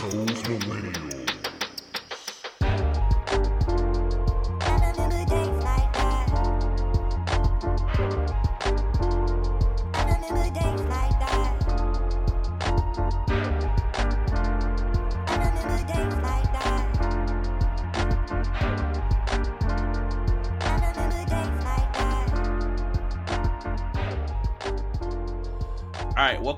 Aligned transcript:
Those 0.00 0.42
millennials. 0.48 1.19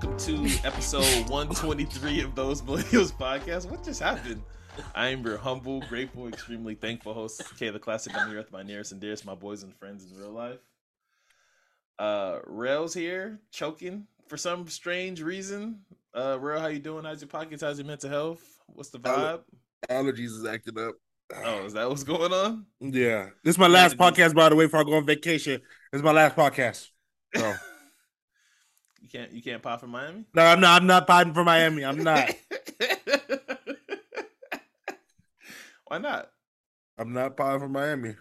Welcome 0.02 0.18
to 0.18 0.66
episode 0.66 1.04
123 1.30 2.22
of 2.22 2.34
Those 2.34 2.60
Millennials 2.62 3.12
podcast. 3.12 3.70
What 3.70 3.84
just 3.84 4.02
happened? 4.02 4.42
I 4.96 5.08
am 5.08 5.24
your 5.24 5.36
humble, 5.36 5.80
grateful, 5.82 6.26
extremely 6.26 6.74
thankful 6.74 7.14
host, 7.14 7.40
K 7.56 7.70
the 7.70 7.78
Classic. 7.78 8.12
I'm 8.16 8.28
here 8.28 8.38
with 8.38 8.50
my 8.50 8.64
nearest 8.64 8.90
and 8.90 9.00
dearest, 9.00 9.24
my 9.24 9.36
boys 9.36 9.62
and 9.62 9.72
friends 9.76 10.10
in 10.10 10.18
real 10.18 10.32
life. 10.32 10.58
Uh, 12.00 12.40
Rail's 12.46 12.94
here, 12.94 13.38
choking 13.52 14.08
for 14.26 14.36
some 14.36 14.66
strange 14.66 15.22
reason. 15.22 15.82
Uh, 16.12 16.36
Rail, 16.40 16.60
how 16.60 16.66
you 16.66 16.80
doing? 16.80 17.04
How's 17.04 17.20
your 17.20 17.28
pockets? 17.28 17.62
How's 17.62 17.78
your 17.78 17.86
mental 17.86 18.10
health? 18.10 18.60
What's 18.66 18.90
the 18.90 18.98
vibe? 18.98 19.42
allergies 19.88 20.36
is 20.36 20.44
acting 20.44 20.78
up. 20.80 20.94
Oh, 21.44 21.64
is 21.64 21.74
that 21.74 21.88
what's 21.88 22.02
going 22.02 22.32
on? 22.32 22.66
Yeah. 22.80 23.28
This 23.44 23.54
is 23.54 23.58
my 23.58 23.68
last 23.68 23.96
podcast, 23.96 24.34
by 24.34 24.48
the 24.48 24.56
way, 24.56 24.64
before 24.64 24.80
I 24.80 24.84
go 24.84 24.94
on 24.94 25.06
vacation. 25.06 25.60
This 25.92 26.00
is 26.00 26.02
my 26.02 26.12
last 26.12 26.34
podcast. 26.34 26.88
So 27.36 27.54
can't, 29.12 29.32
you 29.32 29.42
can't 29.42 29.62
pop 29.62 29.80
for 29.80 29.86
Miami. 29.86 30.24
no, 30.34 30.42
I'm 30.42 30.60
not 30.60 30.80
I'm 30.80 30.86
not 30.86 31.06
fighting 31.06 31.34
for 31.34 31.44
Miami. 31.44 31.84
I'm 31.84 32.02
not. 32.02 32.30
Why 35.86 35.98
not? 35.98 36.30
I'm 36.98 37.12
not 37.12 37.36
fighting 37.36 37.60
for 37.60 37.68
Miami. 37.68 38.14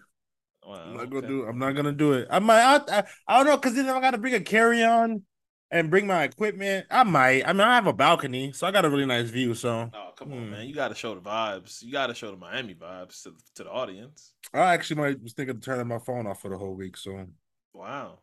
Wow, 0.65 0.83
I'm 0.85 0.97
not 0.97 1.09
gonna 1.09 1.17
okay. 1.19 1.27
do 1.27 1.43
I'm 1.45 1.57
not 1.59 1.71
gonna 1.73 1.91
do 1.91 2.13
it. 2.13 2.27
I 2.29 2.39
might 2.39 2.61
I, 2.61 2.99
I, 2.99 3.03
I 3.27 3.37
don't 3.37 3.45
know 3.47 3.57
because 3.57 3.75
then 3.75 3.89
I 3.89 3.99
gotta 3.99 4.17
bring 4.17 4.33
a 4.35 4.39
carry-on 4.41 5.23
and 5.71 5.89
bring 5.89 6.05
my 6.05 6.23
equipment. 6.23 6.85
I 6.91 7.03
might. 7.03 7.47
I 7.47 7.53
mean, 7.53 7.61
I 7.61 7.75
have 7.75 7.87
a 7.87 7.93
balcony, 7.93 8.51
so 8.51 8.67
I 8.67 8.71
got 8.71 8.83
a 8.85 8.89
really 8.89 9.05
nice 9.05 9.29
view. 9.29 9.53
So 9.53 9.89
Oh 9.93 10.11
come 10.17 10.33
on, 10.33 10.39
Hmm. 10.39 10.51
man! 10.51 10.67
You 10.67 10.75
got 10.75 10.89
to 10.89 10.95
show 10.95 11.15
the 11.15 11.21
vibes. 11.21 11.81
You 11.81 11.91
got 11.91 12.07
to 12.07 12.13
show 12.13 12.29
the 12.31 12.37
Miami 12.37 12.75
vibes 12.75 13.23
to, 13.23 13.33
to 13.55 13.63
the 13.63 13.71
audience. 13.71 14.33
I 14.53 14.73
actually 14.73 15.01
might 15.01 15.23
was 15.23 15.33
thinking 15.33 15.55
of 15.55 15.61
turning 15.61 15.87
my 15.87 15.99
phone 15.99 16.27
off 16.27 16.41
for 16.41 16.49
the 16.49 16.57
whole 16.57 16.75
week. 16.75 16.97
So 16.97 17.25
Wow, 17.73 18.19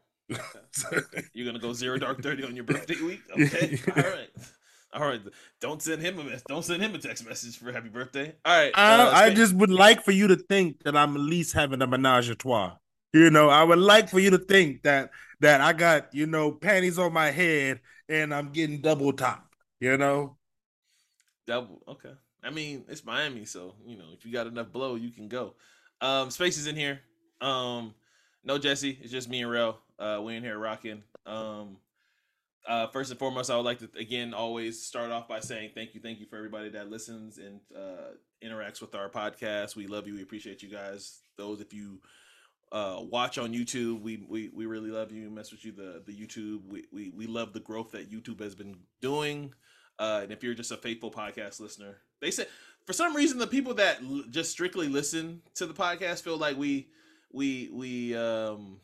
you're 1.32 1.46
gonna 1.46 1.58
go 1.58 1.72
zero 1.72 1.98
dark 1.98 2.22
thirty 2.22 2.44
on 2.44 2.54
your 2.54 2.64
birthday 2.64 3.00
week? 3.02 3.20
Okay, 3.32 3.78
all 3.96 4.02
right, 4.02 4.30
all 4.92 5.06
right. 5.06 5.20
Don't 5.60 5.80
send 5.80 6.02
him 6.02 6.18
a 6.18 6.24
mess. 6.24 6.42
Don't 6.46 6.64
send 6.64 6.82
him 6.82 6.94
a 6.94 6.98
text 6.98 7.26
message 7.26 7.58
for 7.58 7.72
happy 7.72 7.88
birthday. 7.88 8.34
All 8.44 8.58
right, 8.58 8.72
I, 8.74 8.94
uh, 8.94 9.10
I 9.10 9.26
Spa- 9.28 9.34
just 9.34 9.54
would 9.54 9.70
like 9.70 10.04
for 10.04 10.12
you 10.12 10.28
to 10.28 10.36
think 10.36 10.82
that 10.84 10.96
I'm 10.96 11.14
at 11.16 11.20
least 11.22 11.54
having 11.54 11.80
a 11.82 11.86
menage 11.86 12.28
a 12.28 12.34
trois. 12.34 12.76
You 13.12 13.30
know, 13.30 13.48
I 13.48 13.64
would 13.64 13.78
like 13.78 14.10
for 14.10 14.18
you 14.20 14.30
to 14.30 14.38
think 14.38 14.82
that 14.82 15.10
that 15.40 15.60
I 15.60 15.72
got 15.72 16.14
you 16.14 16.26
know 16.26 16.52
panties 16.52 16.98
on 16.98 17.12
my 17.12 17.30
head 17.30 17.80
and 18.08 18.34
I'm 18.34 18.50
getting 18.50 18.80
double 18.80 19.12
top. 19.12 19.46
You 19.80 19.96
know, 19.96 20.36
double. 21.46 21.82
Okay, 21.88 22.12
I 22.44 22.50
mean 22.50 22.84
it's 22.88 23.04
Miami, 23.04 23.46
so 23.46 23.74
you 23.86 23.96
know 23.96 24.08
if 24.12 24.26
you 24.26 24.32
got 24.32 24.46
enough 24.46 24.72
blow, 24.72 24.94
you 24.96 25.10
can 25.10 25.28
go. 25.28 25.54
Um, 26.00 26.30
space 26.30 26.58
is 26.58 26.66
in 26.66 26.76
here. 26.76 27.00
Um, 27.40 27.94
no 28.44 28.58
Jesse, 28.58 28.98
it's 29.02 29.12
just 29.12 29.28
me 29.28 29.42
and 29.42 29.50
Rel. 29.50 29.78
Uh, 29.98 30.20
we 30.22 30.36
in 30.36 30.42
here 30.42 30.58
rocking. 30.58 31.02
Um, 31.26 31.76
uh, 32.66 32.86
first 32.88 33.10
and 33.10 33.18
foremost, 33.18 33.50
I 33.50 33.56
would 33.56 33.64
like 33.64 33.78
to 33.78 33.88
again 33.98 34.34
always 34.34 34.82
start 34.82 35.10
off 35.10 35.26
by 35.26 35.40
saying 35.40 35.70
thank 35.74 35.94
you, 35.94 36.00
thank 36.00 36.20
you 36.20 36.26
for 36.26 36.36
everybody 36.36 36.68
that 36.70 36.90
listens 36.90 37.38
and 37.38 37.60
uh, 37.76 38.12
interacts 38.44 38.80
with 38.80 38.94
our 38.94 39.08
podcast. 39.08 39.74
We 39.74 39.86
love 39.86 40.06
you. 40.06 40.14
We 40.14 40.22
appreciate 40.22 40.62
you 40.62 40.68
guys. 40.68 41.20
Those 41.36 41.60
if 41.60 41.72
you 41.72 42.00
uh, 42.70 42.98
watch 43.00 43.38
on 43.38 43.52
YouTube, 43.52 44.02
we, 44.02 44.22
we 44.28 44.50
we 44.54 44.66
really 44.66 44.90
love 44.90 45.10
you. 45.10 45.30
Mess 45.30 45.50
with 45.50 45.64
you 45.64 45.72
the 45.72 46.02
the 46.06 46.12
YouTube. 46.12 46.60
We, 46.68 46.84
we 46.92 47.10
we 47.10 47.26
love 47.26 47.52
the 47.52 47.60
growth 47.60 47.92
that 47.92 48.12
YouTube 48.12 48.40
has 48.40 48.54
been 48.54 48.76
doing. 49.00 49.54
Uh, 49.98 50.20
and 50.22 50.32
if 50.32 50.44
you're 50.44 50.54
just 50.54 50.70
a 50.70 50.76
faithful 50.76 51.10
podcast 51.10 51.60
listener, 51.60 51.96
they 52.20 52.30
say 52.30 52.46
for 52.86 52.92
some 52.92 53.16
reason 53.16 53.38
the 53.38 53.46
people 53.46 53.74
that 53.74 53.98
l- 54.02 54.24
just 54.30 54.50
strictly 54.50 54.88
listen 54.88 55.42
to 55.54 55.66
the 55.66 55.74
podcast 55.74 56.22
feel 56.22 56.36
like 56.36 56.56
we 56.56 56.88
we 57.32 57.68
we 57.72 58.16
um 58.16 58.80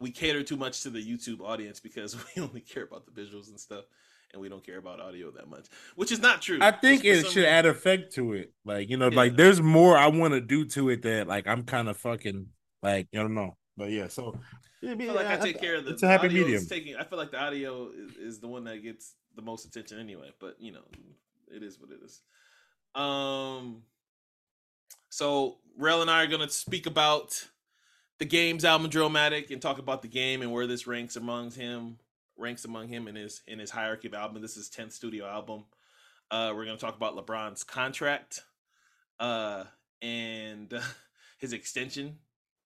we 0.00 0.10
cater 0.10 0.42
too 0.42 0.56
much 0.56 0.82
to 0.82 0.90
the 0.90 1.00
YouTube 1.04 1.40
audience 1.40 1.80
because 1.80 2.16
we 2.36 2.42
only 2.42 2.60
care 2.60 2.84
about 2.84 3.04
the 3.06 3.10
visuals 3.20 3.48
and 3.48 3.58
stuff, 3.58 3.84
and 4.32 4.40
we 4.40 4.48
don't 4.48 4.64
care 4.64 4.78
about 4.78 5.00
audio 5.00 5.30
that 5.32 5.48
much, 5.48 5.66
which 5.96 6.12
is 6.12 6.20
not 6.20 6.40
true. 6.42 6.58
I 6.60 6.70
think 6.70 7.04
it 7.04 7.16
should 7.26 7.36
reason- 7.36 7.44
add 7.44 7.66
effect 7.66 8.14
to 8.14 8.32
it. 8.34 8.52
Like 8.64 8.88
you 8.90 8.96
know, 8.96 9.08
Yeah. 9.10 9.16
like 9.16 9.36
there's 9.36 9.60
more 9.60 9.96
I 9.96 10.06
want 10.08 10.34
to 10.34 10.40
do 10.40 10.64
to 10.66 10.90
it 10.90 11.02
that 11.02 11.26
like 11.26 11.46
I'm 11.46 11.64
kind 11.64 11.88
of 11.88 11.96
fucking 11.96 12.46
like 12.82 13.08
I 13.12 13.18
don't 13.18 13.34
know, 13.34 13.56
but 13.76 13.90
yeah. 13.90 14.08
So 14.08 14.38
I 14.86 14.94
feel 14.96 15.14
like 15.14 15.26
I 15.26 15.36
take 15.36 15.60
care 15.60 15.74
of 15.76 15.84
the. 15.84 15.92
It's 15.92 16.04
a 16.04 16.08
happy 16.08 16.28
medium. 16.28 16.64
Taking, 16.64 16.94
I 16.94 17.02
feel 17.02 17.18
like 17.18 17.32
the 17.32 17.40
audio 17.42 17.90
is, 17.90 18.16
is 18.16 18.38
the 18.40 18.46
one 18.46 18.62
that 18.64 18.80
gets 18.82 19.14
the 19.34 19.42
most 19.42 19.64
attention 19.66 19.98
anyway. 19.98 20.30
But 20.38 20.54
you 20.60 20.70
know, 20.70 20.84
it 21.48 21.64
is 21.64 21.80
what 21.80 21.90
it 21.90 21.98
is. 22.04 22.20
Um. 22.94 23.82
So 25.10 25.58
Rel 25.76 26.02
and 26.02 26.10
I 26.10 26.22
are 26.22 26.26
gonna 26.28 26.48
speak 26.48 26.86
about 26.86 27.48
the 28.18 28.24
game's 28.24 28.64
album 28.64 28.90
Drillmatic 28.90 29.50
and 29.50 29.62
talk 29.62 29.78
about 29.78 30.02
the 30.02 30.08
game 30.08 30.42
and 30.42 30.52
where 30.52 30.66
this 30.66 30.86
ranks 30.86 31.16
among 31.16 31.52
him 31.52 31.98
ranks 32.36 32.64
among 32.64 32.88
him 32.88 33.08
in 33.08 33.16
his 33.16 33.42
in 33.46 33.58
his 33.58 33.70
hierarchy 33.70 34.08
of 34.08 34.14
album. 34.14 34.42
This 34.42 34.56
is 34.56 34.68
tenth 34.68 34.92
studio 34.92 35.26
album. 35.26 35.64
Uh, 36.30 36.52
we're 36.54 36.64
gonna 36.64 36.76
talk 36.76 36.96
about 36.96 37.16
LeBron's 37.16 37.64
contract, 37.64 38.42
uh, 39.18 39.64
and 40.02 40.72
his 41.38 41.52
extension 41.52 42.18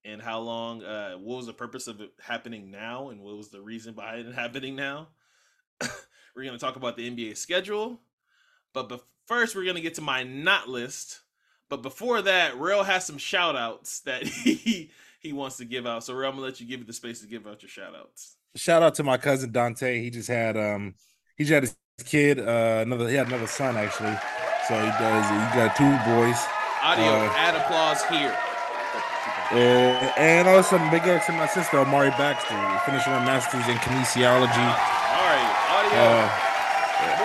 and 0.04 0.20
how 0.20 0.40
long 0.40 0.82
uh 0.82 1.14
what 1.14 1.36
was 1.36 1.46
the 1.46 1.52
purpose 1.52 1.86
of 1.86 2.00
it 2.00 2.10
happening 2.20 2.70
now 2.70 3.10
and 3.10 3.20
what 3.20 3.36
was 3.36 3.48
the 3.48 3.60
reason 3.60 3.94
behind 3.94 4.26
it 4.26 4.34
happening 4.34 4.74
now 4.74 5.08
we're 6.34 6.42
to 6.52 6.58
talk 6.58 6.76
about 6.76 6.96
the 6.96 7.08
nba 7.08 7.36
schedule 7.36 8.00
but 8.72 8.88
bef- 8.88 9.02
first 9.26 9.54
we're 9.54 9.62
to 9.76 9.82
get 9.82 9.94
to 9.94 10.00
my 10.00 10.22
not 10.22 10.68
list 10.68 11.20
but 11.68 11.82
before 11.82 12.22
that 12.22 12.58
real 12.58 12.82
has 12.82 13.06
some 13.06 13.18
shout 13.18 13.54
outs 13.54 14.00
that 14.00 14.22
he 14.26 14.90
he 15.22 15.32
wants 15.32 15.56
to 15.56 15.64
give 15.64 15.86
out 15.86 16.04
so 16.04 16.14
real 16.14 16.28
i'm 16.28 16.36
going 16.36 16.44
to 16.44 16.50
let 16.50 16.60
you 16.60 16.66
give 16.66 16.80
you 16.80 16.86
the 16.86 16.92
space 16.92 17.20
to 17.20 17.26
give 17.26 17.46
out 17.46 17.62
your 17.62 17.68
shout 17.68 17.94
outs 17.94 18.36
shout 18.56 18.82
out 18.82 18.94
to 18.96 19.02
my 19.02 19.16
cousin 19.16 19.50
Dante. 19.50 20.00
He 20.02 20.10
just 20.10 20.28
had 20.28 20.56
um 20.56 20.94
he 21.36 21.44
just 21.44 21.52
had 21.54 21.62
his 21.62 21.76
kid, 22.04 22.38
uh 22.38 22.82
another 22.84 23.08
he 23.08 23.14
had 23.14 23.26
another 23.28 23.46
son 23.46 23.76
actually. 23.76 24.16
So 24.68 24.74
he 24.78 24.90
does 25.00 25.24
he 25.30 25.56
got 25.56 25.74
two 25.76 25.88
boys. 26.10 26.36
audio 26.84 27.12
Uh, 27.12 27.32
add 27.36 27.54
applause 27.54 28.04
here 28.04 28.34
Uh, 29.52 30.12
and 30.16 30.48
also 30.48 30.78
big 30.90 31.02
ups 31.08 31.26
to 31.26 31.32
my 31.32 31.46
sister 31.46 31.78
Amari 31.78 32.10
Baxter, 32.10 32.56
finishing 32.86 33.12
her 33.12 33.20
master's 33.20 33.68
in 33.68 33.76
kinesiology. 33.76 34.48
all 34.48 35.28
right 35.28 35.52
audio 35.68 35.98
Uh, 35.98 36.52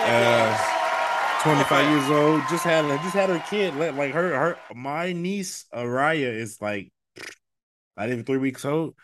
uh, 0.08 1.42
25 1.42 1.72
Okay. 1.72 1.90
years 1.90 2.10
old, 2.10 2.42
just 2.50 2.64
had 2.64 2.84
just 3.02 3.14
had 3.14 3.28
her 3.30 3.42
kid. 3.48 3.74
Like 3.76 3.94
like 3.94 4.12
her 4.12 4.28
her 4.36 4.56
my 4.74 5.12
niece 5.12 5.64
Araya 5.74 6.32
is 6.34 6.60
like 6.60 6.92
not 7.98 8.08
even 8.08 8.24
three 8.24 8.38
weeks 8.38 8.64
old, 8.64 8.94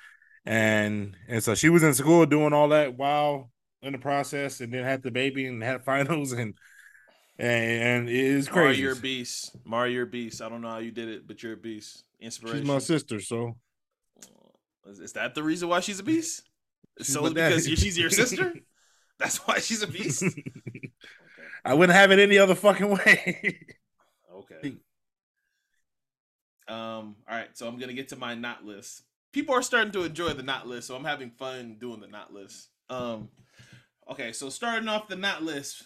and 0.46 1.16
and 1.28 1.42
so 1.42 1.54
she 1.54 1.68
was 1.68 1.82
in 1.82 1.94
school 1.94 2.24
doing 2.26 2.52
all 2.52 2.68
that 2.68 2.96
while 2.96 3.50
in 3.82 3.92
the 3.92 3.98
process, 3.98 4.60
and 4.60 4.72
then 4.72 4.84
had 4.84 5.02
the 5.02 5.10
baby 5.10 5.46
and 5.46 5.62
had 5.62 5.84
finals, 5.84 6.32
and 6.32 6.54
and, 7.38 7.82
and 7.82 8.08
it 8.08 8.14
is 8.14 8.48
Mario, 8.50 8.68
crazy. 8.68 8.82
you're 8.82 8.92
a 8.92 8.96
beast. 8.96 9.56
Mario, 9.64 9.92
you're 9.92 10.04
a 10.04 10.06
beast. 10.06 10.40
I 10.40 10.48
don't 10.48 10.62
know 10.62 10.70
how 10.70 10.78
you 10.78 10.92
did 10.92 11.08
it, 11.08 11.26
but 11.26 11.42
you're 11.42 11.54
a 11.54 11.56
beast. 11.56 12.04
Inspiration. 12.20 12.60
She's 12.60 12.68
my 12.68 12.78
sister, 12.78 13.20
so 13.20 13.56
uh, 14.86 14.90
Is, 14.90 15.00
is 15.00 15.12
that 15.14 15.34
the 15.34 15.42
reason 15.42 15.68
why 15.68 15.80
she's 15.80 15.98
a 15.98 16.04
beast? 16.04 16.42
She's 16.98 17.12
so 17.12 17.28
because 17.28 17.66
she's 17.66 17.98
your 17.98 18.08
sister? 18.08 18.54
That's 19.18 19.38
why 19.38 19.58
she's 19.58 19.82
a 19.82 19.88
beast. 19.88 20.22
okay. 20.22 20.92
I 21.64 21.74
wouldn't 21.74 21.96
have 21.96 22.12
it 22.12 22.20
any 22.20 22.38
other 22.38 22.54
fucking 22.54 22.88
way. 22.88 23.58
Um. 26.68 27.16
All 27.28 27.36
right. 27.36 27.48
So 27.54 27.68
I'm 27.68 27.78
gonna 27.78 27.92
get 27.92 28.08
to 28.10 28.16
my 28.16 28.34
not 28.34 28.64
list. 28.64 29.02
People 29.32 29.54
are 29.54 29.62
starting 29.62 29.92
to 29.92 30.04
enjoy 30.04 30.30
the 30.30 30.42
not 30.42 30.66
list, 30.66 30.86
so 30.88 30.96
I'm 30.96 31.04
having 31.04 31.30
fun 31.30 31.76
doing 31.80 32.00
the 32.00 32.08
not 32.08 32.32
list. 32.32 32.68
Um. 32.90 33.28
Okay. 34.10 34.32
So 34.32 34.48
starting 34.48 34.88
off 34.88 35.08
the 35.08 35.16
not 35.16 35.42
list, 35.42 35.84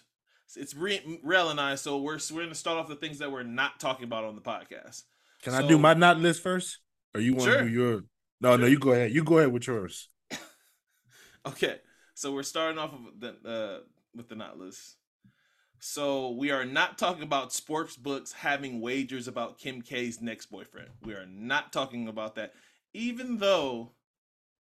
it's 0.56 0.74
Re- 0.74 1.20
Rel 1.22 1.50
and 1.50 1.60
I. 1.60 1.74
So 1.74 1.98
we're 1.98 2.18
we're 2.32 2.42
gonna 2.42 2.54
start 2.54 2.78
off 2.78 2.88
the 2.88 2.96
things 2.96 3.18
that 3.18 3.30
we're 3.32 3.42
not 3.42 3.80
talking 3.80 4.04
about 4.04 4.24
on 4.24 4.34
the 4.34 4.40
podcast. 4.40 5.02
Can 5.42 5.54
I 5.54 5.66
do 5.66 5.78
my 5.78 5.94
not 5.94 6.18
list 6.18 6.42
first, 6.42 6.78
or 7.14 7.20
you 7.20 7.34
want 7.34 7.50
Sure. 7.50 7.58
to 7.58 7.64
do 7.64 7.70
your? 7.70 8.02
No, 8.40 8.56
no, 8.56 8.66
you 8.66 8.78
go 8.78 8.92
ahead. 8.92 9.12
You 9.12 9.24
go 9.24 9.38
ahead 9.38 9.52
with 9.52 9.66
yours. 9.66 10.08
Okay, 11.46 11.76
so 12.14 12.32
we're 12.32 12.42
starting 12.42 12.78
off 12.78 12.92
with 12.92 13.20
the 13.20 13.48
uh, 13.48 13.78
with 14.14 14.28
the 14.28 14.34
not 14.34 14.58
list. 14.58 14.96
So 15.80 16.30
we 16.30 16.50
are 16.50 16.64
not 16.64 16.98
talking 16.98 17.22
about 17.22 17.52
sports 17.52 17.96
books 17.96 18.32
having 18.32 18.80
wagers 18.80 19.28
about 19.28 19.58
Kim 19.58 19.80
K's 19.82 20.20
next 20.20 20.46
boyfriend. 20.46 20.88
We 21.02 21.14
are 21.14 21.26
not 21.26 21.72
talking 21.72 22.08
about 22.08 22.34
that, 22.34 22.52
even 22.94 23.38
though 23.38 23.92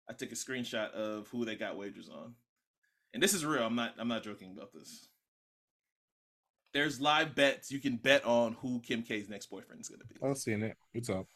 I 0.08 0.12
took 0.12 0.30
a 0.30 0.36
screenshot 0.36 0.90
of 0.92 1.28
who 1.28 1.44
they 1.44 1.56
got 1.56 1.76
wagers 1.76 2.08
on, 2.08 2.34
and 3.12 3.22
this 3.22 3.34
is 3.34 3.44
real. 3.44 3.62
I'm 3.64 3.74
not. 3.74 3.94
I'm 3.98 4.08
not 4.08 4.22
joking 4.22 4.52
about 4.56 4.72
this. 4.72 5.08
there's 6.72 7.00
live 7.00 7.34
bets 7.34 7.70
you 7.70 7.78
can 7.80 7.96
bet 7.96 8.24
on 8.24 8.54
who 8.60 8.80
Kim 8.80 9.02
K's 9.02 9.28
next 9.28 9.46
boyfriend 9.46 9.80
is 9.82 9.88
gonna 9.88 10.04
be. 10.04 10.14
I 10.22 10.28
was 10.28 10.42
seeing 10.42 10.62
it. 10.62 10.76
What's 10.92 11.10
up? 11.10 11.26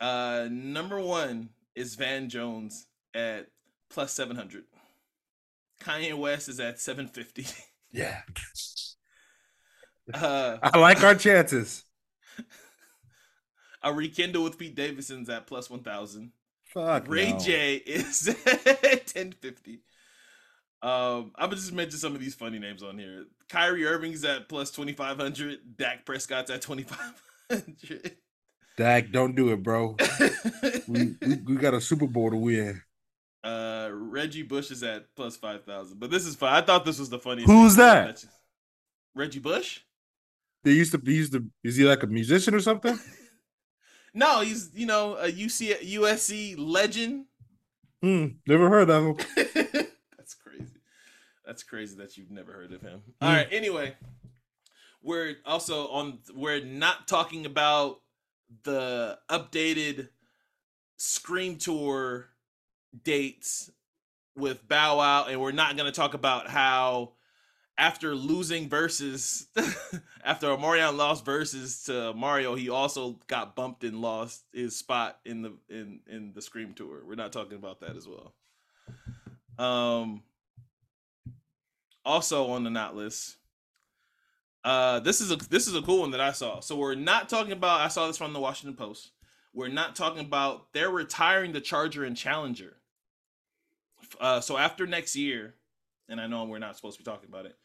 Uh, 0.00 0.48
number 0.50 1.00
one 1.00 1.50
is 1.76 1.94
Van 1.94 2.28
Jones 2.28 2.86
at 3.14 3.46
plus 3.90 4.12
seven 4.12 4.36
hundred. 4.36 4.64
Kanye 5.80 6.14
West 6.14 6.48
is 6.48 6.58
at 6.58 6.80
seven 6.80 7.06
fifty. 7.06 7.46
Yeah. 7.94 8.22
Uh, 10.12 10.58
I 10.62 10.78
like 10.78 11.02
our 11.02 11.14
chances. 11.14 11.84
a 13.82 13.92
rekindle 13.92 14.44
with 14.44 14.58
Pete 14.58 14.74
Davidson's 14.74 15.28
at 15.28 15.46
plus 15.46 15.68
one 15.70 15.82
thousand. 15.82 16.32
Fuck. 16.64 17.08
Ray 17.08 17.32
no. 17.32 17.38
J 17.38 17.74
is 17.76 18.28
at 18.46 19.06
ten 19.06 19.32
fifty. 19.32 19.82
Um, 20.82 21.30
I'm 21.36 21.46
gonna 21.46 21.56
just 21.56 21.72
mention 21.72 21.98
some 21.98 22.14
of 22.14 22.20
these 22.20 22.34
funny 22.34 22.58
names 22.58 22.82
on 22.82 22.98
here. 22.98 23.26
Kyrie 23.48 23.86
Irving's 23.86 24.24
at 24.24 24.48
plus 24.48 24.70
twenty 24.70 24.92
five 24.92 25.16
hundred. 25.18 25.58
Dak 25.76 26.04
Prescott's 26.04 26.50
at 26.50 26.62
twenty 26.62 26.82
five 26.82 27.22
hundred. 27.50 28.16
Dak, 28.76 29.10
don't 29.12 29.34
do 29.36 29.50
it, 29.52 29.62
bro. 29.62 29.96
We, 30.88 31.14
we 31.20 31.36
we 31.46 31.56
got 31.56 31.74
a 31.74 31.80
Super 31.80 32.06
Bowl 32.06 32.30
to 32.30 32.36
win. 32.36 32.82
uh, 33.44 33.90
Reggie 33.92 34.42
Bush 34.42 34.70
is 34.70 34.82
at 34.82 35.14
plus 35.14 35.36
five 35.36 35.64
thousand. 35.64 36.00
But 36.00 36.10
this 36.10 36.26
is 36.26 36.34
fun. 36.34 36.52
I 36.52 36.60
thought 36.62 36.84
this 36.84 36.98
was 36.98 37.08
the 37.10 37.18
funniest. 37.18 37.50
Who's 37.50 37.76
that? 37.76 38.24
Reggie 39.14 39.38
Bush? 39.38 39.80
They 40.64 40.72
used 40.72 40.92
to 40.92 40.98
be 40.98 41.14
used 41.14 41.32
to. 41.32 41.44
Is 41.64 41.76
he 41.76 41.84
like 41.84 42.02
a 42.02 42.06
musician 42.06 42.54
or 42.54 42.60
something? 42.60 42.98
No, 44.14 44.42
he's 44.42 44.70
you 44.74 44.86
know 44.86 45.16
a 45.16 45.30
UC 45.32 45.90
USC 45.94 46.54
legend. 46.58 47.26
Hmm. 48.02 48.26
Never 48.46 48.68
heard 48.68 48.90
of 48.90 49.04
him. 49.04 49.16
That's 50.16 50.34
crazy. 50.34 50.74
That's 51.46 51.62
crazy 51.62 51.96
that 51.96 52.16
you've 52.16 52.30
never 52.30 52.52
heard 52.52 52.72
of 52.72 52.82
him. 52.82 53.02
All 53.20 53.32
right. 53.32 53.48
Anyway, 53.50 53.94
we're 55.02 55.36
also 55.46 55.88
on. 55.88 56.18
We're 56.34 56.62
not 56.62 57.08
talking 57.08 57.46
about 57.46 58.00
the 58.64 59.18
updated 59.30 60.10
Scream 60.96 61.56
Tour 61.56 62.28
dates 63.04 63.70
with 64.36 64.66
Bow 64.68 64.98
Wow, 64.98 65.26
and 65.26 65.40
we're 65.40 65.52
not 65.52 65.76
going 65.76 65.90
to 65.90 65.96
talk 65.96 66.12
about 66.12 66.48
how 66.48 67.12
after 67.82 68.14
losing 68.14 68.68
versus 68.68 69.48
after 70.24 70.46
Omarion 70.46 70.96
lost 70.96 71.24
versus 71.24 71.82
to 71.84 72.14
Mario, 72.14 72.54
he 72.54 72.70
also 72.70 73.18
got 73.26 73.56
bumped 73.56 73.82
and 73.82 74.00
lost 74.00 74.44
his 74.52 74.76
spot 74.76 75.18
in 75.24 75.42
the 75.42 75.52
in 75.68 75.98
in 76.08 76.32
the 76.32 76.40
Scream 76.40 76.74
Tour. 76.74 77.02
We're 77.04 77.16
not 77.16 77.32
talking 77.32 77.56
about 77.58 77.80
that 77.80 77.96
as 77.96 78.06
well. 78.06 78.34
Um 79.58 80.22
also 82.04 82.50
on 82.52 82.62
the 82.62 82.70
not 82.70 82.94
list. 82.94 83.36
Uh 84.62 85.00
this 85.00 85.20
is 85.20 85.32
a 85.32 85.36
this 85.36 85.66
is 85.66 85.74
a 85.74 85.82
cool 85.82 86.02
one 86.02 86.12
that 86.12 86.20
I 86.20 86.30
saw. 86.30 86.60
So 86.60 86.76
we're 86.76 86.94
not 86.94 87.28
talking 87.28 87.52
about 87.52 87.80
I 87.80 87.88
saw 87.88 88.06
this 88.06 88.16
from 88.16 88.32
the 88.32 88.38
Washington 88.38 88.76
Post. 88.76 89.10
We're 89.52 89.66
not 89.66 89.96
talking 89.96 90.24
about 90.24 90.72
they're 90.72 90.88
retiring 90.88 91.50
the 91.50 91.60
Charger 91.60 92.04
and 92.04 92.16
Challenger. 92.16 92.76
Uh 94.20 94.40
so 94.40 94.56
after 94.56 94.86
next 94.86 95.16
year, 95.16 95.56
and 96.08 96.20
I 96.20 96.28
know 96.28 96.44
we're 96.44 96.60
not 96.60 96.76
supposed 96.76 96.96
to 96.96 97.04
be 97.04 97.10
talking 97.10 97.28
about 97.28 97.46
it. 97.46 97.56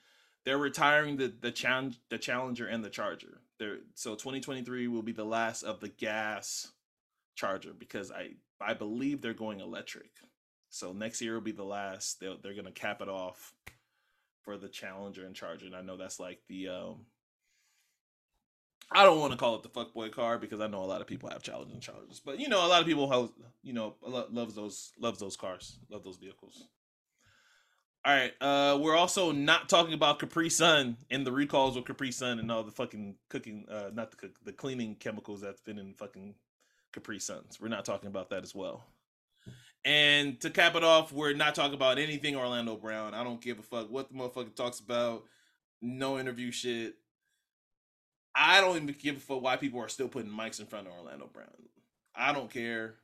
They're 0.47 0.57
retiring 0.57 1.17
the 1.17 1.27
the 1.41 1.51
challenge 1.51 1.99
the 2.09 2.17
Challenger 2.17 2.67
and 2.67 2.81
the 2.81 2.89
Charger. 2.89 3.41
They're 3.59 3.79
so 3.95 4.11
2023 4.11 4.87
will 4.87 5.01
be 5.01 5.11
the 5.11 5.25
last 5.25 5.63
of 5.63 5.81
the 5.81 5.89
gas 5.89 6.71
Charger 7.35 7.73
because 7.77 8.13
I 8.13 8.29
I 8.61 8.73
believe 8.73 9.19
they're 9.19 9.33
going 9.33 9.59
electric. 9.59 10.09
So 10.69 10.93
next 10.93 11.19
year 11.19 11.33
will 11.33 11.41
be 11.41 11.51
the 11.51 11.65
last. 11.65 12.21
They're 12.21 12.35
they're 12.41 12.53
gonna 12.53 12.71
cap 12.71 13.01
it 13.01 13.09
off 13.09 13.51
for 14.43 14.57
the 14.57 14.69
Challenger 14.69 15.25
and 15.25 15.35
Charger. 15.35 15.65
And 15.65 15.75
I 15.75 15.81
know 15.81 15.97
that's 15.97 16.17
like 16.17 16.39
the 16.47 16.69
um 16.69 17.07
I 18.89 19.03
don't 19.03 19.19
want 19.19 19.33
to 19.33 19.37
call 19.37 19.55
it 19.55 19.63
the 19.63 19.69
fuckboy 19.69 20.13
car 20.13 20.37
because 20.37 20.61
I 20.61 20.67
know 20.67 20.81
a 20.81 20.85
lot 20.85 21.01
of 21.01 21.07
people 21.07 21.27
have 21.27 21.43
Challenger 21.43 21.73
and 21.73 21.83
Chargers, 21.83 22.21
but 22.23 22.39
you 22.39 22.47
know 22.47 22.65
a 22.65 22.69
lot 22.69 22.79
of 22.79 22.87
people 22.87 23.11
have 23.11 23.31
you 23.63 23.73
know 23.73 23.95
lo- 24.01 24.29
loves 24.31 24.55
those 24.55 24.93
loves 24.97 25.19
those 25.19 25.35
cars, 25.35 25.77
love 25.89 26.05
those 26.05 26.15
vehicles. 26.15 26.69
All 28.05 28.13
right, 28.13 28.33
uh, 28.39 28.79
we're 28.79 28.95
also 28.95 29.33
not 29.33 29.67
talking 29.67 29.93
about 29.93 30.19
Capri 30.19 30.49
Sun 30.49 30.95
and 31.11 31.27
the 31.27 31.31
recalls 31.31 31.75
with 31.75 31.85
Capri 31.85 32.11
Sun 32.11 32.39
and 32.39 32.49
all 32.49 32.63
the 32.63 32.71
fucking 32.71 33.15
cooking, 33.27 33.65
uh, 33.69 33.89
not 33.93 34.11
the 34.11 34.17
cook, 34.17 34.31
the 34.45 34.53
cleaning 34.53 34.95
chemicals 34.95 35.41
that's 35.41 35.59
been 35.59 35.77
in 35.77 35.93
fucking 35.93 36.33
Capri 36.93 37.19
Suns. 37.19 37.59
We're 37.59 37.67
not 37.67 37.83
talking 37.83 38.07
about 38.07 38.29
that 38.29 38.43
as 38.43 38.55
well. 38.55 38.85
And 39.83 40.39
to 40.41 40.49
cap 40.49 40.75
it 40.75 40.83
off, 40.83 41.11
we're 41.11 41.33
not 41.33 41.55
talking 41.55 41.73
about 41.73 41.97
anything 41.97 42.35
Orlando 42.35 42.75
Brown. 42.75 43.13
I 43.13 43.23
don't 43.23 43.41
give 43.41 43.59
a 43.59 43.61
fuck 43.61 43.89
what 43.89 44.09
the 44.09 44.15
motherfucker 44.15 44.55
talks 44.55 44.79
about. 44.79 45.23
No 45.81 46.17
interview 46.17 46.51
shit. 46.51 46.95
I 48.35 48.61
don't 48.61 48.75
even 48.75 48.95
give 48.99 49.17
a 49.17 49.19
fuck 49.19 49.41
why 49.41 49.57
people 49.57 49.79
are 49.79 49.89
still 49.89 50.07
putting 50.07 50.31
mics 50.31 50.59
in 50.59 50.65
front 50.65 50.87
of 50.87 50.93
Orlando 50.93 51.29
Brown. 51.31 51.47
I 52.15 52.33
don't 52.33 52.51
care. 52.51 52.95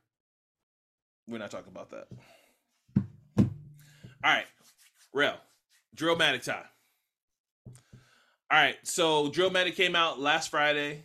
We're 1.26 1.38
not 1.38 1.50
talking 1.50 1.72
about 1.72 1.90
that. 1.90 2.06
All 3.36 4.30
right, 4.30 4.46
Rel, 5.14 5.36
Drillmatic 5.96 6.44
time. 6.44 6.64
All 8.50 8.60
right, 8.60 8.76
so 8.82 9.30
Drillmatic 9.30 9.74
came 9.74 9.96
out 9.96 10.20
last 10.20 10.50
Friday. 10.50 11.04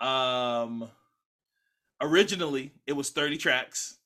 Um, 0.00 0.88
originally 2.00 2.72
it 2.86 2.92
was 2.94 3.10
30 3.10 3.36
tracks, 3.38 3.98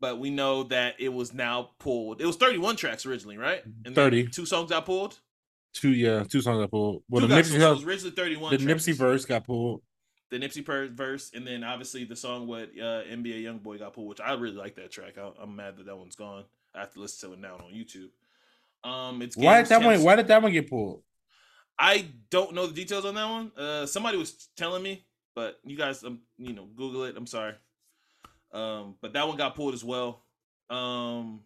but 0.00 0.18
we 0.18 0.30
know 0.30 0.64
that 0.64 0.96
it 0.98 1.10
was 1.10 1.32
now 1.32 1.70
pulled. 1.78 2.20
It 2.20 2.26
was 2.26 2.36
31 2.36 2.76
tracks 2.76 3.06
originally, 3.06 3.38
right? 3.38 3.62
And 3.84 3.94
30. 3.94 4.28
Two 4.28 4.46
songs 4.46 4.70
got 4.70 4.84
pulled. 4.84 5.20
Two 5.72 5.90
yeah, 5.92 6.24
two 6.24 6.40
songs 6.40 6.60
got 6.60 6.70
pulled. 6.70 7.02
Well, 7.08 7.22
Two 7.22 7.28
the 7.28 7.34
Nipsey, 7.34 7.58
was 7.58 7.84
originally 7.84 8.14
31. 8.14 8.50
the 8.52 8.58
tracks. 8.58 8.84
Nipsey 8.86 8.94
verse 8.94 9.24
got 9.24 9.44
pulled. 9.44 9.82
the 10.30 10.38
Nipsey 10.38 10.64
verse, 10.94 11.30
and 11.34 11.46
then 11.46 11.64
obviously 11.64 12.04
the 12.04 12.16
song 12.16 12.46
with 12.46 12.70
uh, 12.78 13.02
NBA 13.10 13.42
YoungBoy 13.44 13.78
got 13.78 13.92
pulled, 13.92 14.08
which 14.08 14.20
I 14.20 14.32
really 14.34 14.56
like 14.56 14.76
that 14.76 14.90
track. 14.90 15.18
I, 15.18 15.30
I'm 15.40 15.56
mad 15.56 15.76
that 15.78 15.86
that 15.86 15.96
one's 15.96 16.16
gone. 16.16 16.44
I 16.74 16.80
have 16.80 16.92
to 16.92 17.00
listen 17.00 17.30
to 17.30 17.34
it 17.34 17.40
now 17.40 17.54
on 17.56 17.72
YouTube. 17.72 18.10
Um, 18.88 19.22
it's 19.22 19.36
Why 19.36 19.62
did 19.62 19.68
that 19.68 19.82
one? 19.82 20.02
Why 20.02 20.16
did 20.16 20.28
that 20.28 20.42
one 20.42 20.52
get 20.52 20.68
pulled? 20.68 21.02
I 21.78 22.06
don't 22.30 22.54
know 22.54 22.66
the 22.66 22.74
details 22.74 23.04
on 23.04 23.14
that 23.14 23.28
one. 23.28 23.52
Uh, 23.56 23.86
somebody 23.86 24.16
was 24.16 24.48
telling 24.56 24.82
me, 24.82 25.04
but 25.34 25.58
you 25.64 25.76
guys, 25.76 26.04
um, 26.04 26.20
you 26.38 26.52
know, 26.52 26.66
Google 26.76 27.04
it. 27.04 27.16
I'm 27.16 27.26
sorry. 27.26 27.54
Um, 28.52 28.94
but 29.00 29.12
that 29.14 29.26
one 29.26 29.36
got 29.36 29.56
pulled 29.56 29.74
as 29.74 29.82
well. 29.82 30.22
Um, 30.70 31.40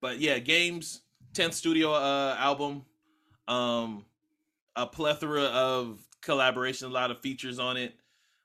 but 0.00 0.18
yeah, 0.18 0.38
Games 0.38 1.02
10th 1.34 1.54
studio 1.54 1.92
uh 1.92 2.36
album. 2.38 2.84
Um, 3.46 4.04
a 4.76 4.86
plethora 4.86 5.44
of 5.44 6.00
collaboration, 6.22 6.88
a 6.88 6.92
lot 6.92 7.10
of 7.10 7.20
features 7.20 7.58
on 7.58 7.76
it. 7.76 7.94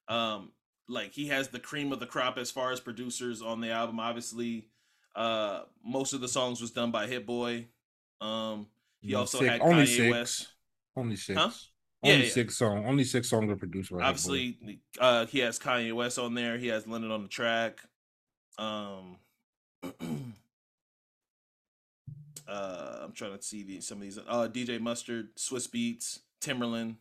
Um, 0.07 0.51
like 0.87 1.13
he 1.13 1.27
has 1.27 1.47
the 1.47 1.59
cream 1.59 1.91
of 1.91 1.99
the 1.99 2.05
crop 2.05 2.37
as 2.37 2.51
far 2.51 2.71
as 2.71 2.79
producers 2.79 3.41
on 3.41 3.61
the 3.61 3.71
album. 3.71 3.99
Obviously, 3.99 4.67
uh, 5.15 5.61
most 5.83 6.13
of 6.13 6.21
the 6.21 6.27
songs 6.27 6.61
was 6.61 6.71
done 6.71 6.91
by 6.91 7.07
Hit 7.07 7.25
Boy. 7.25 7.67
Um, 8.21 8.67
he 9.01 9.11
Mm, 9.13 9.19
also 9.19 9.39
six- 9.39 9.49
had 9.51 9.61
only 9.61 9.83
Kanye 9.83 9.87
six. 9.97 10.11
West. 10.11 10.47
Only 10.95 11.15
six. 11.15 11.39
Huh? 11.39 11.51
Only 12.03 12.17
Yeah, 12.17 12.23
yeah. 12.23 12.29
six 12.31 12.57
song. 12.57 12.85
Only 12.85 13.03
six 13.03 13.29
songs 13.29 13.51
are 13.51 13.55
produced 13.55 13.91
by. 13.91 14.01
Obviously, 14.01 14.79
uh, 14.99 15.25
he 15.25 15.39
has 15.39 15.57
Kanye 15.59 15.93
West 15.93 16.19
on 16.19 16.33
there. 16.33 16.57
He 16.57 16.67
has 16.67 16.87
Leonard 16.87 17.11
on 17.11 17.23
the 17.23 17.29
track. 17.29 17.79
Um, 18.57 19.17
uh, 22.47 22.99
I'm 23.03 23.11
trying 23.13 23.35
to 23.37 23.41
see 23.43 23.63
the, 23.63 23.81
some 23.81 23.97
of 23.97 24.03
these. 24.03 24.17
Uh, 24.17 24.47
DJ 24.51 24.79
Mustard, 24.79 25.35
Swizz 25.35 25.69
Beatz, 25.69 26.19
Timbaland, 26.41 26.95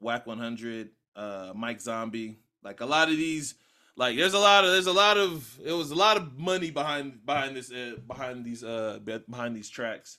Wack 0.00 0.26
100, 0.26 0.90
uh, 1.16 1.52
Mike 1.54 1.80
Zombie. 1.80 2.38
Like 2.62 2.80
a 2.80 2.86
lot 2.86 3.10
of 3.10 3.16
these, 3.16 3.54
like 3.96 4.16
there's 4.16 4.34
a 4.34 4.38
lot 4.38 4.64
of 4.64 4.70
there's 4.70 4.86
a 4.86 4.92
lot 4.92 5.16
of 5.16 5.58
it 5.64 5.72
was 5.72 5.90
a 5.90 5.94
lot 5.94 6.16
of 6.16 6.38
money 6.38 6.70
behind 6.70 7.24
behind 7.24 7.56
this 7.56 7.70
uh, 7.70 7.96
behind 8.06 8.44
these 8.44 8.64
uh 8.64 8.98
behind 9.28 9.56
these 9.56 9.68
tracks. 9.68 10.18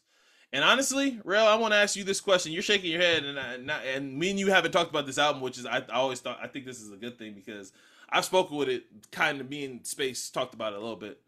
And 0.54 0.64
honestly, 0.64 1.20
Rail, 1.26 1.46
I 1.46 1.56
want 1.56 1.74
to 1.74 1.78
ask 1.78 1.98
you 1.98 2.06
this 2.06 2.22
question. 2.22 2.54
You're 2.54 2.62
shaking 2.62 2.90
your 2.90 3.02
head, 3.02 3.26
and 3.26 3.38
I, 3.38 3.58
not, 3.58 3.86
and 3.86 4.18
me 4.18 4.30
and 4.30 4.40
you 4.40 4.52
haven't 4.52 4.72
talked 4.72 4.90
about 4.90 5.06
this 5.06 5.18
album, 5.18 5.42
which 5.42 5.58
is 5.58 5.66
I, 5.66 5.80
I 5.90 5.96
always 5.96 6.22
thought 6.22 6.40
I 6.42 6.48
think 6.48 6.66
this 6.66 6.80
is 6.80 6.94
a 6.94 6.96
good 6.96 7.18
thing 7.18 7.34
because 7.34 7.74
I've 8.10 8.24
spoken 8.24 8.56
with 8.56 8.70
it, 8.70 8.86
kind 9.12 9.42
of 9.42 9.50
being 9.50 9.82
space 9.84 10.30
talked 10.30 10.54
about 10.54 10.72
it 10.72 10.78
a 10.78 10.80
little 10.80 10.96
bit. 10.96 11.20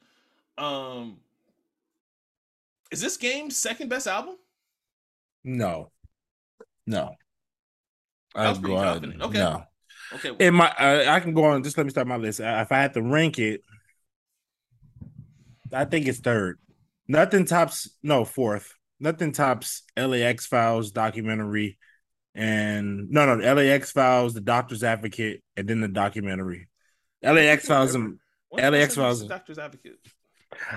Um, 0.57 1.17
is 2.91 3.01
this 3.01 3.17
game's 3.17 3.57
second 3.57 3.89
best 3.89 4.07
album? 4.07 4.35
No. 5.43 5.91
No. 6.85 7.15
I 8.33 8.49
was 8.49 8.59
pretty 8.59 8.75
confident. 8.75 9.21
Okay. 9.21 9.39
No. 9.39 9.63
Okay, 10.15 10.31
In 10.39 10.53
my, 10.55 10.69
uh, 10.69 11.05
I 11.09 11.19
can 11.19 11.33
go 11.33 11.45
on. 11.45 11.63
Just 11.63 11.77
let 11.77 11.85
me 11.85 11.89
start 11.89 12.07
my 12.07 12.15
list. 12.17 12.39
Uh, 12.39 12.59
If 12.61 12.71
I 12.71 12.77
had 12.79 12.93
to 12.93 13.01
rank 13.01 13.39
it, 13.39 13.61
I 15.73 15.85
think 15.85 16.07
it's 16.07 16.19
third. 16.19 16.59
Nothing 17.07 17.45
tops. 17.45 17.89
No, 18.03 18.25
fourth. 18.25 18.73
Nothing 18.99 19.31
tops 19.31 19.83
LAX 19.95 20.45
Files 20.47 20.91
documentary, 20.91 21.77
and 22.33 23.09
no, 23.11 23.35
no, 23.35 23.53
LAX 23.53 23.91
Files, 23.91 24.33
the 24.33 24.41
Doctor's 24.41 24.83
Advocate, 24.83 25.43
and 25.55 25.67
then 25.67 25.81
the 25.81 25.87
documentary. 25.87 26.67
LAX 27.21 27.67
Files. 27.67 27.93
and 27.95 28.17
LAX 28.51 28.61
the 28.71 28.71
last 28.71 28.95
time 28.95 29.03
you 29.03 29.03
Files. 29.03 29.21
to 29.21 29.27
Doctor's 29.27 29.59
Advocate. 29.59 29.97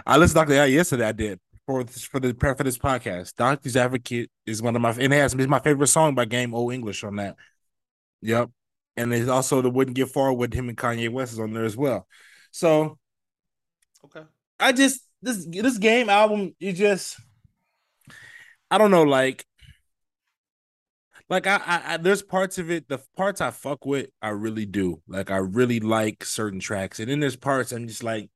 I 0.07 0.17
listened 0.19 0.35
to 0.47 0.55
Doctor 0.55 0.67
yesterday. 0.67 1.07
I 1.07 1.13
did 1.13 1.41
for 1.67 1.85
this, 1.85 2.05
for 2.05 2.21
the 2.21 2.35
prep 2.35 2.59
for 2.59 2.65
this 2.65 2.77
podcast. 2.79 3.35
Doctor's 3.37 3.77
Advocate 3.77 4.31
is 4.45 4.61
one 4.61 4.77
of 4.77 4.83
my 4.83 4.91
and 4.91 5.01
it 5.01 5.13
has 5.13 5.33
it's 5.35 5.47
my 5.47 5.61
favorite 5.61 5.87
song 5.87 6.15
by 6.15 6.25
Game 6.27 6.55
Old 6.55 6.73
English 6.75 7.05
on 7.05 7.17
that. 7.17 7.37
Yep, 8.23 8.51
and 8.97 9.13
it's 9.15 9.29
also 9.29 9.63
the 9.63 9.71
Wouldn't 9.71 9.97
Get 9.97 10.11
Far 10.11 10.33
with 10.33 10.55
him 10.55 10.69
and 10.69 10.79
Kanye 10.79 11.11
West 11.11 11.33
is 11.33 11.41
on 11.41 11.53
there 11.53 11.65
as 11.65 11.77
well. 11.77 12.07
So 12.53 12.99
Okay. 14.05 14.23
I 14.59 14.73
just 14.73 15.03
this 15.23 15.47
this 15.47 15.79
game 15.79 16.09
album 16.09 16.55
you 16.59 16.73
just 16.73 17.19
I 18.71 18.79
don't 18.79 18.91
know 18.91 19.03
like 19.03 19.45
like 21.29 21.47
I, 21.47 21.57
I, 21.65 21.95
I 21.95 21.97
there's 21.97 22.23
parts 22.23 22.59
of 22.59 22.71
it 22.71 22.89
the 22.89 22.99
parts 23.17 23.41
I 23.41 23.51
fuck 23.51 23.87
with 23.87 24.09
I 24.21 24.31
really 24.31 24.67
do 24.67 25.03
like 25.09 25.31
I 25.31 25.37
really 25.37 25.81
like 25.81 26.25
certain 26.25 26.61
tracks 26.61 27.01
and 27.01 27.09
then 27.11 27.21
there's 27.21 27.37
parts 27.37 27.73
I'm 27.73 27.87
just 27.87 28.03
like 28.03 28.31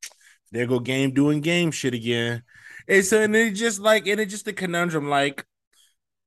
there 0.52 0.66
go 0.66 0.78
game 0.78 1.12
doing 1.12 1.40
game 1.40 1.70
shit 1.70 1.94
again 1.94 2.42
and 2.88 3.04
so 3.04 3.20
and 3.22 3.34
it 3.34 3.52
just 3.52 3.80
like 3.80 4.06
and 4.06 4.20
it 4.20 4.26
just 4.26 4.46
a 4.48 4.52
conundrum 4.52 5.08
like 5.08 5.44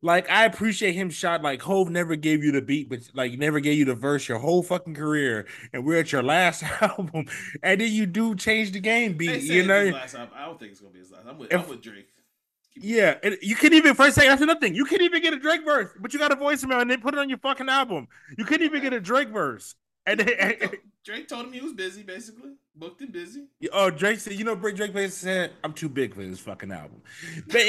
like 0.02 0.30
I 0.30 0.46
appreciate 0.46 0.94
him 0.94 1.10
shot 1.10 1.42
like 1.42 1.62
Hove 1.62 1.90
never 1.90 2.16
gave 2.16 2.44
you 2.44 2.52
the 2.52 2.62
beat, 2.62 2.90
but 2.90 3.00
like 3.14 3.34
never 3.38 3.60
gave 3.60 3.78
you 3.78 3.86
the 3.86 3.96
verse 3.96 4.28
your 4.28 4.40
whole 4.40 4.62
fucking 4.64 4.94
career, 4.96 5.48
and 5.74 5.86
we're 5.86 6.00
at 6.00 6.12
your 6.12 6.24
last 6.24 6.64
album, 6.82 7.26
and 7.64 7.82
then 7.82 7.92
you 7.92 8.06
do 8.06 8.36
change 8.36 8.72
the 8.72 8.80
game 8.80 9.18
beat, 9.18 9.42
you 9.44 9.66
know? 9.66 9.86
last 9.86 10.16
album. 10.16 10.36
I 10.38 10.46
don't 10.46 10.60
think 10.60 10.72
it's 10.72 10.82
gonna 10.82 10.94
be 10.94 11.00
his 11.00 11.12
last. 11.12 11.26
I'm 11.28 11.38
with, 11.38 11.52
If- 11.52 11.62
I'm 11.64 11.70
with 11.70 11.82
Drake. 11.82 12.08
Keep- 12.74 12.84
Yeah, 12.84 13.16
and 13.24 13.38
you 13.42 13.56
couldn't 13.56 13.78
even 13.78 13.96
first 13.96 14.16
say 14.16 14.28
that's 14.28 14.42
another 14.42 14.60
thing. 14.60 14.76
You 14.76 14.86
couldn't 14.86 15.06
even 15.06 15.22
get 15.22 15.34
a 15.34 15.40
Drake 15.40 15.66
verse, 15.66 15.90
but 16.00 16.14
you 16.14 16.20
got 16.20 16.32
a 16.32 16.36
voicemail 16.36 16.82
and 16.82 16.92
then 16.92 17.02
put 17.02 17.14
it 17.16 17.20
on 17.20 17.28
your 17.30 17.40
fucking 17.40 17.70
album. 17.70 18.08
You 18.38 18.46
couldn't 18.46 18.66
even 18.66 18.82
get 18.82 18.94
a 18.94 19.00
Drake 19.00 19.30
verse. 19.30 19.74
And 20.06 20.20
then, 20.22 20.70
Drake 21.04 21.28
told 21.28 21.48
him 21.48 21.54
he 21.54 21.60
was 21.60 21.74
busy, 21.74 22.04
basically 22.04 22.52
booked 22.76 23.02
and 23.02 23.12
busy. 23.12 23.48
oh, 23.74 23.90
Drake 23.90 24.20
said, 24.20 24.34
you 24.34 24.46
know, 24.46 24.56
Drake 24.56 24.78
basically 24.78 25.10
said, 25.10 25.52
"I'm 25.64 25.74
too 25.74 25.90
big 25.90 26.14
for 26.14 26.24
this 26.24 26.40
fucking 26.40 26.72
album." 26.72 27.02
But 27.48 27.62
it, 27.62 27.68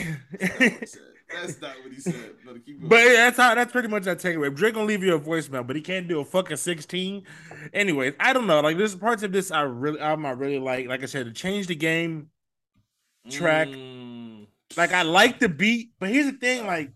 it, 0.00 0.16
it. 0.60 0.96
That's 1.32 1.60
not 1.60 1.72
what 1.82 1.92
he 1.92 2.00
said. 2.00 2.34
But 2.44 2.64
going. 2.64 2.78
but 2.88 3.04
that's 3.04 3.36
how 3.36 3.54
that's 3.54 3.72
pretty 3.72 3.88
much 3.88 4.04
that 4.04 4.18
takeaway. 4.18 4.54
Drake 4.54 4.74
gonna 4.74 4.86
leave 4.86 5.02
you 5.02 5.14
a 5.14 5.20
voicemail, 5.20 5.66
but 5.66 5.76
he 5.76 5.82
can't 5.82 6.06
do 6.06 6.20
a 6.20 6.24
fucking 6.24 6.56
16. 6.56 7.24
Anyways, 7.72 8.14
I 8.20 8.32
don't 8.32 8.46
know. 8.46 8.60
Like 8.60 8.78
there's 8.78 8.94
parts 8.94 9.22
of 9.22 9.32
this 9.32 9.50
I 9.50 9.62
really 9.62 9.98
album 9.98 10.26
I 10.26 10.30
really 10.30 10.58
like. 10.58 10.86
Like 10.86 11.02
I 11.02 11.06
said, 11.06 11.26
to 11.26 11.32
change 11.32 11.66
the 11.66 11.74
game. 11.74 12.30
track. 13.28 13.68
Mm. 13.68 14.46
Like 14.76 14.92
I 14.92 15.02
like 15.02 15.38
the 15.40 15.48
beat, 15.48 15.90
but 15.98 16.10
here's 16.10 16.26
the 16.26 16.38
thing, 16.38 16.66
like 16.66 16.92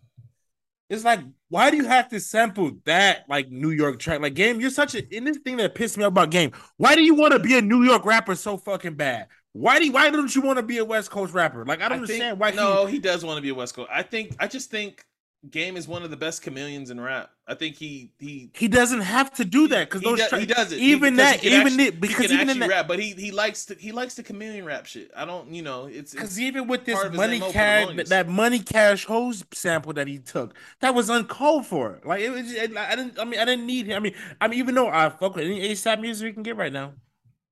it's 0.88 1.04
like 1.04 1.20
why 1.50 1.70
do 1.70 1.76
you 1.76 1.84
have 1.84 2.08
to 2.08 2.20
sample 2.20 2.72
that 2.84 3.24
like 3.28 3.50
New 3.50 3.70
York 3.70 3.98
track? 3.98 4.20
Like 4.20 4.34
game, 4.34 4.60
you're 4.60 4.70
such 4.70 4.94
a 4.94 5.14
in 5.14 5.24
this 5.24 5.38
thing 5.38 5.56
that 5.56 5.74
pissed 5.74 5.98
me 5.98 6.04
off 6.04 6.08
about 6.08 6.30
game. 6.30 6.52
Why 6.76 6.94
do 6.94 7.02
you 7.02 7.14
want 7.14 7.32
to 7.32 7.40
be 7.40 7.58
a 7.58 7.60
New 7.62 7.82
York 7.82 8.04
rapper 8.04 8.36
so 8.36 8.56
fucking 8.56 8.94
bad? 8.94 9.26
Why 9.52 9.78
do 9.78 9.86
you, 9.86 9.92
why 9.92 10.10
don't 10.10 10.34
you 10.34 10.42
want 10.42 10.58
to 10.58 10.62
be 10.62 10.78
a 10.78 10.84
West 10.84 11.10
Coast 11.10 11.34
rapper? 11.34 11.64
Like 11.64 11.80
I 11.82 11.88
don't 11.88 12.06
think- 12.06 12.22
understand 12.22 12.38
why 12.38 12.50
No, 12.52 12.86
he 12.86 12.98
does 12.98 13.24
want 13.24 13.36
to 13.38 13.42
be 13.42 13.48
a 13.48 13.54
West 13.54 13.74
Coast. 13.74 13.90
I 13.92 14.02
think. 14.02 14.36
I 14.38 14.46
just 14.46 14.70
think 14.70 15.04
Game 15.50 15.78
is 15.78 15.88
one 15.88 16.02
of 16.02 16.10
the 16.10 16.18
best 16.18 16.42
chameleons 16.42 16.90
in 16.90 17.00
rap. 17.00 17.30
I 17.48 17.54
think 17.54 17.76
he 17.76 18.12
he 18.18 18.28
he, 18.28 18.50
he 18.54 18.68
doesn't 18.68 19.00
have 19.00 19.32
to 19.36 19.44
do 19.44 19.68
that 19.68 19.88
because 19.88 20.02
he, 20.02 20.14
does, 20.14 20.28
tra- 20.28 20.38
he 20.38 20.44
does 20.44 20.70
it. 20.70 20.78
even 20.78 21.16
that 21.16 21.40
he 21.40 21.48
even 21.48 21.66
actually- 21.68 21.84
it 21.86 22.00
because 22.00 22.30
he 22.30 22.34
even 22.34 22.50
in 22.50 22.58
that 22.58 22.68
rap, 22.68 22.86
but 22.86 22.98
he 22.98 23.12
he 23.12 23.30
likes 23.32 23.64
to 23.66 23.74
he 23.74 23.90
likes 23.90 24.14
the 24.16 24.22
chameleon 24.22 24.66
rap 24.66 24.84
shit. 24.84 25.10
I 25.16 25.24
don't, 25.24 25.50
you 25.50 25.62
know, 25.62 25.86
it's, 25.86 26.12
Because 26.12 26.38
even 26.38 26.68
with 26.68 26.84
this 26.84 26.94
part 26.94 27.06
of 27.06 27.12
his 27.12 27.18
money 27.18 27.38
MO 27.40 27.46
for 27.46 27.52
the 27.52 27.58
cash, 27.58 28.08
that 28.08 28.28
money 28.28 28.58
cash 28.58 29.06
hoes 29.06 29.42
sample 29.52 29.94
that 29.94 30.06
he 30.06 30.18
took, 30.18 30.54
that 30.80 30.94
was 30.94 31.08
uncalled 31.08 31.64
for. 31.66 32.00
Like 32.04 32.20
it 32.20 32.30
was, 32.30 32.52
it, 32.52 32.76
I 32.76 32.94
didn't. 32.94 33.18
I 33.18 33.24
mean, 33.24 33.40
I 33.40 33.46
didn't 33.46 33.64
need 33.66 33.86
him. 33.86 33.96
I 33.96 34.00
mean, 34.00 34.14
I 34.42 34.46
mean, 34.46 34.58
even 34.58 34.74
though 34.74 34.88
I 34.88 35.08
fuck 35.08 35.34
with 35.36 35.46
any 35.46 35.60
ASAP 35.70 36.02
music 36.02 36.26
we 36.26 36.32
can 36.34 36.42
get 36.42 36.56
right 36.58 36.72
now, 36.72 36.92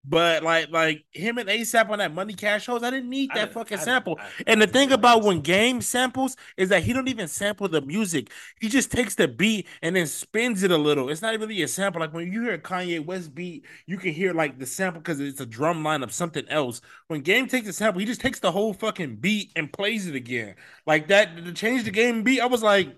but 0.05 0.43
like, 0.43 0.71
like 0.71 1.05
him 1.13 1.37
and 1.37 1.49
ASAP 1.51 1.91
on 1.91 1.99
that 1.99 2.15
money 2.15 2.33
cash 2.35 2.65
hoes, 2.67 2.83
I 2.83 2.91
didn't 2.91 3.11
need 3.11 3.35
that 3.35 3.53
fucking 3.53 3.79
I 3.79 3.81
sample. 3.81 4.19
I- 4.19 4.31
And 4.47 4.63
the 4.63 4.67
thing 4.67 4.91
about 4.91 5.23
when 5.23 5.41
Game 5.43 5.83
samples 5.83 6.35
is 6.57 6.71
that 6.71 6.83
he 6.85 6.95
don't 6.95 7.09
even 7.09 7.29
sample 7.29 7.69
the 7.69 7.83
music. 7.83 8.31
He 8.61 8.69
just 8.69 8.91
takes 8.91 9.17
the 9.17 9.29
beat 9.29 9.67
and 9.83 9.97
then 9.97 10.07
spins 10.07 10.63
it 10.63 10.71
a 10.71 10.79
little. 10.79 11.11
It's 11.11 11.21
not 11.21 11.39
really 11.39 11.61
a 11.63 11.69
sample. 11.69 12.01
Like 12.01 12.15
when 12.15 12.33
you 12.33 12.43
hear 12.43 12.55
a 12.55 12.59
Kanye 12.59 13.05
West 13.05 13.35
beat, 13.35 13.67
you 13.87 13.99
can 13.99 14.13
hear 14.15 14.33
like 14.33 14.59
the 14.59 14.67
sample 14.67 15.01
because 15.01 15.21
it's 15.21 15.41
a 15.41 15.47
drum 15.47 15.83
line 15.85 16.03
of 16.03 16.13
something 16.13 16.49
else. 16.49 16.81
When 17.09 17.21
Game 17.21 17.47
takes 17.47 17.69
a 17.69 17.73
sample, 17.73 18.01
he 18.01 18.07
just 18.07 18.21
takes 18.23 18.41
the 18.41 18.53
whole 18.53 18.73
fucking 18.73 19.17
beat 19.17 19.53
and 19.57 19.71
plays 19.71 20.07
it 20.07 20.15
again. 20.15 20.55
Like 20.87 21.09
that 21.09 21.37
to 21.37 21.53
change 21.53 21.85
the 21.85 21.91
game 21.91 22.23
beat. 22.23 22.41
I 22.41 22.47
was 22.47 22.63
like, 22.63 22.97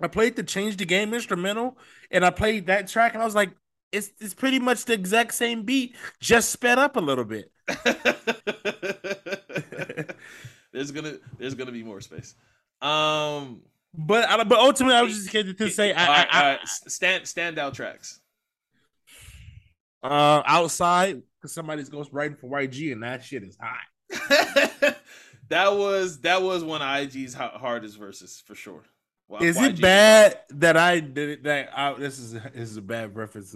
I 0.00 0.08
played 0.08 0.36
the 0.36 0.42
change 0.42 0.76
the 0.78 0.86
game 0.86 1.12
instrumental 1.12 1.76
and 2.10 2.24
I 2.24 2.30
played 2.30 2.66
that 2.66 2.88
track 2.88 3.12
and 3.14 3.22
I 3.22 3.26
was 3.26 3.34
like, 3.34 3.50
it's 3.92 4.10
it's 4.20 4.34
pretty 4.34 4.58
much 4.58 4.84
the 4.84 4.92
exact 4.94 5.34
same 5.34 5.62
beat, 5.62 5.96
just 6.20 6.50
sped 6.50 6.78
up 6.78 6.96
a 6.96 7.00
little 7.00 7.24
bit. 7.24 7.50
there's 10.72 10.90
gonna 10.90 11.14
there's 11.38 11.54
gonna 11.54 11.72
be 11.72 11.82
more 11.82 12.00
space. 12.00 12.34
Um, 12.80 13.62
But 13.94 14.28
I, 14.28 14.44
but 14.44 14.58
ultimately, 14.58 14.96
I 14.96 15.02
was 15.02 15.14
just 15.14 15.30
kidding 15.30 15.54
to 15.56 15.70
say 15.70 15.92
I, 15.92 16.06
right, 16.06 16.28
I, 16.30 16.50
right, 16.52 16.68
stand 16.68 17.24
standout 17.24 17.74
tracks. 17.74 18.20
Uh, 20.02 20.42
outside 20.46 21.22
because 21.36 21.52
somebody's 21.52 21.90
ghostwriting 21.90 22.38
for 22.38 22.48
YG 22.48 22.92
and 22.92 23.02
that 23.02 23.22
shit 23.22 23.42
is 23.42 23.58
hot. 23.60 23.86
that 25.48 25.72
was 25.76 26.20
that 26.20 26.42
was 26.42 26.64
one 26.64 26.80
of 26.80 26.88
YG's 26.88 27.34
hardest 27.34 27.98
verses 27.98 28.42
for 28.46 28.54
sure. 28.54 28.82
Well, 29.30 29.44
Is 29.44 29.56
YG 29.56 29.78
it 29.78 29.80
bad 29.80 30.40
that 30.50 30.76
I 30.76 30.98
did 30.98 31.44
that? 31.44 31.70
I, 31.72 31.94
this 31.94 32.18
is 32.18 32.32
this 32.32 32.42
is 32.54 32.76
a 32.76 32.82
bad 32.82 33.14
reference. 33.14 33.54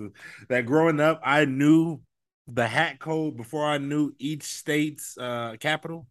That 0.49 0.67
growing 0.67 1.01
up, 1.01 1.21
I 1.25 1.47
knew 1.47 2.01
the 2.47 2.69
hat 2.69 3.01
code 3.01 3.37
before 3.37 3.67
I 3.67 3.79
knew 3.79 4.13
each 4.21 4.45
state's 4.45 5.19
uh 5.19 5.57
capital. 5.59 6.07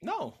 No. 0.00 0.38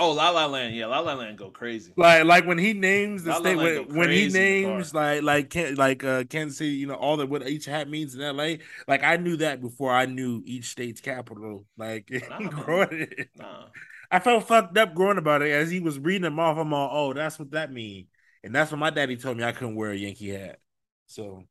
Oh, 0.00 0.10
La 0.10 0.30
La 0.30 0.46
Land. 0.46 0.74
Yeah, 0.74 0.86
La 0.86 0.98
La 0.98 1.14
Land 1.14 1.38
go 1.38 1.50
crazy. 1.50 1.92
Like 1.96 2.24
like 2.24 2.46
when 2.46 2.58
he 2.58 2.72
names 2.72 3.22
the 3.22 3.30
La 3.30 3.36
La 3.36 3.42
state 3.42 3.56
Land 3.58 3.86
when, 3.86 3.96
when 3.96 4.10
he 4.10 4.22
crazy 4.22 4.26
in 4.26 4.32
the 4.32 4.68
names 4.74 4.92
like 4.92 5.22
like 5.22 5.54
like 5.76 6.02
uh 6.02 6.24
Kansas 6.24 6.58
City, 6.58 6.70
you 6.70 6.88
know 6.88 6.94
all 6.94 7.16
the 7.16 7.26
what 7.26 7.46
each 7.46 7.66
hat 7.66 7.88
means 7.88 8.16
in 8.16 8.22
L.A. 8.22 8.58
Like 8.88 9.04
I 9.04 9.18
knew 9.18 9.36
that 9.36 9.60
before 9.60 9.92
I 9.92 10.06
knew 10.06 10.42
each 10.44 10.64
state's 10.70 11.00
capital. 11.00 11.64
Like 11.76 12.10
Nah, 12.28 12.48
growing, 12.48 13.06
Nah. 13.36 13.66
I 14.10 14.18
felt 14.20 14.46
fucked 14.48 14.76
up 14.78 14.94
growing 14.94 15.18
about 15.18 15.42
it 15.42 15.50
as 15.52 15.70
he 15.70 15.80
was 15.80 15.98
reading 15.98 16.22
them 16.22 16.38
off. 16.38 16.58
I'm 16.58 16.72
all, 16.72 17.10
oh, 17.10 17.12
that's 17.12 17.38
what 17.38 17.50
that 17.52 17.72
mean, 17.72 18.08
and 18.42 18.54
that's 18.54 18.70
what 18.70 18.78
my 18.78 18.90
daddy 18.90 19.16
told 19.16 19.36
me 19.36 19.44
I 19.44 19.52
couldn't 19.52 19.76
wear 19.76 19.90
a 19.92 19.96
Yankee 19.96 20.30
hat. 20.30 20.60
So 21.06 21.44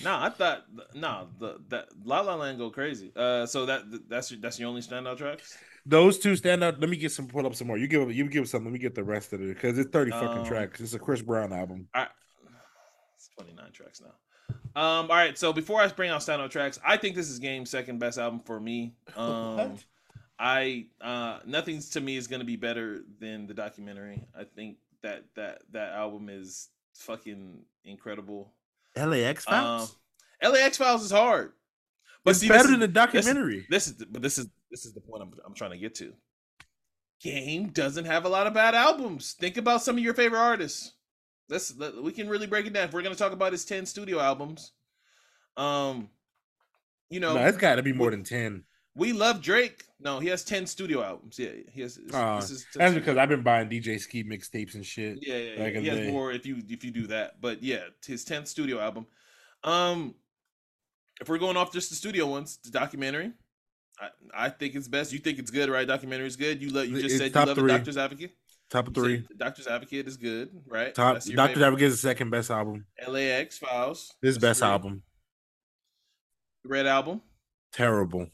No, 0.00 0.14
I 0.18 0.30
thought 0.30 0.64
no, 0.94 1.28
the 1.38 1.58
that 1.68 1.88
La 2.04 2.20
La 2.20 2.34
Land 2.34 2.58
go 2.58 2.70
crazy. 2.70 3.12
Uh 3.14 3.46
so 3.46 3.66
that 3.66 3.82
that's 4.08 4.30
your 4.30 4.40
that's 4.40 4.58
your 4.58 4.68
only 4.68 4.80
standout 4.80 5.18
tracks? 5.18 5.58
those 5.84 6.18
two 6.18 6.36
stand 6.36 6.62
out. 6.64 6.80
Let 6.80 6.88
me 6.90 6.96
get 6.96 7.12
some 7.12 7.28
pull 7.28 7.46
up 7.46 7.54
some 7.54 7.66
more. 7.66 7.78
You 7.78 7.88
give 7.88 8.12
you 8.12 8.28
give 8.28 8.48
some. 8.48 8.64
Let 8.64 8.72
me 8.72 8.78
get 8.78 8.94
the 8.94 9.04
rest 9.04 9.32
of 9.32 9.40
it 9.42 9.48
because 9.48 9.78
it's 9.78 9.90
thirty 9.90 10.12
fucking 10.12 10.42
Um, 10.42 10.44
tracks. 10.44 10.80
It's 10.80 10.94
a 10.94 10.98
Chris 10.98 11.22
Brown 11.22 11.52
album. 11.52 11.88
I, 11.94 12.06
it's 13.16 13.28
29 13.38 13.72
tracks 13.72 14.00
now. 14.00 14.14
Um, 14.74 15.10
all 15.10 15.16
right, 15.16 15.36
so 15.36 15.52
before 15.52 15.80
I 15.80 15.88
bring 15.88 16.10
out 16.10 16.20
standout 16.20 16.50
tracks, 16.50 16.80
I 16.84 16.96
think 16.96 17.14
this 17.14 17.28
is 17.28 17.38
Game's 17.38 17.70
second 17.70 17.98
best 17.98 18.18
album 18.18 18.40
for 18.44 18.58
me. 18.60 18.94
Um, 19.16 19.56
What? 19.56 19.84
I 20.42 20.86
uh, 21.00 21.38
nothing 21.46 21.80
to 21.92 22.00
me 22.00 22.16
is 22.16 22.26
gonna 22.26 22.42
be 22.42 22.56
better 22.56 23.04
than 23.20 23.46
the 23.46 23.54
documentary. 23.54 24.24
I 24.36 24.42
think 24.42 24.78
that 25.02 25.22
that 25.36 25.62
that 25.70 25.92
album 25.92 26.28
is 26.28 26.68
fucking 26.94 27.64
incredible. 27.84 28.52
LAX 28.96 29.46
Um, 29.46 29.52
Files. 29.52 29.96
LAX 30.42 30.76
Files 30.76 31.04
is 31.04 31.12
hard, 31.12 31.52
but 32.24 32.32
it's 32.32 32.40
see, 32.40 32.48
better 32.48 32.68
than 32.68 32.80
the 32.80 32.88
documentary. 32.88 33.68
This 33.70 33.86
is 33.86 34.04
but 34.10 34.20
this 34.20 34.36
is 34.36 34.48
this 34.68 34.84
is 34.84 34.92
the 34.92 35.00
point 35.00 35.22
I'm 35.22 35.32
I'm 35.46 35.54
trying 35.54 35.70
to 35.70 35.78
get 35.78 35.94
to. 35.96 36.12
Game 37.20 37.68
doesn't 37.68 38.06
have 38.06 38.24
a 38.24 38.28
lot 38.28 38.48
of 38.48 38.52
bad 38.52 38.74
albums. 38.74 39.34
Think 39.34 39.58
about 39.58 39.84
some 39.84 39.96
of 39.96 40.02
your 40.02 40.12
favorite 40.12 40.40
artists. 40.40 40.94
Let's 41.48 41.76
let, 41.76 42.02
we 42.02 42.10
can 42.10 42.28
really 42.28 42.48
break 42.48 42.66
it 42.66 42.72
down. 42.72 42.88
If 42.88 42.92
we're 42.92 43.02
gonna 43.02 43.14
talk 43.14 43.30
about 43.30 43.52
his 43.52 43.64
ten 43.64 43.86
studio 43.86 44.18
albums, 44.18 44.72
um, 45.56 46.08
you 47.10 47.20
know, 47.20 47.34
no, 47.34 47.46
it's 47.46 47.58
got 47.58 47.76
to 47.76 47.82
be 47.84 47.92
more 47.92 48.10
than 48.10 48.24
ten. 48.24 48.64
We 48.94 49.12
love 49.12 49.40
Drake. 49.40 49.84
No, 50.00 50.18
he 50.18 50.28
has 50.28 50.44
ten 50.44 50.66
studio 50.66 51.02
albums. 51.02 51.38
Yeah, 51.38 51.50
he 51.70 51.80
has. 51.80 51.96
this- 51.96 52.12
Uh, 52.14 52.44
That's 52.74 52.94
because 52.94 53.16
I've 53.16 53.28
been 53.28 53.42
buying 53.42 53.68
DJ 53.68 53.98
Skee 53.98 54.24
mixtapes 54.24 54.74
and 54.74 54.84
shit. 54.84 55.18
yeah, 55.22 55.36
yeah, 55.36 55.66
yeah. 55.68 55.80
he 55.80 55.86
has 55.88 55.98
day. 55.98 56.10
more 56.10 56.32
if 56.32 56.44
you 56.44 56.62
if 56.68 56.84
you 56.84 56.90
do 56.90 57.06
that. 57.06 57.40
But 57.40 57.62
yeah, 57.62 57.84
his 58.04 58.24
tenth 58.24 58.48
studio 58.48 58.80
album. 58.80 59.06
Um, 59.64 60.14
if 61.20 61.28
we're 61.28 61.38
going 61.38 61.56
off 61.56 61.72
just 61.72 61.88
the 61.90 61.96
studio 61.96 62.26
ones, 62.26 62.58
the 62.64 62.70
documentary. 62.70 63.32
I, 64.00 64.08
I 64.34 64.48
think 64.48 64.74
it's 64.74 64.88
best. 64.88 65.12
You 65.12 65.20
think 65.20 65.38
it's 65.38 65.50
good, 65.50 65.68
right? 65.70 65.86
Documentary 65.86 66.26
is 66.26 66.36
good. 66.36 66.60
You 66.60 66.70
love. 66.70 66.86
You 66.86 66.94
just 67.00 67.06
It's 67.06 67.14
said 67.18 67.24
you 67.26 67.30
top 67.30 67.46
love 67.46 67.68
Doctor's 67.68 67.96
Advocate. 67.96 68.34
Top 68.68 68.88
of 68.88 68.94
three. 68.94 69.24
Doctor's 69.36 69.66
Advocate 69.66 70.08
is 70.08 70.16
good, 70.16 70.50
right? 70.66 70.94
Top. 70.94 71.14
Doctor's 71.14 71.26
favorite. 71.30 71.58
Advocate 71.66 71.86
is 71.88 71.92
the 72.02 72.08
second 72.08 72.30
best 72.30 72.50
album. 72.50 72.86
LAX 73.06 73.58
Files. 73.58 74.12
His 74.20 74.38
best 74.38 74.60
three. 74.60 74.68
album. 74.68 75.02
Red 76.64 76.86
album. 76.86 77.20
Terrible. 77.72 78.28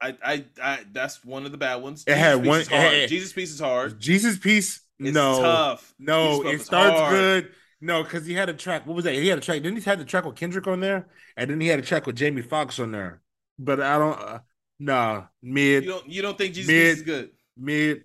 I, 0.00 0.16
I, 0.22 0.44
I. 0.62 0.78
That's 0.92 1.24
one 1.24 1.46
of 1.46 1.52
the 1.52 1.58
bad 1.58 1.76
ones. 1.82 2.04
It 2.06 2.16
had 2.16 2.44
one- 2.44 2.60
is 2.60 2.68
hard. 2.68 2.92
it 2.92 2.94
had- 3.02 3.08
Jesus 3.08 3.32
Piece 3.32 3.52
is 3.52 3.60
hard. 3.60 3.98
Jesus 4.00 4.38
Piece. 4.38 4.80
It's 4.98 5.14
no. 5.14 5.40
tough. 5.40 5.94
No, 5.98 6.42
it 6.46 6.60
starts 6.60 6.98
hard. 6.98 7.10
good. 7.12 7.50
No, 7.80 8.02
because 8.02 8.26
he 8.26 8.34
had 8.34 8.48
a 8.48 8.54
track. 8.54 8.86
What 8.86 8.94
was 8.96 9.04
that? 9.04 9.14
He 9.14 9.28
had 9.28 9.38
a 9.38 9.40
track. 9.40 9.62
Didn't 9.62 9.78
he 9.78 9.84
have 9.84 9.98
the 9.98 10.04
track 10.04 10.24
with 10.24 10.36
Kendrick 10.36 10.66
on 10.66 10.80
there? 10.80 11.08
And 11.36 11.50
then 11.50 11.60
he 11.60 11.68
had 11.68 11.78
a 11.78 11.82
track 11.82 12.06
with 12.06 12.16
Jamie 12.16 12.42
Foxx 12.42 12.78
on 12.78 12.92
there. 12.92 13.20
But 13.58 13.80
I 13.80 13.98
don't. 13.98 14.18
Uh, 14.20 14.38
Nah, 14.80 15.26
mid, 15.40 15.84
You 15.84 15.90
don't 15.90 16.08
you 16.08 16.20
don't 16.20 16.36
think 16.36 16.52
Jesus 16.52 16.68
Mid. 16.68 16.90
Piece 16.90 16.96
is 16.98 17.02
good? 17.04 17.30
mid, 17.56 18.04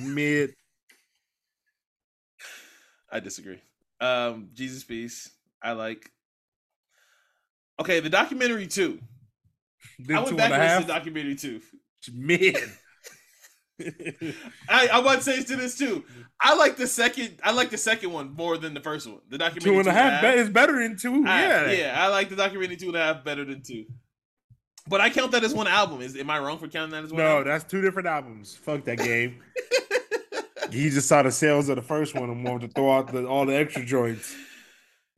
mid. 0.00 0.50
I 3.12 3.20
disagree. 3.20 3.60
Um, 4.00 4.48
Jesus 4.54 4.82
Piece, 4.84 5.30
I 5.62 5.72
like. 5.72 6.10
Okay, 7.78 8.00
the 8.00 8.08
documentary 8.08 8.66
too. 8.66 8.98
Then 9.98 10.16
I 10.18 10.24
two 10.24 10.36
went 10.36 10.40
and 10.40 10.50
back 10.50 10.52
and 10.52 10.62
half. 10.62 10.80
to 10.82 10.86
the 10.86 10.92
documentary 10.92 11.34
too. 11.36 11.60
Man. 12.14 12.54
I, 14.68 14.88
I 14.90 14.98
want 15.00 15.18
to 15.18 15.24
say 15.24 15.42
to 15.42 15.56
this 15.56 15.76
too. 15.76 16.04
I 16.40 16.54
like 16.54 16.76
the 16.76 16.86
second. 16.86 17.38
I 17.42 17.52
like 17.52 17.70
the 17.70 17.78
second 17.78 18.12
one 18.12 18.34
more 18.34 18.56
than 18.56 18.74
the 18.74 18.80
first 18.80 19.06
one. 19.06 19.20
The 19.28 19.38
documentary 19.38 19.72
two 19.72 19.78
and 19.80 19.88
a 19.88 19.92
half. 19.92 20.22
Be- 20.22 20.28
is 20.28 20.48
better 20.50 20.80
than 20.82 20.96
two. 20.96 21.24
I- 21.26 21.42
yeah. 21.42 21.70
yeah. 21.70 21.94
I 22.04 22.08
like 22.08 22.28
the 22.28 22.36
documentary 22.36 22.76
two 22.76 22.88
and 22.88 22.96
a 22.96 23.00
half 23.00 23.24
better 23.24 23.44
than 23.44 23.62
two. 23.62 23.84
But 24.88 25.00
I 25.00 25.10
count 25.10 25.32
that 25.32 25.42
as 25.44 25.52
one 25.52 25.66
album. 25.66 26.00
Is 26.00 26.16
am 26.16 26.30
I 26.30 26.38
wrong 26.38 26.58
for 26.58 26.68
counting 26.68 26.92
that 26.92 27.04
as 27.04 27.10
one? 27.10 27.18
No, 27.18 27.38
album? 27.38 27.48
that's 27.48 27.64
two 27.64 27.80
different 27.82 28.08
albums. 28.08 28.54
Fuck 28.54 28.84
that 28.84 28.98
game. 28.98 29.40
he 30.70 30.90
just 30.90 31.08
saw 31.08 31.22
the 31.22 31.32
sales 31.32 31.68
of 31.68 31.76
the 31.76 31.82
first 31.82 32.14
one 32.14 32.30
and 32.30 32.44
wanted 32.44 32.68
to 32.68 32.72
throw 32.74 32.92
out 32.96 33.12
the, 33.12 33.26
all 33.26 33.46
the 33.46 33.56
extra 33.56 33.84
joints. 33.84 34.34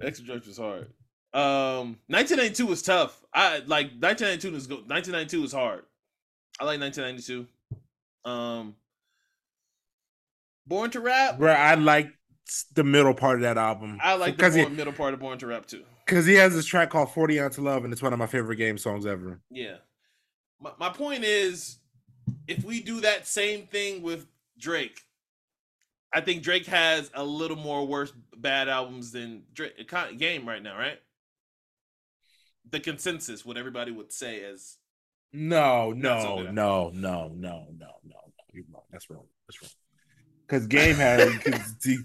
The 0.00 0.06
extra 0.06 0.24
Drugs 0.26 0.46
was 0.46 0.58
hard. 0.58 0.88
Um, 1.34 1.98
1992 2.06 2.66
was 2.66 2.82
tough. 2.82 3.22
I 3.34 3.58
like 3.66 3.92
1992 4.00 4.56
is 4.56 4.66
go. 4.66 4.76
1992 4.76 5.44
is 5.44 5.52
hard. 5.52 5.84
I 6.60 6.64
like 6.64 6.80
1992. 6.80 7.46
Um, 8.24 8.74
Born 10.66 10.90
to 10.90 11.00
Rap. 11.00 11.38
Bro, 11.38 11.52
I 11.52 11.74
like 11.74 12.12
the 12.74 12.84
middle 12.84 13.14
part 13.14 13.36
of 13.36 13.42
that 13.42 13.58
album. 13.58 13.98
I 14.02 14.14
like 14.14 14.36
the 14.38 14.50
he 14.50 14.66
middle 14.66 14.92
part 14.92 15.14
of 15.14 15.20
Born 15.20 15.38
to 15.38 15.46
Rap 15.46 15.66
too. 15.66 15.84
because 16.06 16.26
he 16.26 16.34
has 16.34 16.54
this 16.54 16.66
track 16.66 16.90
called 16.90 17.12
"40 17.12 17.40
Ounce 17.40 17.58
Love" 17.58 17.84
and 17.84 17.92
it's 17.92 18.02
one 18.02 18.12
of 18.12 18.18
my 18.18 18.26
favorite 18.26 18.56
game 18.56 18.78
songs 18.78 19.06
ever. 19.06 19.40
Yeah. 19.50 19.76
My, 20.60 20.72
my 20.78 20.88
point 20.88 21.24
is, 21.24 21.78
if 22.46 22.64
we 22.64 22.80
do 22.82 23.00
that 23.02 23.26
same 23.26 23.66
thing 23.66 24.02
with 24.02 24.26
Drake, 24.58 25.02
I 26.12 26.20
think 26.20 26.42
Drake 26.42 26.66
has 26.66 27.10
a 27.14 27.22
little 27.22 27.56
more 27.56 27.86
worse 27.86 28.12
bad 28.36 28.68
albums 28.68 29.12
than 29.12 29.42
Drake 29.52 29.88
Game 30.18 30.48
right 30.48 30.62
now, 30.62 30.76
right? 30.76 30.98
The 32.70 32.80
consensus, 32.80 33.44
what 33.46 33.56
everybody 33.56 33.90
would 33.92 34.12
say 34.12 34.42
as 34.44 34.76
No, 35.32 35.92
no, 35.92 36.42
no, 36.42 36.50
no, 36.50 36.90
no, 36.92 37.28
no, 37.34 37.66
no, 37.74 37.86
no. 38.04 38.16
You're 38.52 38.64
wrong. 38.72 38.82
That's 38.90 39.08
wrong. 39.10 39.24
That's 39.46 39.62
wrong. 39.62 39.70
Because 40.46 40.66
game 40.66 40.96
had 40.96 41.28
two, 41.82 42.02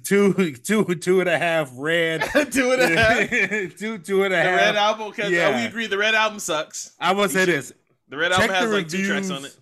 two, 0.56 0.96
two 0.96 1.20
and 1.22 1.30
a 1.30 1.38
half 1.38 1.72
red, 1.76 2.22
two 2.52 2.72
and 2.74 2.82
a 2.82 2.88
half. 3.00 3.30
two, 3.78 3.98
two 3.98 4.24
and 4.24 4.34
a 4.34 4.38
The 4.38 4.44
half. 4.44 4.60
Red 4.60 4.76
Album, 4.76 5.10
because 5.12 5.32
Yeah. 5.32 5.56
we 5.62 5.66
agree 5.66 5.88
the 5.88 5.98
Red 5.98 6.14
Album 6.14 6.40
sucks. 6.40 6.94
I 7.00 7.14
will 7.14 7.30
say 7.30 7.46
this: 7.46 7.72
The 8.10 8.18
Red 8.18 8.32
Check 8.34 8.42
Album 8.50 8.56
has 8.56 8.70
the 8.70 8.76
like 8.76 8.88
two 8.90 9.08
tracks 9.08 9.30
on 9.30 9.46
it. 9.46 9.58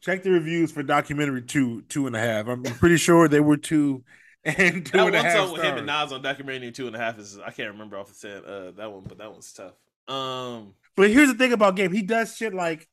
check 0.00 0.22
the 0.22 0.30
reviews 0.30 0.72
for 0.72 0.82
documentary 0.82 1.42
two, 1.42 1.82
two 1.82 2.06
and 2.06 2.16
a 2.16 2.20
half. 2.20 2.46
I'm 2.48 2.62
pretty 2.62 2.96
sure 2.96 3.28
they 3.28 3.40
were 3.40 3.58
two 3.58 4.02
and 4.44 4.84
two 4.86 4.92
That 4.92 5.06
and 5.06 5.14
a 5.14 5.18
one 5.18 5.24
half 5.26 5.32
song 5.36 5.52
with 5.52 5.62
him 5.62 5.76
and. 5.76 5.86
Nas 5.86 6.10
on 6.12 6.22
documentary 6.22 6.72
two 6.72 6.86
and 6.86 6.96
a 6.96 6.98
half 6.98 7.18
is 7.18 7.38
I 7.38 7.50
can't 7.50 7.70
remember 7.72 7.98
off 7.98 8.08
the 8.08 8.14
set 8.14 8.44
uh 8.46 8.70
that 8.72 8.90
one, 8.90 9.04
but 9.06 9.18
that 9.18 9.30
one's 9.30 9.52
tough. 9.52 9.74
Um 10.08 10.74
But 10.96 11.10
here's 11.10 11.28
the 11.28 11.38
thing 11.38 11.52
about 11.52 11.76
Game. 11.76 11.92
He 11.92 12.02
does 12.02 12.36
shit 12.36 12.54
like 12.54 12.88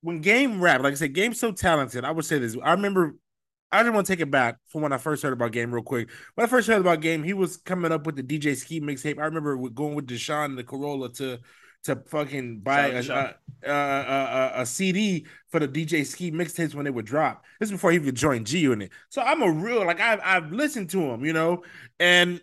when 0.00 0.20
Game 0.20 0.60
rap, 0.60 0.82
like 0.82 0.92
I 0.92 0.96
said, 0.96 1.14
Game's 1.14 1.40
so 1.40 1.52
talented. 1.52 2.04
I 2.04 2.10
would 2.10 2.24
say 2.24 2.38
this. 2.38 2.56
I 2.62 2.72
remember 2.72 3.14
I 3.72 3.82
just 3.82 3.94
want 3.94 4.06
to 4.06 4.12
take 4.12 4.20
it 4.20 4.30
back 4.30 4.58
from 4.68 4.82
when 4.82 4.92
I 4.92 4.98
first 4.98 5.22
heard 5.22 5.32
about 5.32 5.52
Game 5.52 5.72
real 5.72 5.82
quick. 5.82 6.10
When 6.34 6.44
I 6.44 6.48
first 6.48 6.68
heard 6.68 6.80
about 6.80 7.00
Game, 7.00 7.22
he 7.22 7.32
was 7.32 7.56
coming 7.56 7.90
up 7.90 8.04
with 8.04 8.16
the 8.16 8.22
DJ 8.22 8.54
Skee 8.54 8.82
mixtape. 8.82 9.18
I 9.18 9.24
remember 9.24 9.56
going 9.70 9.94
with 9.94 10.06
Deshaun 10.06 10.46
and 10.46 10.58
the 10.58 10.64
Corolla 10.64 11.10
to 11.14 11.40
to 11.84 11.96
fucking 12.06 12.60
buy 12.60 12.88
a, 12.88 13.02
a, 13.02 13.70
a, 13.72 14.52
a, 14.56 14.66
CD 14.66 15.26
for 15.48 15.58
the 15.58 15.66
DJ 15.66 16.06
Skee 16.06 16.30
mixtapes 16.30 16.76
when 16.76 16.84
they 16.84 16.92
would 16.92 17.06
drop. 17.06 17.44
This 17.58 17.68
is 17.68 17.72
before 17.72 17.90
he 17.90 17.98
could 17.98 18.14
join 18.14 18.44
G 18.44 18.60
Unit. 18.60 18.92
So 19.08 19.20
I'm 19.20 19.42
a 19.42 19.50
real 19.50 19.84
like 19.84 20.00
I've 20.00 20.20
I've 20.22 20.52
listened 20.52 20.90
to 20.90 21.00
him, 21.00 21.24
you 21.24 21.32
know, 21.32 21.64
and 21.98 22.40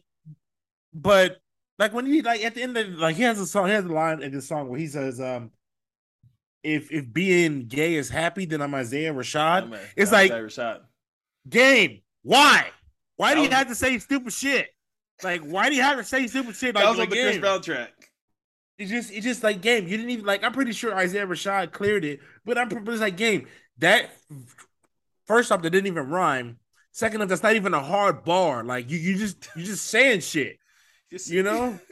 but 0.93 1.37
like 1.79 1.93
when 1.93 2.05
he 2.05 2.21
like 2.21 2.43
at 2.43 2.53
the 2.53 2.61
end 2.61 2.77
of 2.77 2.89
like 2.99 3.15
he 3.15 3.23
has 3.23 3.39
a 3.39 3.47
song, 3.47 3.67
he 3.67 3.73
has 3.73 3.85
a 3.85 3.87
line 3.87 4.21
in 4.21 4.31
this 4.31 4.47
song 4.47 4.69
where 4.69 4.77
he 4.77 4.87
says, 4.87 5.19
um, 5.19 5.51
if 6.61 6.91
if 6.91 7.11
being 7.11 7.67
gay 7.67 7.95
is 7.95 8.09
happy, 8.09 8.45
then 8.45 8.61
I'm 8.61 8.75
Isaiah 8.75 9.13
Rashad. 9.13 9.63
oh, 9.63 9.67
man, 9.67 9.79
it's 9.95 10.11
was 10.11 10.29
like- 10.29 10.51
shot. 10.51 10.81
Game, 11.47 12.01
why? 12.21 12.67
Why 13.15 13.33
do 13.33 13.41
you 13.41 13.49
have 13.49 13.69
to 13.69 13.75
say 13.75 13.97
stupid 13.97 14.33
shit? 14.33 14.67
Like, 15.23 15.41
why 15.41 15.69
do 15.69 15.75
you 15.75 15.81
have 15.81 15.97
to 15.97 16.03
say 16.03 16.27
stupid 16.27 16.55
shit? 16.55 16.75
Like, 16.75 16.83
that 16.83 16.89
was 16.89 16.99
like 16.99 17.09
on 17.09 17.15
the 17.15 17.21
Chris 17.21 17.31
game? 17.33 17.41
Brown 17.41 17.61
track. 17.61 17.91
It's 18.77 18.91
just 18.91 19.11
it's 19.11 19.25
just 19.25 19.43
like 19.43 19.61
game. 19.61 19.87
You 19.87 19.97
didn't 19.97 20.11
even 20.11 20.25
like. 20.25 20.43
I'm 20.43 20.53
pretty 20.53 20.73
sure 20.73 20.93
Isaiah 20.93 21.25
Rashad 21.25 21.71
cleared 21.71 22.05
it, 22.05 22.19
but 22.45 22.57
I'm 22.57 22.69
but 22.69 22.87
it's 22.87 23.01
like 23.01 23.17
game. 23.17 23.47
That 23.79 24.09
first 25.25 25.51
off, 25.51 25.61
that 25.61 25.69
didn't 25.69 25.87
even 25.87 26.09
rhyme. 26.09 26.59
Second 26.91 27.21
off, 27.21 27.29
that's 27.29 27.43
not 27.43 27.55
even 27.55 27.73
a 27.73 27.81
hard 27.81 28.23
bar. 28.25 28.63
Like 28.63 28.89
you, 28.89 28.97
you 28.97 29.17
just 29.17 29.49
you 29.55 29.63
just 29.63 29.87
saying 29.87 30.21
shit. 30.21 30.58
You 31.11 31.43
know? 31.43 31.79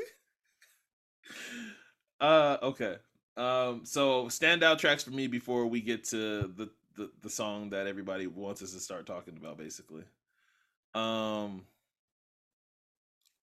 Uh 2.19 2.57
okay. 2.63 2.95
Um 3.35 3.81
so 3.85 4.25
standout 4.25 4.79
tracks 4.79 5.03
for 5.03 5.11
me 5.11 5.27
before 5.27 5.67
we 5.67 5.81
get 5.81 6.03
to 6.05 6.47
the 6.47 6.71
the, 6.95 7.11
the 7.21 7.29
song 7.29 7.69
that 7.69 7.85
everybody 7.85 8.25
wants 8.25 8.63
us 8.63 8.73
to 8.73 8.79
start 8.79 9.05
talking 9.05 9.37
about 9.37 9.57
basically. 9.59 10.03
Um 10.95 11.67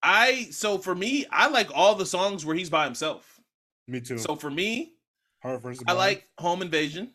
I 0.03 0.49
so 0.51 0.79
for 0.79 0.95
me, 0.95 1.25
I 1.31 1.49
like 1.49 1.71
all 1.73 1.95
the 1.95 2.05
songs 2.05 2.45
where 2.45 2.57
he's 2.57 2.69
by 2.69 2.85
himself. 2.85 3.41
Me 3.87 4.01
too. 4.01 4.19
So 4.19 4.35
for 4.35 4.51
me, 4.51 4.95
Heart 5.43 5.63
versus 5.63 5.85
I 5.87 5.93
Mind. 5.93 5.99
like 5.99 6.29
Home 6.39 6.61
Invasion, 6.61 7.13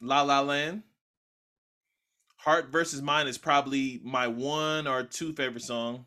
La 0.00 0.22
La 0.22 0.40
Land. 0.40 0.84
Heart 2.36 2.68
versus 2.70 3.02
Mind 3.02 3.28
is 3.28 3.38
probably 3.38 4.00
my 4.04 4.28
one 4.28 4.86
or 4.86 5.02
two 5.02 5.32
favorite 5.32 5.62
song. 5.62 6.06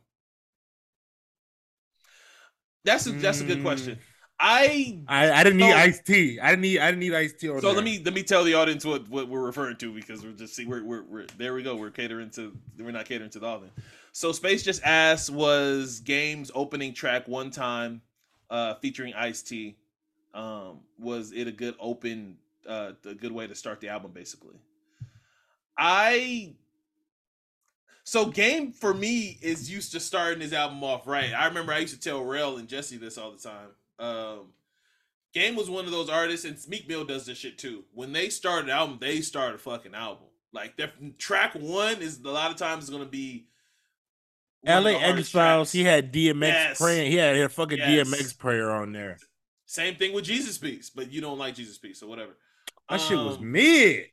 That's 2.83 3.07
a, 3.07 3.11
that's 3.11 3.41
a 3.41 3.45
good 3.45 3.61
question. 3.61 3.99
I 4.39 4.99
I, 5.07 5.31
I 5.31 5.43
didn't 5.43 5.59
need 5.59 5.71
Ice-T. 5.71 6.39
I 6.39 6.49
didn't 6.49 6.61
need 6.61 6.79
I 6.79 6.87
didn't 6.87 6.99
need 6.99 7.13
Ice-T. 7.13 7.47
So 7.47 7.59
there. 7.61 7.71
let 7.73 7.83
me 7.83 8.01
let 8.03 8.13
me 8.13 8.23
tell 8.23 8.43
the 8.43 8.55
audience 8.55 8.83
what, 8.83 9.07
what 9.09 9.29
we're 9.29 9.45
referring 9.45 9.77
to 9.77 9.93
because 9.93 10.23
we're 10.23 10.33
just 10.33 10.55
see 10.55 10.65
we're, 10.65 10.83
we're 10.83 11.03
we're 11.03 11.25
there 11.37 11.53
we 11.53 11.63
go 11.63 11.75
we're 11.75 11.91
catering 11.91 12.29
to 12.31 12.51
we're 12.77 12.91
not 12.91 13.05
catering 13.05 13.29
to 13.29 13.39
the 13.39 13.47
audience. 13.47 13.73
So 14.11 14.31
Space 14.31 14.61
Just 14.63 14.83
Asked 14.83 15.31
was 15.31 15.99
Game's 16.01 16.51
opening 16.53 16.93
track 16.93 17.27
one 17.27 17.49
time, 17.49 18.01
uh, 18.49 18.75
featuring 18.75 19.13
Ice-T. 19.15 19.75
Um, 20.35 20.81
was 20.99 21.31
it 21.31 21.47
a 21.47 21.51
good 21.51 21.75
open, 21.79 22.37
uh, 22.67 22.91
a 23.05 23.15
good 23.15 23.31
way 23.31 23.47
to 23.47 23.55
start 23.55 23.81
the 23.81 23.89
album 23.89 24.11
basically? 24.11 24.55
I 25.77 26.53
so 28.03 28.25
Game 28.25 28.71
for 28.71 28.93
me 28.93 29.37
is 29.41 29.71
used 29.71 29.91
to 29.93 29.99
starting 29.99 30.41
his 30.41 30.53
album 30.53 30.83
off 30.83 31.07
right. 31.07 31.33
I 31.33 31.45
remember 31.47 31.73
I 31.73 31.79
used 31.79 31.93
to 31.93 31.99
tell 31.99 32.23
Rail 32.23 32.57
and 32.57 32.67
Jesse 32.67 32.97
this 32.97 33.17
all 33.17 33.31
the 33.31 33.37
time. 33.37 33.69
Um, 33.99 34.53
Game 35.33 35.55
was 35.55 35.69
one 35.69 35.85
of 35.85 35.91
those 35.91 36.09
artists, 36.09 36.45
and 36.45 36.57
Meek 36.67 36.87
Mill 36.87 37.05
does 37.05 37.25
this 37.25 37.37
shit 37.39 37.57
too. 37.57 37.85
When 37.93 38.11
they 38.13 38.29
start 38.29 38.65
an 38.65 38.69
album, 38.69 38.97
they 39.01 39.21
start 39.21 39.55
a 39.55 39.57
fucking 39.57 39.95
album. 39.95 40.25
Like 40.51 40.77
their 40.77 40.91
track 41.17 41.53
one 41.55 42.01
is 42.01 42.19
a 42.23 42.29
lot 42.29 42.51
of 42.51 42.57
times 42.57 42.89
going 42.89 43.01
to 43.03 43.09
be 43.09 43.47
LA 44.65 44.91
X 44.91 45.29
Files. 45.29 45.71
He 45.71 45.83
had 45.83 46.13
DMX 46.13 46.47
Yes. 46.47 46.77
praying. 46.79 47.11
He 47.11 47.17
had 47.17 47.35
a 47.35 47.49
fucking 47.49 47.79
Yes. 47.79 48.07
DMX 48.07 48.37
prayer 48.37 48.71
on 48.71 48.91
there. 48.93 49.17
Same 49.65 49.95
thing 49.95 50.13
with 50.13 50.25
Jesus 50.25 50.57
Piece, 50.59 50.91
but 50.91 51.11
you 51.11 51.19
don't 51.21 51.39
like 51.39 51.55
Jesus 51.55 51.79
Piece, 51.79 51.99
so 51.99 52.07
whatever. 52.07 52.37
That 52.89 53.01
shit 53.01 53.17
was 53.17 53.37
Um, 53.37 53.51
mid. 53.51 54.05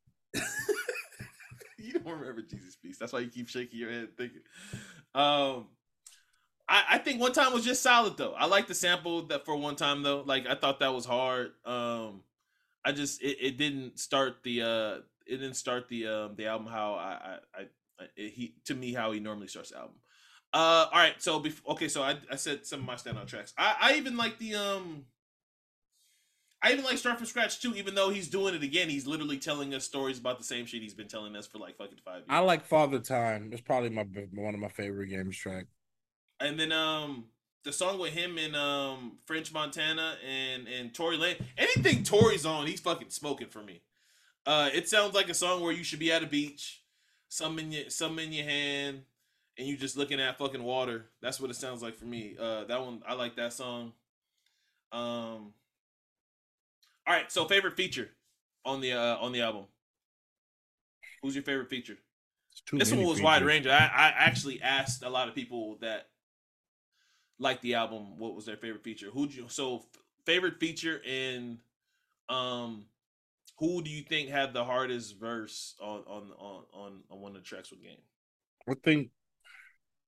Don't 2.11 2.21
remember 2.21 2.43
Jesus 2.43 2.77
Piece. 2.77 2.99
That's 2.99 3.13
why 3.13 3.21
you 3.21 3.29
keep 3.29 3.49
shaking 3.49 3.79
your 3.79 3.91
head 3.91 4.17
thinking. 4.17 4.43
Um, 5.15 5.67
I, 6.69 6.85
I 6.91 6.99
think 6.99 7.21
one 7.21 7.33
time 7.33 7.53
was 7.53 7.65
just 7.65 7.83
solid 7.83 8.17
though. 8.17 8.33
I 8.33 8.47
like 8.47 8.67
the 8.67 8.75
sample 8.75 9.27
that 9.27 9.45
for 9.45 9.57
one 9.57 9.77
time 9.77 10.03
though. 10.03 10.23
Like 10.25 10.47
I 10.47 10.55
thought 10.55 10.81
that 10.81 10.95
was 10.95 11.05
hard. 11.05 11.53
Um, 11.65 12.23
I 12.85 12.93
just 12.93 13.23
it, 13.23 13.37
it 13.41 13.59
didn't 13.59 13.99
start 13.99 14.43
the 14.43 14.63
uh 14.63 14.95
it 15.27 15.37
didn't 15.37 15.55
start 15.55 15.89
the 15.89 16.07
um 16.07 16.35
the 16.37 16.47
album 16.47 16.67
how 16.67 16.95
I 16.95 17.39
I, 17.55 17.61
I 17.61 18.05
it, 18.17 18.33
he 18.33 18.55
to 18.67 18.75
me 18.75 18.93
how 18.93 19.13
he 19.13 19.21
normally 19.21 19.49
starts 19.49 19.71
the 19.71 19.79
album. 19.79 19.97
Uh, 20.53 20.87
all 20.93 20.99
right. 20.99 21.15
So 21.19 21.39
before 21.39 21.75
okay, 21.75 21.89
so 21.89 22.03
I 22.03 22.17
I 22.31 22.37
said 22.37 22.67
some 22.67 22.81
of 22.81 22.87
my 22.87 22.95
standout 22.95 23.27
tracks. 23.27 23.53
I 23.59 23.77
I 23.81 23.95
even 23.95 24.17
like 24.17 24.39
the 24.39 24.55
um. 24.57 25.05
I 26.63 26.73
even 26.73 26.85
like 26.85 26.99
Start 26.99 27.17
from 27.17 27.27
Scratch 27.27 27.61
too, 27.61 27.75
even 27.75 27.95
though 27.95 28.11
he's 28.11 28.29
doing 28.29 28.55
it 28.55 28.63
again. 28.63 28.91
He's 28.91 29.07
literally 29.07 29.39
telling 29.39 29.73
us 29.75 29.85
stories 29.85 30.19
about 30.19 30.39
the 30.39 30.45
same 30.45 30.67
shit 30.67 30.83
he's 30.83 30.93
been 30.95 31.09
telling 31.09 31.35
us 31.35 31.47
for 31.47 31.59
like 31.59 31.77
fucking 31.79 31.99
five 32.05 32.17
years. 32.17 32.27
I 32.29 32.41
like 32.41 32.67
Father 32.67 32.99
Time. 32.99 33.51
It's 33.53 33.63
probably 33.63 33.89
my 33.89 34.05
one 34.35 34.55
of 34.55 34.61
my 34.61 34.69
favorite 34.69 35.09
games 35.09 35.37
track. 35.37 35.67
and 36.39 36.61
then 36.61 36.71
um 36.73 37.25
the 37.65 37.73
song 37.73 37.99
with 37.99 38.13
him 38.13 38.37
and 38.39 38.55
um 38.57 39.19
French 39.27 39.53
Montana 39.53 40.17
and 40.29 40.69
and 40.69 40.95
Tory 40.95 41.17
Lane. 41.17 41.37
Anything 41.57 42.03
Tory's 42.03 42.45
on, 42.45 42.67
he's 42.67 42.81
fucking 42.81 43.11
smoking 43.11 43.49
for 43.49 43.63
me. 43.63 43.81
Uh 44.45 44.69
it 44.73 44.89
sounds 44.89 45.15
like 45.15 45.29
a 45.31 45.35
song 45.35 45.63
where 45.63 45.73
you 45.73 45.83
should 45.85 45.99
be 45.99 46.13
at 46.13 46.23
a 46.23 46.27
beach, 46.27 46.83
some 47.29 47.59
in 47.59 47.73
your 47.73 47.89
some 47.89 48.19
in 48.19 48.33
your 48.35 48.45
hand, 48.45 49.03
and 49.57 49.67
you 49.67 49.79
just 49.79 49.97
looking 49.97 50.21
at 50.21 50.37
fucking 50.39 50.63
water. 50.63 51.07
That's 51.23 51.41
what 51.41 51.51
it 51.51 51.57
sounds 51.57 51.83
like 51.83 51.97
for 51.97 52.07
me. 52.07 52.37
Uh 52.39 52.65
that 52.65 52.81
one 52.85 53.03
I 53.09 53.15
like 53.15 53.37
that 53.37 53.55
song. 53.55 53.93
Um 54.93 55.55
all 57.07 57.15
right, 57.15 57.31
so 57.31 57.45
favorite 57.47 57.77
feature. 57.77 58.11
on 58.65 58.81
the 58.81 58.93
uh, 58.93 59.17
on 59.17 59.33
the 59.33 59.41
album? 59.41 59.65
Who's 61.23 61.35
your 61.35 61.45
favorite 61.45 61.69
feature? 61.69 61.97
This 62.73 62.91
one 62.93 63.05
was 63.05 63.21
wide 63.21 63.45
range. 63.45 63.67
I, 63.67 63.77
I 63.77 64.13
actually 64.17 64.61
asked 64.63 65.03
a 65.03 65.09
lot 65.09 65.29
of 65.29 65.35
people 65.35 65.79
that 65.81 66.09
liked 67.39 67.63
the 67.63 67.75
album 67.75 68.19
what 68.19 68.35
was 68.35 68.45
their 68.45 68.57
favorite 68.57 68.85
feature. 68.85 69.09
Who'd 69.13 69.35
you 69.35 69.47
so 69.49 69.77
f- 69.77 69.83
favorite 70.27 70.61
feature 70.61 71.01
in 71.05 71.59
um 72.29 72.85
who 73.59 73.83
do 73.83 73.91
you 73.91 74.03
think 74.03 74.29
had 74.29 74.53
the 74.53 74.65
hardest 74.65 75.19
verse 75.19 75.75
on 75.81 76.01
on 76.07 76.31
on 76.39 76.63
on, 76.73 76.93
on 77.11 77.21
one 77.21 77.37
of 77.37 77.43
the 77.43 77.49
tracks 77.49 77.71
with 77.71 77.83
game? 77.83 77.99
I 78.69 78.75
think 78.83 79.11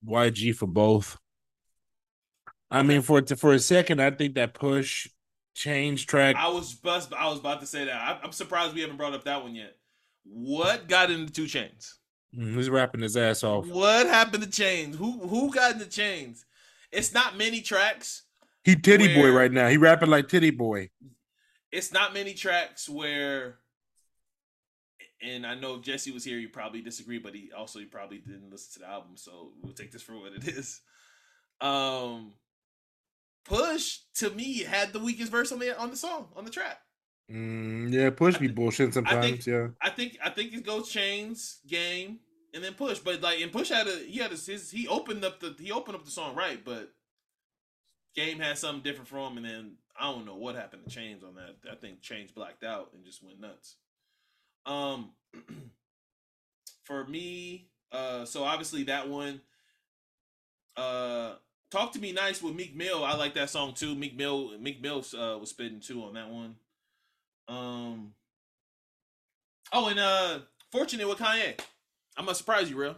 YG 0.07 0.55
for 0.55 0.67
both. 0.67 1.19
I 2.71 2.83
mean, 2.83 3.03
for 3.03 3.25
for 3.37 3.53
a 3.53 3.59
second, 3.59 4.01
I 4.01 4.11
think 4.11 4.35
that 4.35 4.55
push 4.55 5.09
change 5.55 6.07
track. 6.07 6.37
I 6.37 6.49
was 6.49 6.75
bust, 6.75 7.13
I 7.17 7.29
was 7.29 7.39
about 7.39 7.61
to 7.61 7.67
say 7.67 7.85
that. 7.85 7.95
I, 7.95 8.21
I'm 8.23 8.33
surprised 8.33 8.75
we 8.75 8.81
haven't 8.81 8.97
brought 8.97 9.15
up 9.15 9.25
that 9.25 9.43
one 9.43 9.55
yet. 9.55 9.77
What 10.25 10.89
got 10.89 11.11
into 11.11 11.33
2 11.33 11.45
Chainz? 11.45 11.95
Mm, 12.37 12.55
He's 12.57 12.71
rapping 12.71 13.03
his 13.03 13.17
ass 13.17 13.43
off. 13.45 13.67
What 13.67 14.07
happened 14.07 14.43
to 14.45 14.49
Chainz? 14.49 14.95
Who 14.95 15.27
who 15.29 15.53
got 15.53 15.73
into 15.73 15.87
Chainz? 15.87 16.45
It's 16.91 17.13
not 17.13 17.37
many 17.37 17.61
tracks. 17.61 18.23
He 18.65 18.77
Tity 18.77 19.15
Boi 19.15 19.31
right 19.31 19.51
now. 19.51 19.69
He 19.69 19.77
rapping 19.77 20.09
like 20.11 20.29
Tity 20.29 20.57
Boi. 20.57 20.89
it's 21.73 21.93
not 21.93 22.15
many 22.15 22.33
tracks 22.35 22.89
where 22.89 23.59
and 25.21 25.47
I 25.47 25.55
know 25.55 25.77
if 25.77 25.83
Jesse 25.83 26.11
was 26.11 26.25
here, 26.25 26.39
you 26.39 26.49
probably 26.49 26.81
disagree, 26.81 27.19
but 27.19 27.35
he 27.35 27.51
also 27.57 27.79
he 27.79 27.85
probably 27.87 28.19
didn't 28.19 28.51
listen 28.51 28.73
to 28.75 28.79
the 28.81 28.89
album, 28.93 29.13
so 29.17 29.53
we'll 29.63 29.73
take 29.73 29.93
this 29.93 30.03
for 30.03 30.19
what 30.19 30.33
it 30.33 30.47
is. 30.49 30.81
Um 31.61 32.33
Push 33.45 33.99
to 34.15 34.31
me 34.31 34.61
had 34.61 34.93
the 34.93 34.99
weakest 34.99 35.31
verse 35.31 35.53
on 35.53 35.59
the 35.59 35.79
on 35.79 35.91
the 35.91 35.97
song, 35.97 36.29
on 36.37 36.45
the 36.45 36.51
track. 36.51 36.79
Mm, 37.31 37.93
yeah, 37.93 38.11
push 38.11 38.37
be 38.39 38.49
bullshit 38.49 38.95
sometimes. 38.95 39.47
yeah, 39.47 39.69
I 39.81 39.91
think 39.91 40.19
I 40.23 40.31
think 40.31 40.53
it 40.53 40.67
goes 40.67 40.93
Chainz, 40.93 41.57
game, 41.67 42.21
and 42.53 42.63
then 42.63 42.75
push. 42.75 42.99
But 42.99 43.21
like 43.23 43.41
and 43.41 43.53
push 43.53 43.71
had 43.71 43.87
a 43.87 43.97
he 43.99 44.19
had 44.19 44.33
a, 44.33 44.37
his 44.37 44.71
he 44.71 44.87
opened 44.87 45.25
up 45.25 45.41
the 45.41 45.55
he 45.59 45.73
opened 45.73 45.97
up 45.97 46.05
the 46.05 46.11
song 46.11 46.37
right, 46.37 46.63
but 46.65 46.93
game 48.15 48.39
had 48.39 48.59
something 48.59 48.83
different 48.83 49.09
for 49.09 49.19
him, 49.27 49.37
and 49.39 49.47
then 49.47 49.73
I 49.99 50.11
don't 50.11 50.27
know 50.27 50.37
what 50.37 50.57
happened 50.57 50.83
to 50.89 50.91
Chainz 50.91 51.25
on 51.25 51.35
that. 51.37 51.57
I 51.71 51.75
think 51.75 52.03
Chainz 52.03 52.35
blacked 52.35 52.65
out 52.65 52.91
and 52.95 53.05
just 53.05 53.23
went 53.23 53.41
nuts. 53.41 53.77
Um, 54.67 55.13
for 56.85 57.05
me, 57.07 57.69
uh, 57.91 58.25
so 58.25 58.45
obviously 58.45 58.85
that 58.85 59.09
one, 59.09 59.41
uh, 60.77 61.35
talk 61.73 61.93
to 61.93 61.99
me 61.99 62.13
nice 62.13 62.43
with 62.43 62.55
Meek 62.55 62.77
Mill. 62.77 63.03
I 63.03 63.17
like 63.17 63.35
that 63.35 63.51
song 63.51 63.73
too. 63.73 63.95
Meek 63.95 64.17
Mill, 64.17 64.59
Meek 64.59 64.81
Mill 64.83 64.99
uh, 65.19 65.39
was 65.39 65.51
spitting 65.51 65.81
too 65.81 66.05
on 66.05 66.15
that 66.15 66.31
one. 66.31 66.55
Um. 67.49 68.13
Oh, 69.73 69.89
and 69.89 69.99
uh, 69.99 70.41
fortunate 70.71 71.09
with 71.09 71.19
Kanye. 71.19 71.59
I'm 72.17 72.27
gonna 72.27 72.35
surprise 72.35 72.71
you, 72.71 72.77
real. 72.77 72.97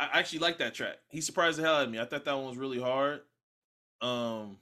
I 0.00 0.08
actually 0.18 0.40
like 0.40 0.58
that 0.58 0.74
track. 0.74 0.96
He 1.10 1.20
surprised 1.20 1.58
the 1.58 1.62
hell 1.62 1.76
out 1.76 1.84
of 1.84 1.90
me. 1.90 2.00
I 2.00 2.06
thought 2.06 2.24
that 2.24 2.34
one 2.34 2.46
was 2.46 2.56
really 2.56 2.80
hard. 2.80 3.20
Um, 4.00 4.56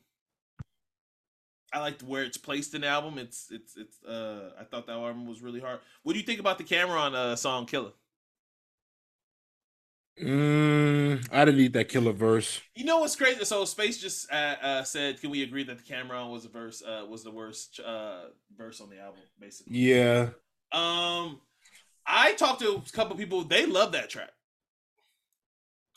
I 1.72 1.78
liked 1.78 2.02
where 2.02 2.24
it's 2.24 2.36
placed 2.36 2.74
in 2.74 2.80
the 2.80 2.88
album. 2.88 3.16
It's 3.18 3.50
it's 3.50 3.76
it's. 3.76 4.02
Uh, 4.02 4.50
I 4.60 4.64
thought 4.64 4.86
that 4.86 4.92
album 4.92 5.28
was 5.28 5.40
really 5.40 5.60
hard. 5.60 5.78
What 6.02 6.14
do 6.14 6.18
you 6.18 6.26
think 6.26 6.40
about 6.40 6.58
the 6.58 6.64
Cam'ron 6.64 7.14
uh 7.14 7.36
song 7.36 7.66
"Killer"? 7.66 7.92
Mm, 10.18 11.26
I 11.32 11.44
didn't 11.44 11.58
need 11.60 11.72
that 11.74 11.88
killer 11.88 12.12
verse. 12.12 12.60
You 12.74 12.84
know 12.84 12.98
what's 13.00 13.16
crazy? 13.16 13.44
So 13.44 13.64
Space 13.64 13.98
just 13.98 14.30
uh, 14.32 14.56
uh, 14.62 14.82
said, 14.84 15.20
"Can 15.20 15.30
we 15.30 15.42
agree 15.42 15.64
that 15.64 15.78
the 15.78 15.84
Cam'ron 15.84 16.30
was 16.30 16.44
the 16.44 16.48
verse 16.48 16.82
uh, 16.82 17.04
was 17.08 17.24
the 17.24 17.30
worst 17.30 17.80
uh, 17.80 18.26
verse 18.56 18.80
on 18.80 18.90
the 18.90 18.98
album?" 18.98 19.22
Basically, 19.38 19.74
Yeah, 19.76 20.30
Um, 20.72 21.40
I 22.06 22.34
talked 22.34 22.60
to 22.60 22.76
a 22.76 22.92
couple 22.92 23.16
people. 23.16 23.44
They 23.44 23.66
love 23.66 23.92
that 23.92 24.10
track. 24.10 24.32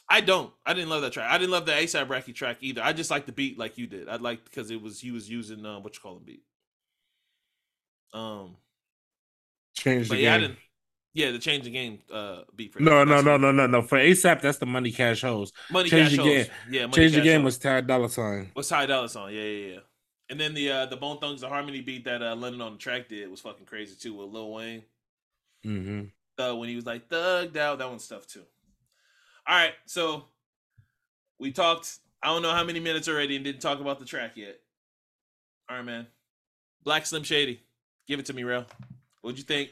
I 0.09 0.21
don't. 0.21 0.53
I 0.65 0.73
didn't 0.73 0.89
love 0.89 1.01
that 1.01 1.13
track. 1.13 1.29
I 1.31 1.37
didn't 1.37 1.51
love 1.51 1.65
the 1.65 1.71
ASAP 1.71 2.09
Rocky 2.09 2.33
track 2.33 2.57
either. 2.61 2.81
I 2.83 2.93
just 2.93 3.09
like 3.09 3.25
the 3.25 3.31
beat 3.31 3.57
like 3.57 3.77
you 3.77 3.87
did. 3.87 4.07
I 4.09 4.17
liked 4.17 4.45
because 4.45 4.69
it 4.69 4.81
was 4.81 4.99
he 4.99 5.11
was 5.11 5.29
using 5.29 5.65
um, 5.65 5.83
what 5.83 5.95
you 5.95 6.01
call 6.01 6.17
him 6.17 6.23
beat. 6.25 6.43
Um, 8.13 8.57
change 9.75 10.09
the 10.09 10.17
yeah, 10.17 10.39
game. 10.39 10.57
Yeah, 11.15 11.29
the 11.31 11.37
change 11.39 11.63
the 11.65 11.69
game 11.69 11.99
uh 12.11 12.41
beat 12.55 12.73
for 12.73 12.81
No, 12.81 13.03
no, 13.03 13.21
no, 13.21 13.37
no, 13.37 13.51
no, 13.51 13.67
no. 13.67 13.81
For 13.83 13.99
ASAP, 13.99 14.41
that's 14.41 14.57
the 14.57 14.65
money 14.65 14.91
cash 14.91 15.21
hoes. 15.21 15.53
Money 15.69 15.89
Change 15.89 16.09
Cash 16.09 16.17
the 16.17 16.23
Hoes. 16.23 16.33
Game. 16.33 16.45
Yeah, 16.71 16.81
Money 16.87 16.93
Change 16.93 17.13
the 17.13 17.21
game 17.21 17.41
Hoes. 17.41 17.45
was 17.45 17.57
Ty 17.59 17.81
Dolla 17.81 18.09
Sign. 18.09 18.51
was 18.55 18.67
Ty 18.67 18.85
Dolla 18.87 19.07
Sign. 19.09 19.33
Yeah, 19.33 19.41
yeah, 19.43 19.71
yeah. 19.73 19.79
And 20.29 20.39
then 20.39 20.53
the 20.55 20.71
uh 20.71 20.85
the 20.87 20.97
Bone 20.97 21.19
Thugs 21.19 21.41
the 21.41 21.49
Harmony 21.49 21.81
beat 21.81 22.05
that 22.05 22.23
uh 22.23 22.33
Lennon 22.35 22.61
on 22.61 22.73
the 22.73 22.77
track 22.79 23.09
did 23.09 23.29
was 23.29 23.41
fucking 23.41 23.65
crazy 23.67 23.95
too 23.95 24.15
with 24.15 24.29
Lil 24.29 24.51
Wayne. 24.51 24.83
Mm-hmm. 25.65 26.43
uh, 26.43 26.55
when 26.55 26.67
he 26.67 26.75
was 26.75 26.85
like 26.85 27.07
thugged 27.09 27.55
out. 27.57 27.77
That 27.77 27.89
one's 27.89 28.07
tough 28.07 28.25
too. 28.27 28.43
All 29.47 29.55
right, 29.55 29.73
so 29.85 30.25
we 31.39 31.51
talked. 31.51 31.99
I 32.23 32.27
don't 32.27 32.41
know 32.41 32.51
how 32.51 32.63
many 32.63 32.79
minutes 32.79 33.07
already, 33.07 33.35
and 33.35 33.45
didn't 33.45 33.61
talk 33.61 33.79
about 33.79 33.99
the 33.99 34.05
track 34.05 34.31
yet. 34.35 34.59
All 35.69 35.77
right, 35.77 35.85
man. 35.85 36.07
Black 36.83 37.05
Slim 37.05 37.23
Shady, 37.23 37.61
give 38.07 38.19
it 38.19 38.25
to 38.27 38.33
me, 38.33 38.43
real. 38.43 38.65
What'd 39.21 39.37
you 39.37 39.43
think? 39.43 39.71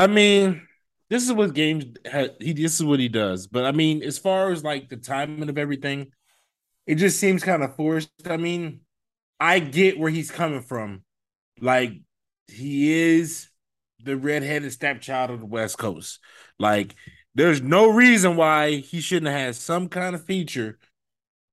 I 0.00 0.06
mean, 0.06 0.66
this 1.08 1.24
is 1.24 1.32
what 1.32 1.54
games 1.54 1.84
ha- 2.10 2.28
he. 2.40 2.52
This 2.52 2.74
is 2.74 2.84
what 2.84 3.00
he 3.00 3.08
does. 3.08 3.46
But 3.46 3.64
I 3.64 3.72
mean, 3.72 4.02
as 4.02 4.18
far 4.18 4.50
as 4.50 4.64
like 4.64 4.88
the 4.88 4.96
timing 4.96 5.48
of 5.48 5.58
everything, 5.58 6.12
it 6.86 6.96
just 6.96 7.20
seems 7.20 7.44
kind 7.44 7.62
of 7.62 7.76
forced. 7.76 8.10
I 8.26 8.36
mean, 8.36 8.80
I 9.40 9.58
get 9.60 9.98
where 9.98 10.10
he's 10.10 10.30
coming 10.30 10.62
from. 10.62 11.04
Like 11.60 11.92
he 12.48 13.14
is 13.18 13.48
the 14.02 14.16
redheaded 14.16 14.72
stepchild 14.72 15.30
of 15.30 15.40
the 15.40 15.46
West 15.46 15.78
Coast. 15.78 16.20
Like 16.58 16.94
there's 17.34 17.62
no 17.62 17.90
reason 17.90 18.36
why 18.36 18.76
he 18.76 19.00
shouldn't 19.00 19.32
have 19.32 19.40
had 19.40 19.56
some 19.56 19.88
kind 19.88 20.14
of 20.14 20.24
feature 20.24 20.78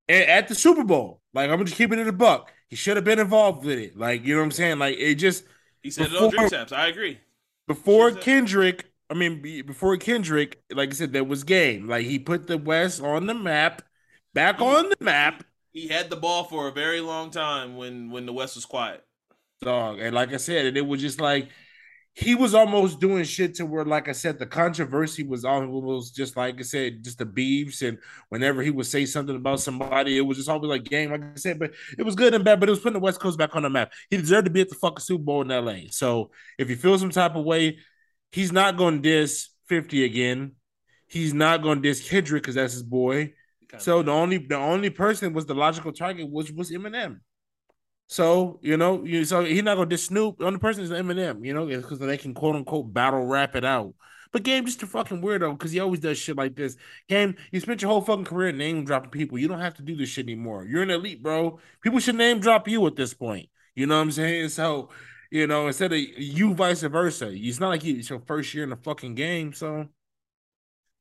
a- 0.08 0.30
at 0.30 0.48
the 0.48 0.54
Super 0.54 0.84
Bowl. 0.84 1.20
Like 1.34 1.50
I'm 1.50 1.64
just 1.64 1.76
keeping 1.76 1.98
it 1.98 2.02
in 2.02 2.08
a 2.08 2.12
buck. 2.12 2.52
He 2.68 2.76
should 2.76 2.96
have 2.96 3.04
been 3.04 3.20
involved 3.20 3.64
with 3.64 3.78
it. 3.78 3.96
Like 3.98 4.24
you 4.24 4.34
know 4.34 4.40
what 4.40 4.46
I'm 4.46 4.52
saying. 4.52 4.78
Like 4.78 4.98
it 4.98 5.16
just 5.16 5.44
He 5.82 5.90
said 5.90 6.10
it 6.12 6.16
on 6.16 6.28
Drink 6.28 6.50
Champs. 6.50 6.72
I 6.72 6.88
agree. 6.88 7.18
Before 7.68 8.12
Kendrick, 8.12 8.86
I 9.10 9.14
mean, 9.14 9.42
before 9.66 9.96
Kendrick, 9.98 10.62
like 10.72 10.90
I 10.90 10.94
said, 10.94 11.12
there 11.12 11.24
was 11.24 11.44
game. 11.44 11.88
Like 11.88 12.06
he 12.06 12.18
put 12.18 12.48
the 12.48 12.58
West 12.58 13.02
on 13.02 13.26
the 13.26 13.34
map, 13.34 13.82
back 14.34 14.60
He- 14.60 14.64
on 14.64 14.90
the 14.90 14.96
map, 15.00 15.44
He 15.72 15.88
had 15.88 16.10
the 16.10 16.16
ball 16.16 16.44
for 16.44 16.68
a 16.68 16.72
very 16.72 17.00
long 17.00 17.30
time 17.30 17.76
when 17.78 18.10
when 18.10 18.26
the 18.26 18.34
West 18.34 18.54
was 18.56 18.66
quiet. 18.66 19.06
dog. 19.62 19.98
And 20.00 20.14
like 20.14 20.32
I 20.32 20.36
said, 20.36 20.66
and 20.66 20.76
it 20.76 20.86
was 20.86 21.00
just 21.00 21.20
like 21.20 21.48
he 22.18 22.34
was 22.34 22.52
almost 22.52 22.98
doing 22.98 23.22
shit 23.22 23.54
to 23.54 23.64
where, 23.64 23.84
like 23.84 24.08
I 24.08 24.12
said, 24.12 24.40
the 24.40 24.46
controversy 24.46 25.22
was 25.22 25.44
almost 25.44 26.16
just 26.16 26.36
like 26.36 26.58
I 26.58 26.62
said, 26.62 27.04
just 27.04 27.18
the 27.18 27.24
beefs. 27.24 27.80
And 27.82 27.98
whenever 28.28 28.60
he 28.60 28.70
would 28.70 28.86
say 28.86 29.06
something 29.06 29.36
about 29.36 29.60
somebody, 29.60 30.18
it 30.18 30.22
was 30.22 30.36
just 30.36 30.48
always 30.48 30.68
like 30.68 30.82
game, 30.82 31.12
like 31.12 31.22
I 31.22 31.36
said. 31.36 31.60
But 31.60 31.74
it 31.96 32.02
was 32.02 32.16
good 32.16 32.34
and 32.34 32.44
bad. 32.44 32.58
But 32.58 32.68
it 32.68 32.72
was 32.72 32.80
putting 32.80 32.94
the 32.94 32.98
West 32.98 33.20
Coast 33.20 33.38
back 33.38 33.54
on 33.54 33.62
the 33.62 33.70
map. 33.70 33.92
He 34.10 34.16
deserved 34.16 34.46
to 34.46 34.50
be 34.50 34.62
at 34.62 34.68
the 34.68 34.74
fucking 34.74 34.98
Super 34.98 35.22
Bowl 35.22 35.42
in 35.42 35.52
L.A. 35.52 35.90
So 35.92 36.32
if 36.58 36.68
you 36.68 36.74
feel 36.74 36.98
some 36.98 37.10
type 37.10 37.36
of 37.36 37.44
way, 37.44 37.78
he's 38.32 38.50
not 38.50 38.76
going 38.76 38.96
to 38.96 39.00
diss 39.00 39.50
Fifty 39.66 40.04
again. 40.04 40.56
He's 41.06 41.32
not 41.32 41.62
going 41.62 41.80
to 41.80 41.88
diss 41.88 42.08
Kendrick 42.08 42.42
because 42.42 42.56
that's 42.56 42.72
his 42.72 42.82
boy. 42.82 43.34
So 43.76 44.02
the 44.02 44.10
only 44.10 44.38
the 44.38 44.56
only 44.56 44.90
person 44.90 45.34
was 45.34 45.46
the 45.46 45.54
logical 45.54 45.92
target, 45.92 46.28
which 46.28 46.50
was 46.50 46.72
Eminem. 46.72 47.20
So 48.08 48.58
you 48.62 48.76
know, 48.76 49.04
you 49.04 49.24
so 49.24 49.44
he's 49.44 49.62
not 49.62 49.76
gonna 49.76 49.88
diss 49.88 50.06
Snoop. 50.06 50.38
The 50.38 50.46
only 50.46 50.58
person 50.58 50.82
is 50.82 50.90
Eminem, 50.90 51.44
you 51.44 51.54
know, 51.54 51.66
because 51.66 51.98
they 51.98 52.16
can 52.16 52.34
quote 52.34 52.56
unquote 52.56 52.92
battle 52.92 53.24
rap 53.26 53.54
it 53.54 53.64
out. 53.64 53.94
But 54.32 54.42
Game 54.42 54.66
just 54.66 54.82
a 54.82 54.86
fucking 54.86 55.22
weirdo 55.22 55.52
because 55.52 55.72
he 55.72 55.80
always 55.80 56.00
does 56.00 56.18
shit 56.18 56.36
like 56.36 56.54
this. 56.54 56.76
Game, 57.08 57.36
you 57.50 57.60
spent 57.60 57.82
your 57.82 57.90
whole 57.90 58.00
fucking 58.00 58.24
career 58.24 58.52
name 58.52 58.84
dropping 58.84 59.10
people. 59.10 59.38
You 59.38 59.48
don't 59.48 59.60
have 59.60 59.74
to 59.74 59.82
do 59.82 59.96
this 59.96 60.08
shit 60.08 60.26
anymore. 60.26 60.66
You're 60.66 60.82
an 60.82 60.90
elite, 60.90 61.22
bro. 61.22 61.60
People 61.82 61.98
should 62.00 62.16
name 62.16 62.40
drop 62.40 62.68
you 62.68 62.86
at 62.86 62.96
this 62.96 63.14
point. 63.14 63.48
You 63.74 63.86
know 63.86 63.96
what 63.96 64.02
I'm 64.02 64.12
saying? 64.12 64.50
So, 64.50 64.90
you 65.30 65.46
know, 65.46 65.66
instead 65.66 65.92
of 65.92 65.98
you, 65.98 66.54
vice 66.54 66.82
versa. 66.82 67.30
It's 67.32 67.60
not 67.60 67.68
like 67.68 67.84
it's 67.84 68.10
your 68.10 68.20
first 68.20 68.52
year 68.54 68.64
in 68.64 68.70
the 68.70 68.76
fucking 68.76 69.14
game. 69.14 69.52
So, 69.52 69.86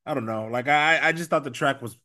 I 0.05 0.13
don't 0.13 0.25
know. 0.25 0.47
Like 0.47 0.67
I, 0.67 1.09
I 1.09 1.11
just 1.11 1.29
thought 1.29 1.43
the 1.43 1.51
track 1.51 1.81
was 1.81 1.97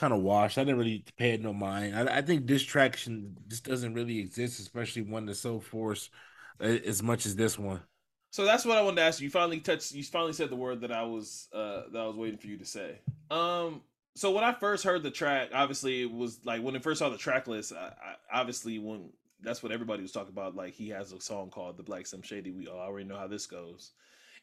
kind 0.00 0.14
of 0.14 0.20
washed. 0.20 0.56
I 0.56 0.64
didn't 0.64 0.78
really 0.78 1.04
pay 1.18 1.32
it 1.32 1.42
no 1.42 1.52
mind. 1.52 1.94
I, 1.94 2.18
I 2.18 2.22
think 2.22 2.46
distraction 2.46 3.36
just 3.48 3.64
doesn't 3.64 3.92
really 3.92 4.18
exist, 4.18 4.58
especially 4.58 5.02
one 5.02 5.26
that's 5.26 5.40
so 5.40 5.60
forced 5.60 6.10
as 6.58 7.02
much 7.02 7.26
as 7.26 7.36
this 7.36 7.58
one. 7.58 7.82
So 8.30 8.44
that's 8.46 8.64
what 8.64 8.78
I 8.78 8.82
wanted 8.82 8.96
to 8.96 9.02
ask 9.02 9.20
you. 9.20 9.24
You 9.24 9.30
finally 9.30 9.60
touched. 9.60 9.92
You 9.92 10.02
finally 10.02 10.32
said 10.32 10.48
the 10.48 10.56
word 10.56 10.80
that 10.80 10.92
I 10.92 11.02
was 11.02 11.48
uh 11.52 11.82
that 11.92 12.00
I 12.00 12.06
was 12.06 12.16
waiting 12.16 12.38
for 12.38 12.46
you 12.46 12.56
to 12.56 12.64
say. 12.64 12.98
Um. 13.30 13.82
So 14.16 14.32
when 14.32 14.42
I 14.42 14.52
first 14.52 14.84
heard 14.84 15.02
the 15.02 15.10
track, 15.10 15.50
obviously 15.54 16.02
it 16.02 16.10
was 16.10 16.40
like 16.44 16.62
when 16.62 16.74
I 16.74 16.78
first 16.78 16.98
saw 16.98 17.10
the 17.10 17.16
track 17.18 17.46
list. 17.46 17.72
I, 17.72 17.86
I, 17.86 18.40
obviously, 18.40 18.78
when 18.78 19.10
that's 19.42 19.62
what 19.62 19.72
everybody 19.72 20.02
was 20.02 20.12
talking 20.12 20.32
about. 20.32 20.56
Like 20.56 20.74
he 20.74 20.88
has 20.90 21.12
a 21.12 21.20
song 21.20 21.50
called 21.50 21.76
"The 21.76 21.82
Black 21.82 22.06
Slim 22.06 22.22
Shady." 22.22 22.52
We 22.52 22.68
all 22.68 22.78
already 22.78 23.06
know 23.06 23.18
how 23.18 23.26
this 23.26 23.46
goes. 23.46 23.92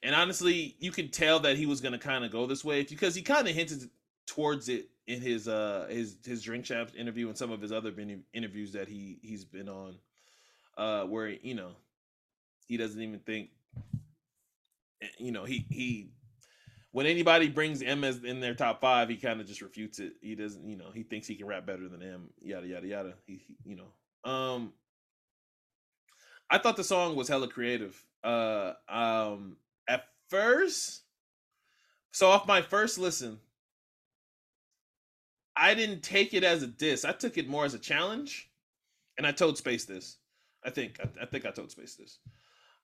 And 0.03 0.13
honestly, 0.13 0.75
you 0.79 0.91
can 0.91 1.09
tell 1.09 1.39
that 1.39 1.57
he 1.57 1.65
was 1.65 1.81
gonna 1.81 1.97
kind 1.97 2.23
of 2.23 2.31
go 2.31 2.45
this 2.45 2.63
way 2.63 2.83
because 2.83 3.15
he 3.15 3.21
kind 3.21 3.47
of 3.47 3.55
hinted 3.55 3.89
towards 4.27 4.69
it 4.69 4.89
in 5.07 5.21
his 5.21 5.47
uh 5.47 5.87
his 5.89 6.17
his 6.25 6.43
drink 6.43 6.65
champs 6.65 6.93
interview 6.95 7.29
and 7.29 7.37
some 7.37 7.51
of 7.51 7.61
his 7.61 7.71
other 7.73 7.93
interviews 8.33 8.73
that 8.73 8.87
he 8.89 9.19
he's 9.23 9.45
been 9.45 9.69
on. 9.69 9.95
uh, 10.77 11.03
where 11.05 11.29
you 11.29 11.55
know 11.55 11.71
he 12.67 12.77
doesn't 12.77 13.01
even 13.01 13.19
think, 13.19 13.49
eh, 15.01 15.07
you 15.19 15.31
know, 15.31 15.45
he 15.45 15.65
he 15.69 16.11
when 16.91 17.05
anybody 17.05 17.49
brings 17.49 17.81
Em 17.83 18.03
as 18.03 18.23
in 18.23 18.39
their 18.39 18.55
top 18.55 18.81
five, 18.81 19.09
he 19.09 19.17
kind 19.17 19.41
of 19.41 19.47
just 19.47 19.61
refutes 19.61 19.99
it. 19.99 20.13
He 20.21 20.35
doesn't, 20.35 20.67
you 20.67 20.77
know, 20.77 20.91
he 20.93 21.03
thinks 21.03 21.27
he 21.27 21.35
can 21.35 21.47
rap 21.47 21.65
better 21.65 21.87
than 21.89 22.01
him. 22.01 22.29
Yada 22.41 22.67
yada 22.67 22.87
yada. 22.87 23.13
He, 23.25 23.43
he 23.47 23.57
you 23.65 23.77
know, 23.77 24.31
um, 24.31 24.73
I 26.49 26.57
thought 26.59 26.77
the 26.77 26.83
song 26.83 27.15
was 27.15 27.27
hella 27.27 27.47
creative. 27.49 28.03
Uh, 28.23 28.73
um, 28.89 29.57
at 29.87 30.05
first, 30.29 31.03
so 32.11 32.29
off 32.29 32.47
my 32.47 32.61
first 32.61 32.97
listen, 32.99 33.39
I 35.57 35.73
didn't 35.73 36.03
take 36.03 36.33
it 36.33 36.43
as 36.43 36.63
a 36.63 36.67
diss. 36.67 37.03
I 37.03 37.11
took 37.11 37.37
it 37.37 37.49
more 37.49 37.65
as 37.65 37.73
a 37.73 37.79
challenge, 37.79 38.49
and 39.17 39.25
I 39.25 39.31
told 39.31 39.57
Space 39.57 39.85
this. 39.85 40.17
I 40.63 40.69
think 40.69 40.99
I, 41.01 41.23
I 41.23 41.25
think 41.25 41.45
I 41.45 41.51
told 41.51 41.71
Space 41.71 41.95
this. 41.95 42.19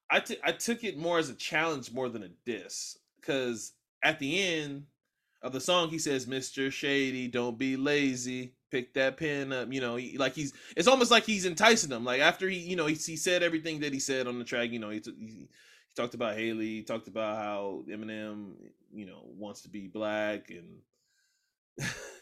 I, 0.10 0.20
t- 0.20 0.38
I 0.44 0.52
took 0.52 0.84
it 0.84 0.98
more 0.98 1.18
as 1.18 1.30
a 1.30 1.36
challenge 1.36 1.92
more 1.92 2.10
than 2.10 2.24
a 2.24 2.30
diss 2.46 2.98
because 3.20 3.74
at 4.04 4.20
the 4.20 4.44
end 4.44 4.86
of 5.42 5.54
the 5.54 5.62
song 5.62 5.90
he 5.90 6.00
says, 6.00 6.26
"Mr. 6.26 6.72
Shady, 6.72 7.28
don't 7.28 7.58
be 7.58 7.76
lazy, 7.78 8.54
pick 8.72 8.94
that 8.96 9.18
pen 9.18 9.54
up." 9.54 9.72
You 9.72 9.82
know, 9.82 9.96
he, 9.96 10.18
like 10.18 10.34
he's 10.34 10.54
it's 10.76 10.88
almost 10.88 11.12
like 11.12 11.26
he's 11.26 11.46
enticing 11.46 11.90
them. 11.90 12.04
Like 12.06 12.22
after 12.22 12.50
he 12.50 12.58
you 12.58 12.76
know 12.76 12.88
he, 12.88 12.96
he 12.96 13.16
said 13.16 13.44
everything 13.44 13.80
that 13.82 13.94
he 13.94 14.00
said 14.00 14.28
on 14.28 14.40
the 14.40 14.46
track. 14.46 14.72
You 14.72 14.80
know, 14.80 14.90
he, 14.90 15.00
t- 15.00 15.16
he 15.20 15.26
he 15.26 15.96
talked 15.96 16.16
about 16.16 16.36
Hailie, 16.36 16.66
he 16.78 16.84
talked 16.84 17.08
about 17.08 17.38
how 17.38 17.84
Eminem 17.90 18.54
you 18.94 19.06
know 19.06 19.24
wants 19.38 19.62
to 19.62 19.70
be 19.70 19.88
black 19.88 20.50
and. 20.50 21.90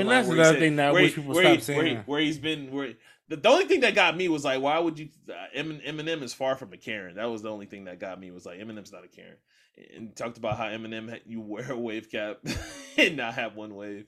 And 0.00 0.08
line 0.08 0.18
that's 0.18 0.28
another 0.28 0.52
said- 0.54 0.58
thing 0.60 0.76
that 0.76 0.88
I 0.88 0.92
wish 0.92 1.14
people 1.14 1.34
stop 1.34 1.60
saying 1.60 1.78
where, 1.78 1.86
he, 1.86 1.94
where 1.96 2.20
he's 2.20 2.38
been 2.38 2.70
where 2.72 2.94
the, 3.28 3.36
the 3.36 3.48
only 3.48 3.66
thing 3.66 3.80
that 3.80 3.94
got 3.94 4.16
me 4.16 4.28
was 4.28 4.44
like 4.44 4.60
why 4.60 4.78
would 4.78 4.98
you 4.98 5.08
uh, 5.28 5.32
Eminem 5.56 6.22
is 6.22 6.32
far 6.34 6.56
from 6.56 6.72
a 6.72 6.76
Karen 6.76 7.16
that 7.16 7.26
was 7.30 7.42
the 7.42 7.50
only 7.50 7.66
thing 7.66 7.84
that 7.84 7.98
got 8.00 8.18
me 8.18 8.30
was 8.30 8.46
like 8.46 8.58
Eminem's 8.58 8.92
not 8.92 9.04
a 9.04 9.08
Karen 9.08 9.36
and 9.94 10.16
talked 10.16 10.38
about 10.38 10.56
how 10.56 10.64
Eminem 10.64 11.18
you 11.26 11.40
wear 11.40 11.70
a 11.72 11.76
wave 11.78 12.10
cap 12.10 12.38
and 12.96 13.16
not 13.16 13.34
have 13.34 13.54
one 13.54 13.74
wave 13.74 14.06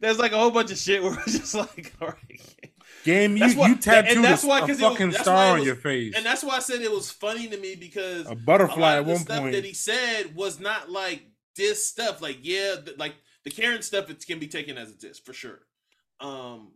there's 0.00 0.18
like 0.18 0.32
a 0.32 0.36
whole 0.38 0.50
bunch 0.50 0.70
of 0.70 0.78
shit 0.78 1.02
where 1.02 1.16
it's 1.26 1.38
just 1.38 1.54
like 1.54 1.92
all 2.00 2.08
right 2.08 2.70
Game, 3.04 3.36
you, 3.36 3.52
why- 3.54 3.66
you 3.68 3.72
and 3.74 3.82
tattooed 3.82 4.24
that's 4.24 4.44
a, 4.44 4.46
why- 4.46 4.60
a 4.60 4.64
it 4.64 4.68
was- 4.68 4.80
fucking 4.80 5.12
star 5.12 5.56
it 5.56 5.60
on 5.60 5.66
your 5.66 5.74
face. 5.76 6.14
and 6.16 6.24
that's 6.24 6.42
why 6.42 6.56
I 6.56 6.60
said 6.60 6.80
it 6.80 6.90
was 6.90 7.10
funny 7.10 7.48
to 7.48 7.56
me 7.58 7.74
because 7.74 8.26
a 8.26 8.30
a 8.30 8.34
butterfly 8.34 8.78
lot 8.80 8.98
at 8.98 9.04
one 9.04 9.24
point. 9.24 9.52
that 9.52 9.64
he 9.64 9.74
said 9.74 10.34
was 10.34 10.58
not 10.58 10.90
like 10.90 11.22
this 11.56 11.86
stuff. 11.86 12.22
Like 12.22 12.38
yeah, 12.42 12.76
like 12.98 13.14
the 13.44 13.50
Karen 13.50 13.82
stuff, 13.82 14.10
it 14.10 14.24
can 14.26 14.38
be 14.38 14.48
taken 14.48 14.78
as 14.78 14.90
a 14.90 14.98
diss 14.98 15.18
for 15.18 15.32
sure. 15.32 15.60
Um, 16.20 16.72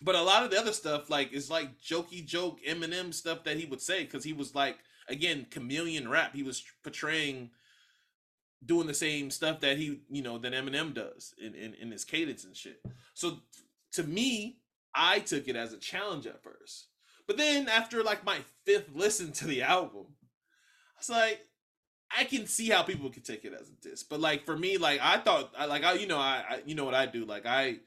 but 0.00 0.14
a 0.14 0.22
lot 0.22 0.42
of 0.42 0.50
the 0.50 0.58
other 0.58 0.72
stuff, 0.72 1.10
like 1.10 1.32
is 1.32 1.50
like 1.50 1.80
jokey 1.80 2.24
joke 2.24 2.58
Eminem 2.68 3.12
stuff 3.14 3.44
that 3.44 3.56
he 3.56 3.66
would 3.66 3.80
say 3.80 4.04
because 4.04 4.24
he 4.24 4.32
was 4.32 4.54
like 4.54 4.78
again 5.08 5.46
chameleon 5.50 6.08
rap. 6.08 6.34
He 6.34 6.42
was 6.42 6.62
portraying 6.82 7.50
doing 8.64 8.86
the 8.86 8.94
same 8.94 9.30
stuff 9.30 9.60
that 9.60 9.76
he 9.76 10.00
you 10.10 10.22
know 10.22 10.38
that 10.38 10.52
Eminem 10.52 10.94
does 10.94 11.34
in 11.38 11.54
in, 11.54 11.74
in 11.74 11.90
his 11.90 12.04
cadence 12.04 12.44
and 12.44 12.56
shit. 12.56 12.80
So 13.14 13.38
to 13.92 14.02
me, 14.02 14.58
I 14.94 15.20
took 15.20 15.48
it 15.48 15.56
as 15.56 15.72
a 15.72 15.78
challenge 15.78 16.26
at 16.26 16.42
first. 16.42 16.88
But 17.26 17.36
then 17.36 17.68
after 17.68 18.02
like 18.02 18.24
my 18.24 18.38
fifth 18.64 18.90
listen 18.94 19.32
to 19.32 19.46
the 19.46 19.62
album, 19.62 20.06
I 20.96 20.98
was 20.98 21.10
like, 21.10 21.40
I 22.16 22.24
can 22.24 22.46
see 22.46 22.68
how 22.68 22.82
people 22.82 23.10
could 23.10 23.24
take 23.24 23.44
it 23.44 23.52
as 23.58 23.68
a 23.68 23.88
diss. 23.88 24.02
But 24.02 24.20
like 24.20 24.44
for 24.44 24.56
me, 24.56 24.76
like 24.76 25.00
I 25.02 25.18
thought, 25.18 25.52
I 25.56 25.66
like 25.66 25.84
I 25.84 25.94
you 25.94 26.06
know 26.06 26.18
I, 26.18 26.44
I 26.48 26.62
you 26.66 26.74
know 26.74 26.84
what 26.84 26.94
I 26.94 27.06
do, 27.06 27.24
like 27.24 27.46
I 27.46 27.78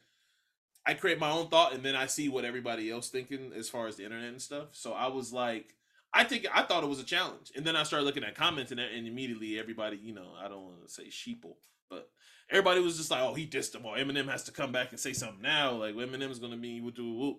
I 0.86 0.94
create 0.94 1.20
my 1.20 1.32
own 1.32 1.48
thought 1.50 1.74
and 1.74 1.84
then 1.84 1.96
I 1.96 2.06
see 2.06 2.30
what 2.30 2.46
everybody 2.46 2.92
else 2.92 3.10
thinking 3.10 3.52
as 3.56 3.70
far 3.70 3.88
as 3.88 3.96
the 3.96 4.04
internet 4.04 4.30
and 4.30 4.42
stuff. 4.42 4.68
So 4.74 4.94
I 4.94 5.08
was 5.08 5.34
like, 5.34 5.76
I 6.14 6.24
think 6.24 6.46
I 6.54 6.64
thought 6.64 6.84
it 6.84 6.90
was 6.90 7.00
a 7.00 7.04
challenge, 7.04 7.52
and 7.56 7.66
then 7.66 7.76
I 7.76 7.84
started 7.84 8.06
looking 8.06 8.24
at 8.24 8.36
comments 8.36 8.72
and, 8.72 8.80
and 8.80 9.08
immediately 9.08 9.60
everybody, 9.60 9.98
you 9.98 10.14
know, 10.14 10.32
I 10.40 10.48
don't 10.48 10.64
want 10.64 10.88
to 10.88 10.92
say 10.92 11.06
sheeple, 11.08 11.56
but 11.90 12.10
everybody 12.50 12.80
was 12.80 12.98
just 12.98 13.12
like, 13.12 13.22
oh, 13.22 13.34
he 13.34 13.46
dissed 13.46 13.76
him, 13.76 13.86
or 13.86 13.98
Eminem 13.98 14.30
has 14.30 14.44
to 14.44 14.52
come 14.52 14.72
back 14.72 14.92
and 14.92 15.00
say 15.00 15.14
something 15.14 15.42
now, 15.42 15.74
like 15.74 15.96
Eminem's 15.96 16.40
gonna 16.40 16.58
be 16.58 16.82
whoop 16.82 16.98
whoop. 16.98 17.38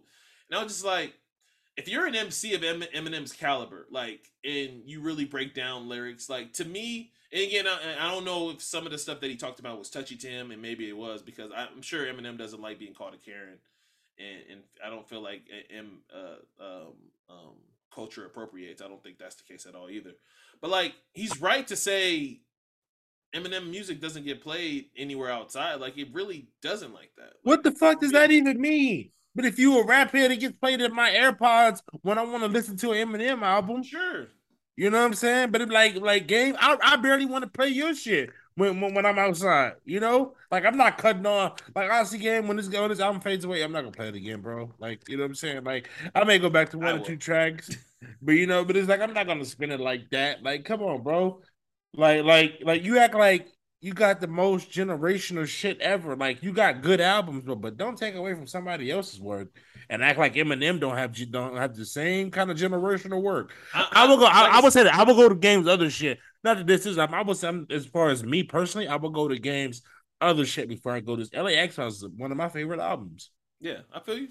And 0.49 0.59
I 0.59 0.62
was 0.62 0.72
just 0.72 0.85
like, 0.85 1.14
if 1.76 1.88
you're 1.88 2.06
an 2.06 2.14
MC 2.14 2.54
of 2.54 2.64
Em- 2.64 2.82
Eminem's 2.94 3.32
caliber, 3.32 3.86
like, 3.90 4.30
and 4.44 4.82
you 4.86 5.00
really 5.00 5.24
break 5.24 5.54
down 5.54 5.88
lyrics, 5.88 6.28
like 6.28 6.52
to 6.54 6.64
me, 6.64 7.12
and 7.32 7.42
again, 7.42 7.66
I, 7.66 8.06
I 8.06 8.10
don't 8.10 8.24
know 8.24 8.50
if 8.50 8.62
some 8.62 8.86
of 8.86 8.92
the 8.92 8.98
stuff 8.98 9.20
that 9.20 9.30
he 9.30 9.36
talked 9.36 9.60
about 9.60 9.78
was 9.78 9.90
touchy 9.90 10.16
to 10.16 10.28
him, 10.28 10.50
and 10.50 10.62
maybe 10.62 10.88
it 10.88 10.96
was 10.96 11.22
because 11.22 11.50
I'm 11.54 11.82
sure 11.82 12.06
Eminem 12.06 12.38
doesn't 12.38 12.62
like 12.62 12.78
being 12.78 12.94
called 12.94 13.14
a 13.14 13.18
Karen, 13.18 13.58
and, 14.18 14.38
and 14.50 14.60
I 14.84 14.90
don't 14.90 15.08
feel 15.08 15.20
like 15.20 15.42
Em 15.70 15.98
uh, 16.14 16.64
um, 16.64 16.92
um, 17.28 17.54
culture 17.94 18.24
appropriates. 18.24 18.80
I 18.80 18.88
don't 18.88 19.02
think 19.02 19.18
that's 19.18 19.36
the 19.36 19.44
case 19.44 19.66
at 19.66 19.74
all 19.74 19.90
either. 19.90 20.12
But 20.60 20.70
like, 20.70 20.94
he's 21.12 21.40
right 21.40 21.66
to 21.66 21.76
say 21.76 22.40
Eminem 23.34 23.70
music 23.70 24.00
doesn't 24.00 24.24
get 24.24 24.40
played 24.40 24.86
anywhere 24.96 25.30
outside. 25.30 25.80
Like, 25.80 25.98
it 25.98 26.08
really 26.12 26.48
doesn't 26.62 26.94
like 26.94 27.10
that. 27.18 27.34
what 27.42 27.62
the 27.64 27.72
fuck 27.72 28.00
does 28.00 28.12
that 28.12 28.30
even 28.30 28.60
mean? 28.60 29.10
But 29.37 29.44
if 29.44 29.59
you 29.59 29.79
a 29.79 29.87
rap 29.87 30.12
head, 30.12 30.33
it 30.33 30.40
gets 30.40 30.57
played 30.59 30.81
in 30.81 30.94
my 30.94 31.11
AirPods 31.11 31.83
when 32.03 32.18
I 32.18 32.25
want 32.25 32.42
to 32.42 32.49
listen 32.49 32.77
to 32.79 32.92
an 32.92 33.09
Eminem 33.09 33.42
album. 33.42 33.83
Sure. 33.85 34.29
You 34.77 34.90
know 34.90 34.99
what 34.99 35.07
I'm 35.07 35.14
saying? 35.14 35.51
But 35.53 35.61
it 35.62 35.68
like 35.70 35.96
like 35.96 36.27
game, 36.27 36.57
I, 36.59 36.77
I 36.83 36.96
barely 36.96 37.27
want 37.27 37.44
to 37.44 37.51
play 37.51 37.68
your 37.68 37.94
shit 37.94 38.31
when, 38.57 38.81
when 38.81 38.94
when 38.94 39.07
I'm 39.07 39.18
outside. 39.18 39.75
You 39.85 40.01
know, 40.01 40.35
like 40.51 40.64
I'm 40.64 40.77
not 40.77 40.99
cutting 40.99 41.27
off. 41.27 41.61
Like 41.75 41.90
I 41.90 42.03
see 42.05 42.18
game 42.18 42.49
when 42.49 42.57
this 42.57 42.68
when 42.68 42.88
this 42.88 43.01
album 43.01 43.20
fades 43.22 43.44
away, 43.44 43.62
I'm 43.62 43.72
not 43.72 43.83
gonna 43.83 43.92
play 43.92 44.09
it 44.09 44.14
again, 44.14 44.40
bro. 44.40 44.72
Like 44.79 45.09
you 45.09 45.16
know 45.16 45.25
what 45.25 45.31
I'm 45.31 45.35
saying? 45.35 45.64
Like 45.64 45.88
I 46.14 46.25
may 46.25 46.38
go 46.38 46.51
back 46.51 46.70
to 46.70 46.81
I 46.81 46.85
one 46.85 46.96
or 46.96 46.99
will. 46.99 47.05
two 47.05 47.16
tracks, 47.16 47.70
but 48.22 48.33
you 48.33 48.46
know, 48.46 48.64
but 48.64 48.77
it's 48.77 48.88
like 48.88 49.01
I'm 49.01 49.14
not 49.14 49.27
gonna 49.27 49.44
spin 49.44 49.72
it 49.72 49.81
like 49.81 50.11
that. 50.11 50.42
Like 50.42 50.64
come 50.64 50.83
on, 50.83 51.03
bro. 51.03 51.40
Like 51.94 52.25
like 52.25 52.59
like 52.62 52.83
you 52.85 52.99
act 52.99 53.14
like 53.14 53.49
you 53.87 53.94
got 53.94 54.20
the 54.20 54.27
most 54.27 54.68
generational 54.68 55.46
shit 55.46 55.81
ever. 55.81 56.16
Like 56.16 56.42
you 56.42 56.53
got 56.53 56.83
good 56.83 57.01
albums, 57.01 57.44
but 57.46 57.61
but 57.61 57.77
don't 57.77 57.96
take 57.96 58.16
away 58.16 58.35
from 58.35 58.49
somebody 58.49 58.90
else's 58.90 59.20
work 59.20 59.46
and 59.88 60.03
act 60.03 60.18
like 60.18 60.35
Eminem 60.35 60.81
don't 60.81 60.96
have 60.96 61.14
don't 61.31 61.57
have 61.57 61.77
the 61.77 61.87
same 61.87 62.33
kind 62.33 62.51
of 62.51 62.57
generational 62.57 63.22
work. 63.22 63.53
I 63.72 64.09
will 64.09 64.16
go. 64.16 64.27
I, 64.27 64.59
I 64.59 64.61
would 64.61 64.72
say 64.72 64.83
that 64.83 64.94
I 64.96 65.05
will 65.05 65.14
go 65.14 65.29
to 65.29 65.37
games 65.37 65.68
other 65.68 65.88
shit. 65.88 66.18
Not 66.42 66.57
that 66.57 66.66
this 66.66 66.85
is. 66.85 66.99
I 66.99 67.22
would 67.22 67.37
say 67.37 67.46
I'm- 67.46 67.68
as 67.70 67.87
far 67.87 68.09
as 68.09 68.25
me 68.25 68.42
personally, 68.42 68.88
I 68.88 68.96
will 68.96 69.11
go 69.11 69.29
to 69.29 69.38
games 69.38 69.83
other 70.20 70.44
shit 70.44 70.68
before 70.68 70.90
I 70.90 70.99
go 70.99 71.14
to 71.14 71.22
this. 71.22 71.33
LAX 71.33 71.77
House 71.77 72.03
is 72.03 72.09
one 72.09 72.33
of 72.33 72.37
my 72.37 72.49
favorite 72.49 72.81
albums. 72.81 73.31
Yeah, 73.61 73.83
I 73.94 74.01
feel 74.01 74.18
you. 74.18 74.29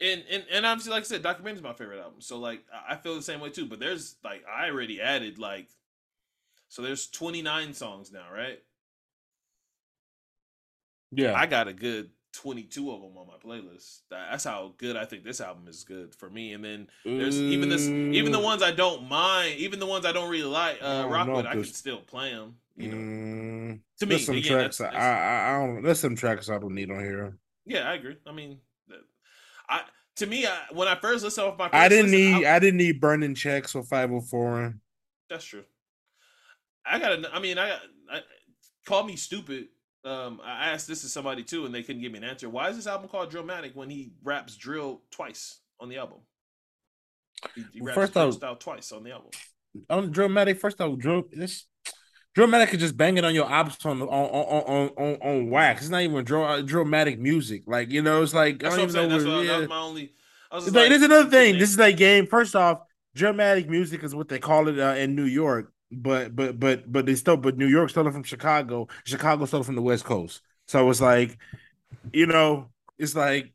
And 0.00 0.24
and 0.30 0.44
and 0.50 0.64
obviously, 0.64 0.92
like 0.92 1.02
I 1.02 1.04
said, 1.06 1.22
Documentary 1.22 1.58
is 1.58 1.62
my 1.62 1.74
favorite 1.74 2.00
album. 2.00 2.22
So 2.22 2.38
like, 2.38 2.64
I 2.72 2.94
I 2.94 2.96
feel 2.96 3.14
the 3.14 3.20
same 3.20 3.40
way 3.40 3.50
too. 3.50 3.66
But 3.66 3.78
there's 3.78 4.16
like, 4.24 4.42
I 4.50 4.70
already 4.70 5.02
added 5.02 5.38
like, 5.38 5.68
so 6.68 6.80
there's 6.80 7.08
29 7.08 7.74
songs 7.74 8.10
now, 8.10 8.24
right? 8.32 8.58
Yeah, 11.16 11.34
I 11.34 11.46
got 11.46 11.68
a 11.68 11.72
good 11.72 12.10
22 12.34 12.90
of 12.92 13.00
them 13.00 13.16
on 13.16 13.26
my 13.26 13.38
playlist. 13.42 14.00
That's 14.10 14.44
how 14.44 14.74
good 14.76 14.96
I 14.96 15.04
think 15.06 15.24
this 15.24 15.40
album 15.40 15.66
is 15.68 15.84
good 15.84 16.14
for 16.14 16.28
me. 16.28 16.52
And 16.52 16.62
then 16.64 16.88
there's 17.04 17.40
even 17.40 17.68
this, 17.70 17.86
even 17.88 18.30
the 18.32 18.38
ones 18.40 18.62
I 18.62 18.72
don't 18.72 19.08
mind, 19.08 19.54
even 19.58 19.80
the 19.80 19.86
ones 19.86 20.04
I 20.04 20.12
don't 20.12 20.30
really 20.30 20.44
like, 20.44 20.82
I 20.82 20.86
uh, 20.86 21.02
don't 21.02 21.12
rock 21.12 21.26
know 21.28 21.36
I 21.38 21.52
can 21.52 21.64
still 21.64 21.98
play 22.00 22.32
them. 22.32 22.56
You 22.76 22.88
know, 22.90 22.96
Mm, 22.96 23.80
to 24.00 24.06
me, 24.06 24.10
there's 24.10 24.26
some 24.26 24.36
again, 24.36 24.52
tracks. 24.52 24.78
that's, 24.78 24.94
I, 24.94 24.98
that's- 24.98 25.02
I 25.02 25.54
I 25.56 25.66
don't. 25.66 25.82
There's 25.82 26.00
some 26.00 26.14
tracks 26.14 26.50
I 26.50 26.58
don't 26.58 26.74
need 26.74 26.90
on 26.90 27.00
here. 27.00 27.38
yeah, 27.64 27.88
I 27.88 27.94
agree. 27.94 28.18
I 28.26 28.32
mean, 28.32 28.58
I 29.68 29.80
to 30.16 30.26
me, 30.26 30.46
I, 30.46 30.58
when 30.72 30.86
I 30.86 30.94
first 30.96 31.24
listened 31.24 31.46
off 31.46 31.58
my, 31.58 31.70
I 31.72 31.88
didn't 31.88 32.10
listen, 32.12 32.40
need. 32.40 32.46
I 32.46 32.58
didn't 32.58 32.76
need 32.76 33.00
burning 33.00 33.34
checks 33.34 33.74
or 33.74 33.82
504. 33.82 34.74
That's 35.30 35.44
true. 35.44 35.64
I 36.84 36.98
gotta. 36.98 37.30
I 37.32 37.40
mean, 37.40 37.58
I, 37.58 37.76
I 38.10 38.20
call 38.84 39.04
me 39.04 39.16
stupid. 39.16 39.68
Um, 40.06 40.40
I 40.44 40.68
asked 40.70 40.86
this 40.86 41.02
to 41.02 41.08
somebody 41.08 41.42
too, 41.42 41.66
and 41.66 41.74
they 41.74 41.82
couldn't 41.82 42.00
give 42.00 42.12
me 42.12 42.18
an 42.18 42.24
answer. 42.24 42.48
Why 42.48 42.68
is 42.70 42.76
this 42.76 42.86
album 42.86 43.08
called 43.08 43.30
Drillmatic 43.32 43.74
when 43.74 43.90
he 43.90 44.12
raps 44.22 44.56
drill 44.56 45.02
twice 45.10 45.58
on 45.80 45.88
the 45.88 45.96
album? 45.98 46.18
He, 47.54 47.64
he 47.72 47.80
Well, 47.80 47.88
raps 47.88 47.96
first 47.96 48.16
off- 48.16 48.34
style 48.34 48.56
twice 48.56 48.92
on 48.92 49.02
the 49.02 49.10
album. 49.12 49.30
On 49.90 50.12
Drillmatic, 50.12 50.58
first 50.58 50.80
off, 50.80 50.96
drill 50.98 51.24
this. 51.32 51.66
Drillmatic 52.36 52.72
is 52.74 52.80
just 52.80 52.96
banging 52.96 53.24
on 53.24 53.34
your 53.34 53.46
ops 53.50 53.84
on 53.84 54.00
on 54.02 54.08
on 54.08 54.88
on 54.96 55.14
on, 55.22 55.50
wax. 55.50 55.82
It's 55.82 55.90
not 55.90 56.02
even 56.02 56.24
drill, 56.24 56.44
Drillmatic 56.62 57.18
music. 57.18 57.64
Like 57.66 57.90
you 57.90 58.02
know, 58.02 58.22
it's 58.22 58.32
like 58.34 58.60
That's 58.60 58.74
I 58.76 58.78
what 58.82 58.92
don't 58.92 58.96
even 59.04 59.10
That's 59.10 59.24
know. 59.24 59.30
what, 59.30 59.36
where- 59.38 59.46
that 59.46 59.52
yeah. 59.52 59.58
was 59.60 59.68
my 59.68 59.78
only. 59.80 60.12
I 60.50 60.54
was 60.54 60.66
like, 60.66 60.74
like, 60.74 60.88
there's 60.90 61.02
another 61.02 61.28
thing. 61.30 61.58
This 61.58 61.70
is 61.70 61.78
like 61.78 61.96
game. 61.96 62.26
First 62.26 62.54
off, 62.54 62.82
dramatic 63.14 63.68
music 63.68 64.04
is 64.04 64.14
what 64.14 64.28
they 64.28 64.38
call 64.38 64.68
it 64.68 64.78
uh, 64.78 64.94
in 64.94 65.16
New 65.16 65.24
York, 65.24 65.72
but 65.90 66.34
but 66.34 66.58
but 66.58 66.90
but 66.90 67.06
they 67.06 67.14
still 67.14 67.36
but 67.36 67.56
New 67.56 67.66
York 67.66 67.90
stole 67.90 68.06
it 68.06 68.12
from 68.12 68.24
Chicago. 68.24 68.88
Chicago 69.04 69.44
stole 69.46 69.60
it 69.60 69.64
from 69.64 69.76
the 69.76 69.82
West 69.82 70.04
Coast. 70.04 70.42
So 70.66 70.88
it's 70.90 71.00
like, 71.00 71.38
you 72.12 72.26
know, 72.26 72.70
it's 72.98 73.14
like 73.14 73.52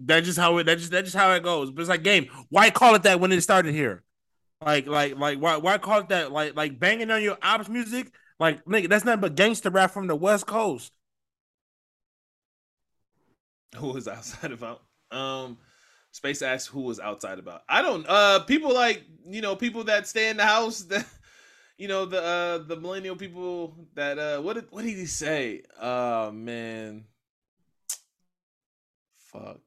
that's 0.00 0.26
just 0.26 0.38
how 0.38 0.58
it 0.58 0.64
that 0.64 0.78
just 0.78 0.90
that's 0.90 1.06
just 1.06 1.16
how 1.16 1.32
it 1.32 1.42
goes. 1.42 1.70
But 1.70 1.82
it's 1.82 1.90
like 1.90 2.02
game. 2.02 2.28
Why 2.50 2.70
call 2.70 2.94
it 2.94 3.04
that 3.04 3.20
when 3.20 3.32
it 3.32 3.40
started 3.42 3.74
here? 3.74 4.02
Like 4.64 4.86
like 4.86 5.16
like 5.16 5.38
why 5.38 5.56
why 5.56 5.78
call 5.78 6.00
it 6.00 6.08
that? 6.10 6.32
Like 6.32 6.56
like 6.56 6.78
banging 6.78 7.10
on 7.10 7.22
your 7.22 7.38
ops 7.42 7.68
music. 7.68 8.12
Like 8.40 8.64
nigga, 8.64 8.88
that's 8.88 9.04
nothing 9.04 9.20
but 9.20 9.36
gangster 9.36 9.70
rap 9.70 9.92
from 9.92 10.08
the 10.08 10.16
West 10.16 10.46
Coast. 10.46 10.92
who 13.76 13.92
was 13.92 14.08
outside 14.08 14.52
of 14.52 14.62
out. 14.62 14.82
Um, 15.10 15.58
Space 16.12 16.42
asks 16.42 16.68
who 16.68 16.82
was 16.82 17.00
outside 17.00 17.38
about. 17.38 17.62
I 17.68 17.80
don't. 17.82 18.06
Uh, 18.08 18.40
people 18.40 18.72
like 18.74 19.02
you 19.26 19.40
know 19.40 19.56
people 19.56 19.84
that 19.84 20.06
stay 20.06 20.28
in 20.28 20.36
the 20.36 20.44
house. 20.44 20.82
That 20.88 21.06
you 21.78 21.88
know 21.88 22.04
the 22.04 22.22
uh 22.22 22.58
the 22.58 22.76
millennial 22.76 23.16
people 23.16 23.74
that 23.94 24.18
uh 24.18 24.40
what 24.40 24.54
did 24.54 24.66
what 24.70 24.84
did 24.84 24.94
he 24.96 25.06
say? 25.06 25.62
Oh 25.80 26.30
man, 26.30 27.06
fuck. 29.32 29.60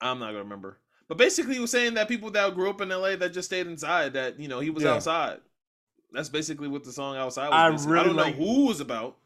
I'm 0.00 0.18
not 0.18 0.26
gonna 0.28 0.40
remember. 0.40 0.78
But 1.08 1.18
basically, 1.18 1.54
he 1.54 1.60
was 1.60 1.70
saying 1.70 1.94
that 1.94 2.08
people 2.08 2.30
that 2.32 2.54
grew 2.54 2.68
up 2.68 2.80
in 2.80 2.88
LA 2.90 3.16
that 3.16 3.32
just 3.32 3.48
stayed 3.48 3.66
inside. 3.66 4.12
That 4.14 4.38
you 4.38 4.48
know 4.48 4.60
he 4.60 4.70
was 4.70 4.84
Yeah. 4.84 4.94
outside. 4.94 5.38
That's 6.12 6.28
basically 6.28 6.68
what 6.68 6.84
the 6.84 6.92
song 6.92 7.16
outside 7.16 7.48
was. 7.48 7.54
I 7.54 7.70
basically. 7.70 7.92
I 7.92 8.02
really 8.02 8.06
don't 8.08 8.16
like- 8.16 8.38
know 8.38 8.44
who 8.44 8.66
was 8.66 8.80
about. 8.80 9.16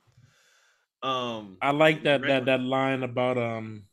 Um, 1.03 1.57
I 1.61 1.71
like 1.73 2.05
that 2.05 2.23
that 2.23 2.45
that 2.47 2.61
line 2.61 3.03
about 3.03 3.39
um. 3.39 3.85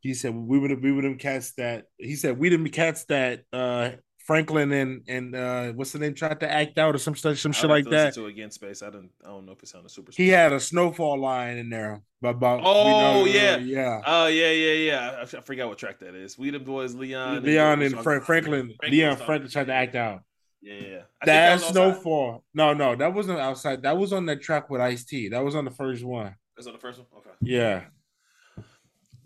He 0.00 0.14
said 0.14 0.34
we 0.34 0.58
would 0.58 0.82
we 0.82 0.92
would 0.92 1.04
them 1.04 1.18
cats 1.18 1.52
that 1.58 1.84
he 1.98 2.16
said 2.16 2.38
we 2.38 2.48
didn't 2.50 2.70
catch 2.70 3.06
that 3.06 3.42
uh 3.52 3.90
Franklin 4.26 4.72
and 4.72 5.02
and 5.08 5.34
uh 5.36 5.72
what's 5.72 5.92
the 5.92 5.98
name 6.00 6.14
tried 6.14 6.40
to 6.40 6.50
act 6.50 6.78
out 6.78 6.94
or 6.94 6.98
some 6.98 7.14
stuff 7.14 7.38
some 7.38 7.52
shit 7.52 7.62
have 7.62 7.70
like 7.70 7.84
that. 7.90 8.14
To 8.14 8.26
against 8.26 8.56
space, 8.56 8.82
I 8.82 8.90
don't. 8.90 9.10
I 9.24 9.28
don't 9.28 9.46
know 9.46 9.52
if 9.52 9.62
it 9.62 9.68
sounded 9.68 9.90
super. 9.90 10.10
He 10.14 10.28
had 10.28 10.52
a 10.52 10.58
snowfall 10.58 11.18
line 11.20 11.58
in 11.58 11.70
there 11.70 12.02
about 12.22 12.60
Oh, 12.64 12.84
we 12.84 12.90
know- 12.90 13.24
yeah. 13.24 13.56
yeah 13.58 14.00
Oh 14.04 14.26
yeah, 14.26 14.50
yeah, 14.50 14.72
yeah. 14.72 15.10
I, 15.18 15.22
I 15.22 15.40
forgot 15.42 15.68
what 15.68 15.78
track 15.78 16.00
that 16.00 16.14
is. 16.16 16.36
We 16.36 16.50
the 16.50 16.58
boys, 16.58 16.94
Leon, 16.94 17.44
Leon 17.44 17.82
and 17.82 17.94
was 17.94 18.02
Fra- 18.02 18.20
Franklin 18.24 18.72
Leon 18.82 19.16
Franklin 19.16 19.50
tried 19.50 19.66
to 19.68 19.72
act 19.74 19.94
out. 19.94 20.22
Yeah, 20.60 20.74
yeah. 20.74 21.02
I 21.22 21.26
That 21.26 21.60
snowfall. 21.60 22.42
No, 22.52 22.74
no, 22.74 22.96
that 22.96 23.14
wasn't 23.14 23.38
outside. 23.38 23.82
That 23.82 23.96
was 23.96 24.12
on 24.12 24.26
that 24.26 24.42
track 24.42 24.68
with 24.68 24.80
Ice-T. 24.80 25.28
That 25.28 25.44
was 25.44 25.54
on 25.54 25.64
the 25.64 25.70
first 25.70 26.02
one. 26.04 26.34
That's 26.56 26.66
on 26.66 26.72
the 26.72 26.80
first 26.80 26.98
one. 26.98 27.06
Okay. 27.18 27.30
Yeah. 27.42 27.84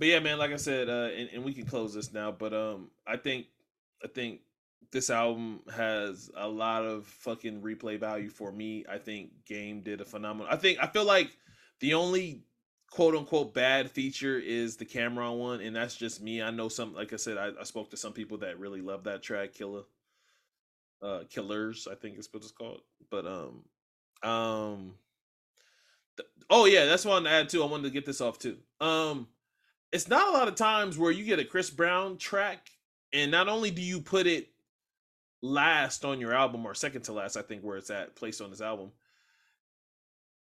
But 0.00 0.08
yeah, 0.08 0.18
man, 0.18 0.38
like 0.38 0.50
I 0.50 0.56
said, 0.56 0.88
uh, 0.88 1.10
and, 1.14 1.28
and 1.34 1.44
we 1.44 1.52
can 1.52 1.66
close 1.66 1.92
this 1.92 2.10
now. 2.10 2.32
But 2.32 2.54
um, 2.54 2.90
I 3.06 3.18
think, 3.18 3.48
I 4.02 4.08
think 4.08 4.40
this 4.92 5.10
album 5.10 5.60
has 5.76 6.30
a 6.34 6.48
lot 6.48 6.86
of 6.86 7.04
fucking 7.04 7.60
replay 7.60 8.00
value 8.00 8.30
for 8.30 8.50
me. 8.50 8.86
I 8.90 8.96
think 8.96 9.44
Game 9.44 9.82
did 9.82 10.00
a 10.00 10.06
phenomenal. 10.06 10.50
I 10.50 10.56
think 10.56 10.78
I 10.80 10.86
feel 10.86 11.04
like 11.04 11.36
the 11.80 11.92
only 11.92 12.44
quote 12.90 13.14
unquote 13.14 13.52
bad 13.52 13.90
feature 13.90 14.38
is 14.38 14.76
the 14.76 14.86
Cam'ron 14.86 15.36
one, 15.36 15.60
and 15.60 15.76
that's 15.76 15.96
just 15.96 16.22
me. 16.22 16.40
I 16.40 16.50
know 16.50 16.70
some, 16.70 16.94
like 16.94 17.12
I 17.12 17.16
said, 17.16 17.36
I, 17.36 17.50
I 17.60 17.64
spoke 17.64 17.90
to 17.90 17.98
some 17.98 18.14
people 18.14 18.38
that 18.38 18.58
really 18.58 18.80
love 18.80 19.04
that 19.04 19.22
track, 19.22 19.52
Killer, 19.52 19.82
uh, 21.02 21.24
Killers, 21.28 21.86
I 21.86 21.94
think 21.94 22.18
is 22.18 22.26
what 22.32 22.42
it's 22.42 22.52
called. 22.52 22.80
But 23.10 23.26
um, 23.26 24.28
um, 24.28 24.94
th- 26.16 26.30
oh 26.48 26.64
yeah, 26.64 26.86
that's 26.86 27.04
one 27.04 27.24
to 27.24 27.30
add 27.30 27.50
too. 27.50 27.62
I 27.62 27.66
wanted 27.66 27.82
to 27.82 27.90
get 27.90 28.06
this 28.06 28.22
off 28.22 28.38
too. 28.38 28.56
Um, 28.80 29.28
it's 29.92 30.09
not 30.09 30.29
a 30.29 30.33
lot 30.33 30.48
of 30.48 30.55
times 30.55 30.98
where 30.98 31.11
you 31.11 31.24
get 31.24 31.38
a 31.38 31.44
Chris 31.44 31.70
Brown 31.70 32.16
track, 32.16 32.70
and 33.12 33.31
not 33.31 33.48
only 33.48 33.70
do 33.70 33.83
you 33.83 34.00
put 34.00 34.26
it 34.26 34.48
last 35.42 36.05
on 36.05 36.20
your 36.20 36.35
album 36.35 36.66
or 36.66 36.74
second 36.74 37.03
to 37.03 37.12
last, 37.12 37.37
I 37.37 37.42
think 37.42 37.62
where 37.62 37.76
it's 37.76 37.90
at 37.90 38.14
placed 38.14 38.40
on 38.40 38.50
this 38.50 38.61
album. 38.61 38.92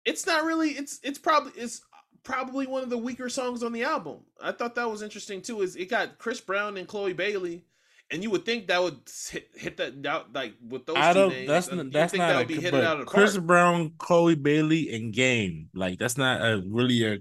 It's 0.05 0.25
not 0.25 0.45
really. 0.45 0.69
It's 0.69 0.99
it's 1.03 1.19
probably 1.19 1.51
it's 1.55 1.81
probably 2.23 2.65
one 2.67 2.83
of 2.83 2.89
the 2.89 2.97
weaker 2.97 3.29
songs 3.29 3.63
on 3.63 3.73
the 3.73 3.83
album. 3.83 4.19
I 4.41 4.51
thought 4.51 4.75
that 4.75 4.89
was 4.89 5.01
interesting 5.01 5.41
too. 5.41 5.61
Is 5.61 5.75
it 5.75 5.89
got 5.89 6.17
Chris 6.17 6.41
Brown 6.41 6.77
and 6.77 6.87
Chloe 6.87 7.13
Bailey, 7.13 7.65
and 8.09 8.23
you 8.23 8.29
would 8.31 8.45
think 8.45 8.67
that 8.67 8.81
would 8.81 8.99
hit, 9.29 9.49
hit 9.55 9.77
that 9.77 10.05
out 10.05 10.33
like 10.33 10.53
with 10.65 10.85
those 10.85 10.95
I 10.97 11.13
two 11.13 11.19
don't. 11.19 11.29
names. 11.29 11.47
That's 11.47 11.71
not. 11.71 11.91
That's 11.91 12.11
think 12.11 12.21
not. 12.21 12.27
that 12.29 12.43
a, 12.43 12.47
be 12.47 12.61
hit 12.61 12.73
out 12.73 12.99
of 12.99 12.99
the 12.99 13.05
Chris 13.05 13.33
park. 13.33 13.45
Brown, 13.45 13.91
Chloe 13.97 14.35
Bailey, 14.35 14.93
and 14.95 15.13
Game. 15.13 15.69
Like 15.73 15.99
that's 15.99 16.17
not 16.17 16.41
a 16.41 16.63
really 16.65 17.05
a. 17.05 17.17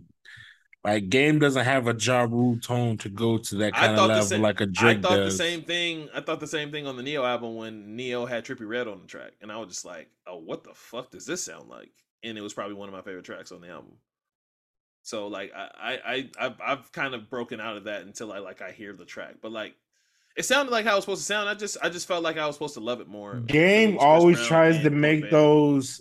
Like 0.86 1.08
Game 1.08 1.40
doesn't 1.40 1.64
have 1.64 1.88
a 1.88 1.94
Ja 1.98 2.22
Rule 2.22 2.58
tone 2.60 2.96
to 2.98 3.08
go 3.08 3.38
to 3.38 3.54
that 3.56 3.74
kind 3.74 3.98
of 3.98 4.08
level 4.08 4.22
same- 4.24 4.40
like 4.42 4.60
a 4.60 4.64
I 4.64 4.66
Drake 4.66 4.98
I 4.98 5.00
thought 5.02 5.16
does. 5.16 5.36
the 5.36 5.44
same 5.44 5.62
thing. 5.62 6.08
I 6.14 6.20
thought 6.20 6.38
the 6.38 6.46
same 6.46 6.70
thing 6.70 6.86
on 6.86 6.96
the 6.96 7.02
Ne-Yo 7.02 7.24
album 7.24 7.56
when 7.56 7.96
Ne-Yo 7.96 8.24
had 8.24 8.44
Trippie 8.44 8.68
Redd 8.68 8.86
on 8.86 9.00
the 9.00 9.06
track, 9.08 9.32
and 9.42 9.50
I 9.50 9.56
was 9.56 9.68
just 9.68 9.84
like, 9.84 10.08
"Oh, 10.28 10.38
what 10.38 10.62
the 10.62 10.74
fuck 10.74 11.10
does 11.10 11.26
this 11.26 11.42
sound 11.42 11.68
like?" 11.68 11.90
And 12.22 12.38
it 12.38 12.40
was 12.40 12.54
probably 12.54 12.74
one 12.74 12.88
of 12.88 12.94
my 12.94 13.02
favorite 13.02 13.24
tracks 13.24 13.50
on 13.50 13.60
the 13.60 13.68
album. 13.68 13.94
So 15.02 15.26
like, 15.28 15.52
I 15.56 15.68
I 15.80 15.98
I 16.06 16.30
I've, 16.38 16.60
I've 16.64 16.92
kind 16.92 17.14
of 17.14 17.28
broken 17.30 17.60
out 17.60 17.76
of 17.76 17.84
that 17.84 18.02
until 18.02 18.32
I 18.32 18.38
like 18.38 18.62
I 18.62 18.70
hear 18.70 18.92
the 18.92 19.04
track, 19.04 19.36
but 19.42 19.50
like, 19.52 19.74
it 20.36 20.44
sounded 20.44 20.70
like 20.70 20.84
how 20.84 20.92
it 20.92 20.96
was 20.96 21.04
supposed 21.04 21.22
to 21.22 21.26
sound. 21.26 21.48
I 21.48 21.54
just 21.54 21.76
I 21.82 21.88
just 21.88 22.06
felt 22.06 22.22
like 22.22 22.38
I 22.38 22.46
was 22.46 22.54
supposed 22.54 22.74
to 22.74 22.80
love 22.80 23.00
it 23.00 23.08
more. 23.08 23.36
Game 23.40 23.98
always 23.98 24.44
tries 24.46 24.82
to 24.84 24.90
make 24.90 25.30
those 25.30 26.00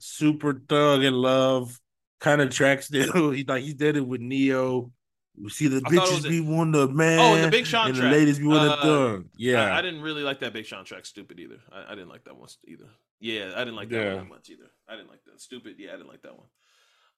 super 0.00 0.52
thug 0.68 1.04
and 1.04 1.16
love 1.16 1.80
kind 2.20 2.40
of 2.40 2.50
tracks. 2.50 2.86
Still, 2.86 3.30
he 3.32 3.44
like 3.44 3.62
he 3.64 3.72
did 3.72 3.96
it 3.96 4.06
with 4.06 4.20
Ne-Yo. 4.20 4.90
You 5.38 5.50
see 5.50 5.68
the 5.68 5.80
bitches 5.80 6.26
be 6.26 6.40
one 6.40 6.72
the 6.72 6.88
man. 6.88 7.18
Oh, 7.18 7.34
and 7.34 7.44
the 7.44 7.50
Big 7.50 7.66
Sean 7.66 7.88
and 7.88 7.96
track. 7.96 8.10
the 8.10 8.16
ladies 8.18 8.38
be 8.38 8.46
one 8.46 8.66
the 8.66 8.72
Uh, 8.72 8.82
thug. 8.82 9.26
Yeah, 9.36 9.64
I, 9.66 9.78
I 9.78 9.82
didn't 9.82 10.00
really 10.00 10.22
like 10.22 10.40
that 10.40 10.52
Big 10.54 10.64
Sean 10.64 10.84
track. 10.84 11.04
Stupid 11.04 11.38
either. 11.38 11.58
I, 11.70 11.92
I 11.92 11.94
didn't 11.94 12.08
like 12.08 12.24
that 12.24 12.36
one 12.36 12.48
either. 12.66 12.88
Yeah, 13.20 13.52
I 13.54 13.58
didn't 13.58 13.76
like 13.76 13.90
that 13.90 13.96
Yeah. 14.02 14.14
one 14.14 14.24
that 14.24 14.28
much 14.30 14.48
either. 14.50 14.70
I 14.88 14.96
didn't 14.96 15.10
like 15.10 15.22
that. 15.24 15.40
Stupid. 15.40 15.74
Yeah, 15.78 15.90
I 15.90 15.96
didn't 15.96 16.08
like 16.08 16.22
that 16.22 16.36
one. 16.36 16.46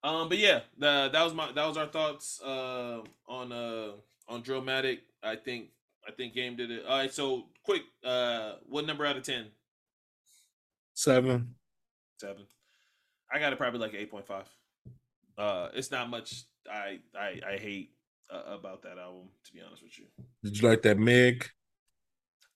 Um, 0.02 0.28
but 0.28 0.38
yeah, 0.38 0.60
the, 0.78 1.10
that 1.12 1.22
was 1.24 1.32
my 1.34 1.50
that 1.52 1.66
was 1.66 1.76
our 1.76 1.86
thoughts 1.86 2.40
uh 2.44 3.02
on 3.28 3.52
uh 3.52 3.92
on 4.28 4.42
Drillmatic. 4.42 4.98
I 5.22 5.36
think 5.36 5.68
I 6.06 6.10
think 6.10 6.34
game 6.34 6.56
did 6.56 6.70
it. 6.72 6.84
All 6.86 6.98
right, 6.98 7.12
so 7.12 7.44
quick, 7.64 7.82
uh, 8.04 8.54
what 8.68 8.84
number 8.86 9.06
out 9.06 9.16
of 9.16 9.22
ten? 9.22 9.46
seven. 10.94 11.54
Seven. 12.20 12.44
I 13.32 13.38
got 13.38 13.52
it 13.52 13.56
probably 13.58 13.80
like 13.80 13.94
eight 13.94 14.10
point 14.10 14.26
five. 14.26 14.46
Uh, 15.38 15.68
it's 15.74 15.90
not 15.90 16.10
much 16.10 16.42
I 16.70 16.98
I 17.18 17.40
I 17.54 17.56
hate 17.56 17.92
uh, 18.30 18.42
about 18.54 18.82
that 18.82 18.98
album 18.98 19.28
to 19.44 19.52
be 19.52 19.60
honest 19.66 19.82
with 19.82 19.98
you. 19.98 20.06
Did 20.42 20.60
you 20.60 20.68
like 20.68 20.82
that 20.82 20.98
Meg? 20.98 21.48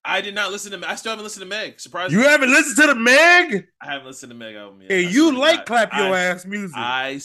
I 0.05 0.21
did 0.21 0.35
not 0.35 0.51
listen 0.51 0.73
to. 0.73 0.79
Meg. 0.79 0.91
I 0.91 0.97
still 0.97 1.11
haven't 1.13 1.25
listened 1.25 1.43
to 1.43 1.49
Meg. 1.49 1.79
Surprisingly, 1.79 2.23
You 2.23 2.29
haven't 2.29 2.51
listened 2.51 2.77
to 2.77 2.87
the 2.89 2.95
Meg? 2.99 3.69
I 3.81 3.87
haven't 3.93 4.07
listened 4.09 4.31
to 4.33 4.37
Meg 4.37 4.57
album 4.57 4.83
yet. 4.83 4.91
Hey, 4.91 5.07
I 5.07 5.11
you 5.11 5.37
like 5.39 5.59
God. 5.59 5.67
clap 5.67 5.93
your 5.95 6.13
I, 6.15 6.21
ass 6.25 6.45
music. 6.45 6.77
I, 6.77 7.21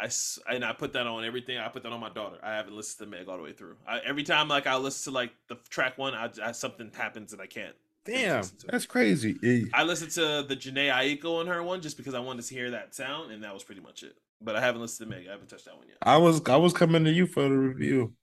I 0.00 0.04
s- 0.06 0.38
and 0.48 0.64
I 0.64 0.72
put 0.72 0.94
that 0.94 1.06
on 1.06 1.22
everything. 1.24 1.58
I 1.58 1.68
put 1.68 1.82
that 1.82 1.92
on 1.92 2.00
my 2.00 2.08
daughter. 2.08 2.38
I 2.42 2.54
haven't 2.54 2.74
listened 2.74 3.10
to 3.10 3.14
Meg 3.18 3.28
all 3.28 3.36
the 3.36 3.42
way 3.42 3.52
through. 3.52 3.76
I, 3.86 3.98
every 3.98 4.22
time, 4.22 4.48
like 4.48 4.66
I 4.66 4.76
listen 4.76 5.12
to 5.12 5.14
like 5.18 5.32
the 5.48 5.56
track 5.68 5.98
one, 5.98 6.14
I, 6.14 6.30
I 6.42 6.52
something 6.52 6.90
happens 6.96 7.34
and 7.34 7.42
I 7.42 7.46
can't. 7.46 7.74
Damn, 8.06 8.38
listening 8.38 8.60
to 8.60 8.66
it. 8.68 8.72
that's 8.72 8.86
crazy. 8.86 9.68
I 9.74 9.82
listened 9.84 10.10
to 10.12 10.44
the 10.48 10.56
Jhené 10.56 10.90
Aiko 10.90 11.40
on 11.40 11.46
her 11.46 11.62
one 11.62 11.82
just 11.82 11.96
because 11.98 12.14
I 12.14 12.20
wanted 12.20 12.44
to 12.46 12.54
hear 12.54 12.70
that 12.70 12.94
sound, 12.94 13.30
and 13.32 13.44
that 13.44 13.52
was 13.54 13.62
pretty 13.64 13.82
much 13.82 14.02
it. 14.02 14.16
But 14.44 14.56
I 14.56 14.60
haven't 14.60 14.80
listened 14.80 15.10
to 15.10 15.16
Meg. 15.16 15.26
I 15.28 15.32
haven't 15.32 15.48
touched 15.48 15.66
that 15.66 15.76
one 15.76 15.86
yet. 15.88 15.98
I 16.02 16.16
was 16.16 16.42
I 16.46 16.56
was 16.56 16.72
coming 16.72 17.04
to 17.04 17.10
you 17.10 17.26
for 17.26 17.42
the 17.42 17.50
review. 17.50 18.14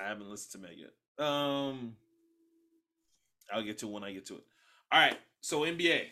I 0.00 0.08
haven't 0.08 0.28
listened 0.28 0.62
to 0.62 0.68
Meg 0.68 0.78
yet. 0.78 1.26
Um, 1.26 1.96
I'll 3.52 3.62
get 3.62 3.78
to 3.78 3.88
it 3.88 3.92
when 3.92 4.04
I 4.04 4.12
get 4.12 4.26
to 4.26 4.34
it. 4.34 4.44
All 4.90 5.00
right. 5.00 5.16
So 5.40 5.60
NBA. 5.60 6.02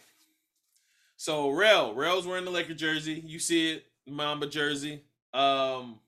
So 1.17 1.51
Rel, 1.51 1.95
Rel's 1.95 2.27
wearing 2.27 2.45
the 2.45 2.51
Laker 2.51 2.75
jersey. 2.75 3.23
You 3.27 3.39
see 3.39 3.73
it, 3.73 3.85
Mamba 4.07 4.47
jersey. 4.47 5.03
Um, 5.35 6.01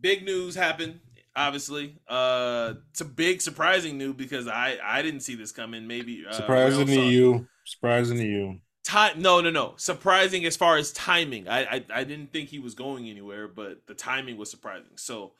big 0.00 0.24
news 0.24 0.54
happened. 0.54 1.00
Obviously, 1.34 1.98
uh, 2.08 2.74
it's 2.90 3.00
a 3.00 3.06
big 3.06 3.40
surprising 3.40 3.96
news 3.98 4.14
because 4.16 4.48
I 4.48 4.76
I 4.82 5.02
didn't 5.02 5.20
see 5.20 5.34
this 5.34 5.52
coming. 5.52 5.86
Maybe 5.86 6.24
uh, 6.28 6.32
Surprising 6.32 6.86
Rel 6.86 6.96
to 6.96 7.02
you. 7.04 7.48
Surprising 7.64 8.18
to 8.18 8.24
you. 8.24 8.60
Time? 8.92 9.22
No, 9.22 9.40
no, 9.40 9.48
no. 9.48 9.72
Surprising 9.78 10.44
as 10.44 10.54
far 10.54 10.76
as 10.76 10.92
timing. 10.92 11.48
I, 11.48 11.64
I 11.64 11.82
I 11.94 12.04
didn't 12.04 12.30
think 12.30 12.50
he 12.50 12.58
was 12.58 12.74
going 12.74 13.08
anywhere, 13.08 13.48
but 13.48 13.86
the 13.86 13.94
timing 13.94 14.36
was 14.36 14.50
surprising. 14.50 14.96
So, 14.96 15.32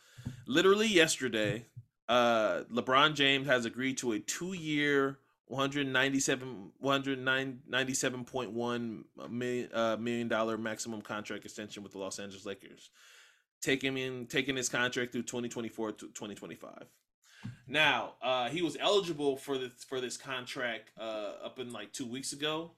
literally 0.47 0.87
yesterday, 0.87 1.67
uh, 2.09 2.63
LeBron 2.73 3.15
James 3.15 3.47
has 3.47 3.67
agreed 3.67 3.99
to 3.99 4.13
a 4.13 4.21
two-year, 4.21 5.19
197 5.49 6.73
197.1 6.83 9.05
million 9.29 9.69
uh, 9.75 9.99
million 10.01 10.29
dollar 10.29 10.57
maximum 10.57 11.03
contract 11.03 11.45
extension 11.45 11.83
with 11.83 11.93
the 11.93 11.99
Los 11.99 12.19
Angeles 12.19 12.47
Lakers, 12.47 12.89
taking 13.61 13.99
in 13.99 14.29
taking 14.29 14.57
his 14.57 14.71
contract 14.71 15.13
through 15.13 15.25
2024 15.25 15.93
to 15.93 16.07
2025. 16.07 16.87
Now, 17.67 18.15
uh, 18.23 18.49
he 18.49 18.63
was 18.63 18.79
eligible 18.81 19.37
for 19.37 19.59
this 19.59 19.85
for 19.87 20.01
this 20.01 20.17
contract 20.17 20.91
uh, 20.99 21.35
up 21.45 21.59
in 21.59 21.71
like 21.71 21.93
two 21.93 22.07
weeks 22.07 22.33
ago, 22.33 22.71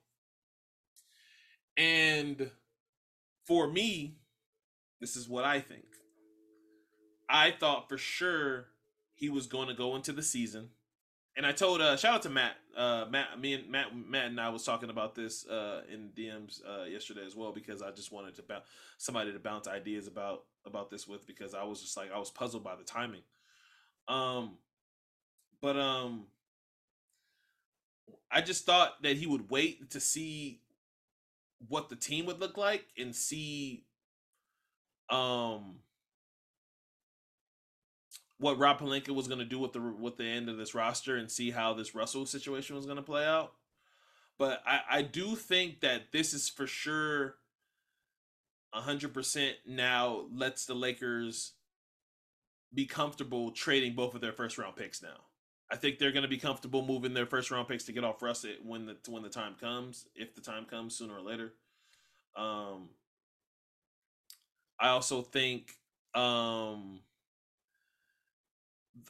and 1.77 2.51
for 3.47 3.69
me, 3.69 4.17
this 5.01 5.17
is 5.17 5.29
what 5.29 5.45
I 5.45 5.61
think. 5.61 5.85
I 7.29 7.51
thought 7.51 7.89
for 7.89 7.99
sure 7.99 8.67
he 9.15 9.29
was 9.29 9.47
going 9.47 9.69
to 9.69 9.75
go 9.75 9.97
into 9.97 10.13
the 10.13 10.23
season, 10.23 10.71
and 11.37 11.47
I 11.47 11.53
told 11.53 11.81
uh, 11.81 11.97
shout 11.97 12.15
out 12.15 12.23
to 12.23 12.31
Matt. 12.31 12.53
Uh, 12.77 13.07
Matt, 13.11 13.41
me 13.41 13.55
and 13.55 13.71
Matt, 13.71 13.97
Matt 13.97 14.27
and 14.27 14.41
I 14.41 14.49
was 14.49 14.65
talking 14.65 14.91
about 14.91 15.15
this 15.15 15.47
uh, 15.47 15.83
in 15.93 16.11
DMs 16.17 16.61
uh, 16.69 16.85
yesterday 16.85 17.25
as 17.27 17.37
well 17.37 17.53
because 17.53 17.83
I 17.83 17.91
just 17.91 18.13
wanted 18.13 18.35
to 18.37 18.43
bounce 18.43 18.65
somebody 18.99 19.33
to 19.33 19.39
bounce 19.39 19.69
ideas 19.69 20.07
about 20.07 20.45
about 20.67 20.91
this 20.91 21.07
with 21.07 21.27
because 21.27 21.55
I 21.55 21.65
was 21.65 21.81
just 21.81 21.97
like 21.97 22.13
I 22.13 22.19
was 22.19 22.31
puzzled 22.31 22.65
by 22.65 22.77
the 22.77 22.85
timing. 22.85 23.23
Um, 24.09 24.59
but 25.61 25.79
um, 25.79 26.27
I 28.31 28.41
just 28.41 28.67
thought 28.67 29.03
that 29.03 29.17
he 29.17 29.27
would 29.27 29.51
wait 29.51 29.91
to 29.91 30.01
see 30.01 30.61
what 31.69 31.89
the 31.89 31.97
team 31.97 32.27
would 32.27 32.41
look 32.41 32.57
like 32.57 32.87
and 32.99 33.15
see 33.15 33.85
um 35.11 35.77
what 38.39 38.59
Rob 38.59 38.81
Pelinka 38.81 39.11
was 39.11 39.29
going 39.29 39.39
to 39.39 39.45
do 39.45 39.59
with 39.59 39.73
the 39.73 39.81
with 39.81 40.17
the 40.17 40.25
end 40.25 40.49
of 40.49 40.57
this 40.57 40.75
roster 40.75 41.17
and 41.17 41.31
see 41.31 41.51
how 41.51 41.73
this 41.75 41.95
Russell 41.95 42.27
situation 42.27 42.77
was 42.77 42.87
going 42.87 42.97
to 42.97 43.03
play 43.03 43.25
out. 43.25 43.53
But 44.39 44.63
I, 44.67 44.81
I 44.91 45.03
do 45.03 45.37
think 45.37 45.81
that 45.81 46.13
this 46.13 46.35
is 46.35 46.49
for 46.49 46.67
sure 46.67 47.37
hundred 48.73 49.15
percent 49.15 49.55
now 49.67 50.27
lets 50.35 50.67
the 50.67 50.75
Lakers 50.75 51.53
be 52.73 52.87
comfortable 52.87 53.53
trading 53.53 53.95
both 53.95 54.15
of 54.15 54.21
their 54.21 54.33
first 54.33 54.59
round 54.59 54.75
picks 54.75 55.01
now. 55.01 55.21
I 55.75 55.77
think 55.77 55.99
they're 55.99 56.13
going 56.13 56.23
to 56.23 56.29
be 56.29 56.39
comfortable 56.39 56.87
moving 56.87 57.15
their 57.15 57.27
first 57.27 57.51
round 57.51 57.67
picks 57.67 57.83
to 57.87 57.93
get 57.93 58.05
off 58.05 58.23
Russ 58.23 58.47
when 58.65 58.87
the 58.87 58.97
when 59.09 59.25
the 59.25 59.29
time 59.29 59.57
comes, 59.61 60.07
if 60.15 60.33
the 60.33 60.41
time 60.41 60.67
comes 60.67 60.95
sooner 60.95 61.17
or 61.17 61.21
later. 61.21 61.53
Um, 62.37 62.91
I 64.79 64.91
also 64.91 65.23
think 65.23 65.73
um, 66.15 67.01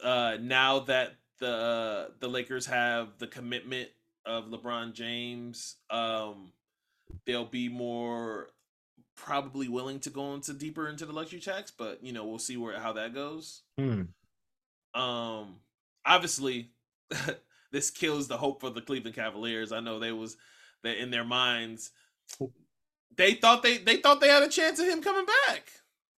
uh, 0.03 0.39
now 0.41 0.79
that 0.81 1.17
the 1.39 1.53
uh, 1.53 2.07
the 2.21 2.29
Lakers 2.29 2.65
have 2.65 3.19
the 3.19 3.27
commitment 3.27 3.91
of 4.25 4.47
LeBron 4.47 4.95
James, 4.95 5.77
um, 5.91 6.53
they'll 7.27 7.45
be 7.45 7.69
more 7.69 8.49
probably 9.17 9.69
willing 9.69 10.01
to 10.01 10.09
go 10.09 10.33
into 10.33 10.55
deeper 10.55 10.89
into 10.89 11.05
the 11.05 11.13
luxury 11.13 11.41
tax, 11.41 11.71
but 11.71 12.03
you 12.03 12.15
know 12.15 12.25
we'll 12.25 12.39
see 12.39 12.57
where 12.57 12.81
how 12.81 12.95
that 12.95 13.13
goes. 13.13 13.65
Hmm. 13.77 14.05
Um, 14.99 15.57
obviously, 16.05 16.71
this 17.73 17.91
kills 17.91 18.29
the 18.29 18.37
hope 18.37 18.61
for 18.61 18.71
the 18.71 18.81
Cleveland 18.81 19.17
Cavaliers. 19.17 19.73
I 19.73 19.81
know 19.81 19.99
they 19.99 20.13
was 20.13 20.37
that 20.83 21.01
in 21.01 21.11
their 21.11 21.25
minds 21.25 21.91
they 23.17 23.35
thought 23.35 23.63
they 23.63 23.79
they 23.79 23.99
thought 23.99 24.21
they 24.21 24.29
had 24.29 24.43
a 24.43 24.49
chance 24.49 24.79
of 24.79 24.87
him 24.87 25.03
coming 25.03 25.27
back. 25.47 25.71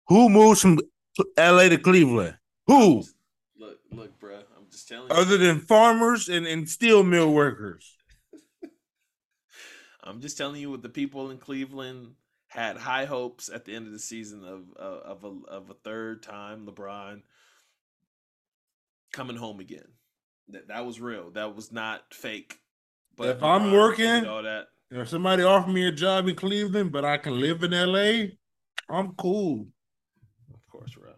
Who 0.07 0.29
moves 0.29 0.61
from 0.61 0.79
L.A. 1.37 1.69
to 1.69 1.77
Cleveland? 1.77 2.37
Who? 2.67 3.03
Look, 3.57 3.79
look, 3.91 4.19
bro. 4.19 4.35
I'm 4.35 4.69
just 4.71 4.87
telling 4.87 5.09
you. 5.09 5.15
Other 5.15 5.37
than 5.37 5.59
farmers 5.59 6.29
and, 6.29 6.45
and 6.45 6.69
steel 6.69 7.03
mill 7.03 7.31
workers. 7.31 7.95
I'm 10.03 10.21
just 10.21 10.37
telling 10.37 10.61
you 10.61 10.69
what 10.69 10.83
the 10.83 10.89
people 10.89 11.31
in 11.31 11.37
Cleveland 11.37 12.15
had 12.47 12.77
high 12.77 13.05
hopes 13.05 13.49
at 13.49 13.65
the 13.65 13.75
end 13.75 13.87
of 13.87 13.93
the 13.93 13.99
season 13.99 14.43
of 14.45 14.73
of 14.77 15.23
of 15.23 15.23
a, 15.23 15.49
of 15.49 15.69
a 15.69 15.73
third 15.73 16.23
time 16.23 16.65
LeBron 16.65 17.21
coming 19.15 19.37
home 19.37 19.59
again. 19.59 19.87
That 20.49 20.67
that 20.67 20.85
was 20.85 20.99
real. 20.99 21.31
That 21.31 21.55
was 21.55 21.71
not 21.71 22.13
fake. 22.13 22.59
But 23.17 23.29
if 23.29 23.43
I'm 23.43 23.71
working- 23.71 24.25
all 24.25 24.43
that. 24.43 24.67
If 24.91 25.09
somebody 25.09 25.41
offer 25.41 25.69
me 25.69 25.87
a 25.87 25.91
job 25.91 26.27
in 26.27 26.35
Cleveland, 26.35 26.91
but 26.91 27.03
I 27.03 27.17
can 27.17 27.39
live 27.39 27.63
in 27.63 27.73
L.A., 27.73 28.37
I'm 28.87 29.13
cool. 29.15 29.65
Of 30.53 30.67
course, 30.67 30.91
bro. 30.93 31.13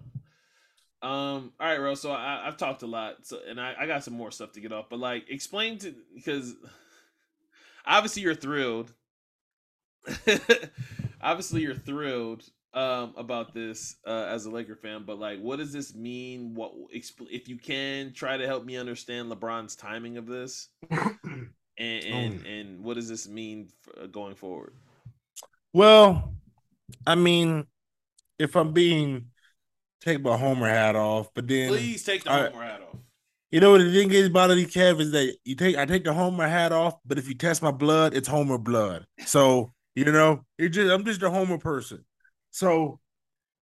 Um. 1.08 1.52
All 1.60 1.68
right, 1.68 1.78
bro. 1.78 1.94
So 1.96 2.12
I, 2.12 2.48
I've 2.48 2.56
talked 2.56 2.84
a 2.84 2.88
lot, 2.88 3.26
so 3.26 3.40
and 3.48 3.60
I, 3.60 3.76
I 3.78 3.86
got 3.86 4.06
some 4.06 4.14
more 4.14 4.32
stuff 4.32 4.54
to 4.54 4.62
get 4.62 4.72
off. 4.72 4.86
But 4.90 5.00
like, 5.00 5.30
explain 5.30 5.80
to 5.80 5.94
because 6.16 6.56
obviously 7.86 8.22
you're 8.22 8.36
thrilled. 8.36 8.94
obviously 11.22 11.62
you're 11.62 11.76
thrilled 11.76 12.50
um 12.74 13.14
about 13.18 13.54
this 13.54 13.96
uh 14.06 14.28
as 14.30 14.46
a 14.46 14.52
Laker 14.52 14.76
fan, 14.76 15.04
but 15.06 15.20
like, 15.20 15.40
what 15.40 15.58
does 15.58 15.72
this 15.72 15.96
mean? 15.96 16.54
What 16.54 16.74
if 16.92 17.48
you 17.48 17.58
can 17.58 18.14
try 18.14 18.38
to 18.38 18.46
help 18.46 18.66
me 18.66 18.78
understand 18.78 19.32
LeBron's 19.32 19.76
timing 19.76 20.18
of 20.18 20.26
this, 20.28 20.70
and 20.92 21.50
and, 21.78 22.46
and 22.46 22.84
what 22.84 22.96
does 22.96 23.08
this 23.10 23.28
mean 23.28 23.70
for, 23.82 24.08
going 24.08 24.36
forward? 24.36 24.74
Well, 25.74 26.34
I 27.06 27.16
mean, 27.16 27.66
if 28.40 28.56
I'm 28.56 28.74
being 28.74 29.28
take 30.02 30.22
my 30.22 30.38
Homer 30.38 30.68
hat 30.68 30.96
off, 30.96 31.30
but 31.34 31.48
then 31.48 31.70
Please 31.70 32.04
take 32.04 32.24
the 32.24 32.32
I- 32.32 32.50
Homer 32.50 32.64
hat 32.64 32.82
off. 32.82 33.00
you 33.52 33.60
know 33.60 33.72
what 33.72 33.80
the 33.80 33.92
thing 33.92 34.12
is 34.12 34.28
about 34.28 34.50
these 34.50 34.74
Kev 34.74 35.00
is 35.00 35.12
that 35.12 35.36
you 35.46 35.56
take 35.56 35.78
I 35.78 35.86
take 35.86 36.04
the 36.04 36.14
Homer 36.14 36.48
hat 36.48 36.72
off, 36.72 36.96
but 37.06 37.18
if 37.18 37.28
you 37.28 37.36
test 37.36 37.62
my 37.64 37.72
blood, 37.72 38.14
it's 38.14 38.28
Homer 38.28 38.58
blood. 38.58 39.06
So 39.26 39.74
you 39.96 40.06
know, 40.06 40.44
it 40.60 40.70
just 40.70 40.92
I'm 40.92 41.04
just 41.06 41.24
a 41.24 41.30
Homer 41.30 41.58
person. 41.58 42.06
So 42.58 43.00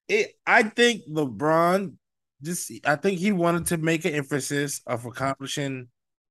it 0.07 0.37
I 0.47 0.63
think 0.63 1.09
LeBron 1.09 1.95
just 2.41 2.71
I 2.85 2.95
think 2.95 3.19
he 3.19 3.33
wanted 3.33 3.67
to 3.67 3.77
make 3.77 4.05
an 4.05 4.15
emphasis 4.15 4.83
of 4.87 5.05
accomplishing 5.05 5.89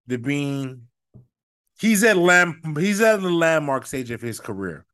the 0.08 0.18
being 0.18 0.84
he's 1.78 2.06
at 2.06 2.16
lamb 2.16 2.62
he's 2.80 3.02
at 3.02 3.22
the 3.22 3.30
landmark 3.30 3.86
stage 3.86 4.12
of 4.12 4.22
his 4.22 4.40
career. 4.40 4.86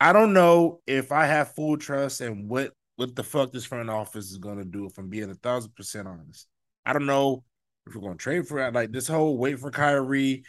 I 0.00 0.12
don't 0.12 0.32
know 0.32 0.80
if 0.84 1.12
I 1.12 1.26
have 1.26 1.54
full 1.54 1.76
trust 1.76 2.22
in 2.22 2.48
what 2.48 2.72
what 2.96 3.14
the 3.14 3.22
fuck 3.22 3.52
this 3.52 3.66
front 3.66 3.88
office 3.88 4.32
is 4.32 4.38
gonna 4.38 4.64
do. 4.64 4.86
If 4.86 4.98
I'm 4.98 5.08
being 5.08 5.30
a 5.30 5.34
thousand 5.34 5.76
percent 5.76 6.08
honest, 6.08 6.48
I 6.84 6.92
don't 6.92 7.06
know 7.06 7.44
if 7.86 7.94
we're 7.94 8.00
gonna 8.00 8.16
trade 8.16 8.48
for 8.48 8.68
like 8.72 8.90
this 8.90 9.06
whole 9.06 9.38
wait 9.38 9.60
for 9.60 9.70
Kyrie, 9.70 10.42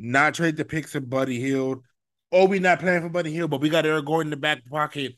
not 0.00 0.34
trade 0.34 0.56
the 0.56 0.64
picks 0.64 0.90
for 0.90 1.00
Buddy 1.00 1.38
Hield. 1.38 1.84
Oh, 2.32 2.46
we 2.46 2.58
not 2.58 2.80
playing 2.80 3.02
for 3.02 3.10
Buddy 3.10 3.32
Hield, 3.32 3.52
but 3.52 3.60
we 3.60 3.68
got 3.68 3.86
Eric 3.86 4.06
Gordon 4.06 4.32
in 4.32 4.36
the 4.36 4.42
back 4.42 4.66
pocket. 4.68 5.14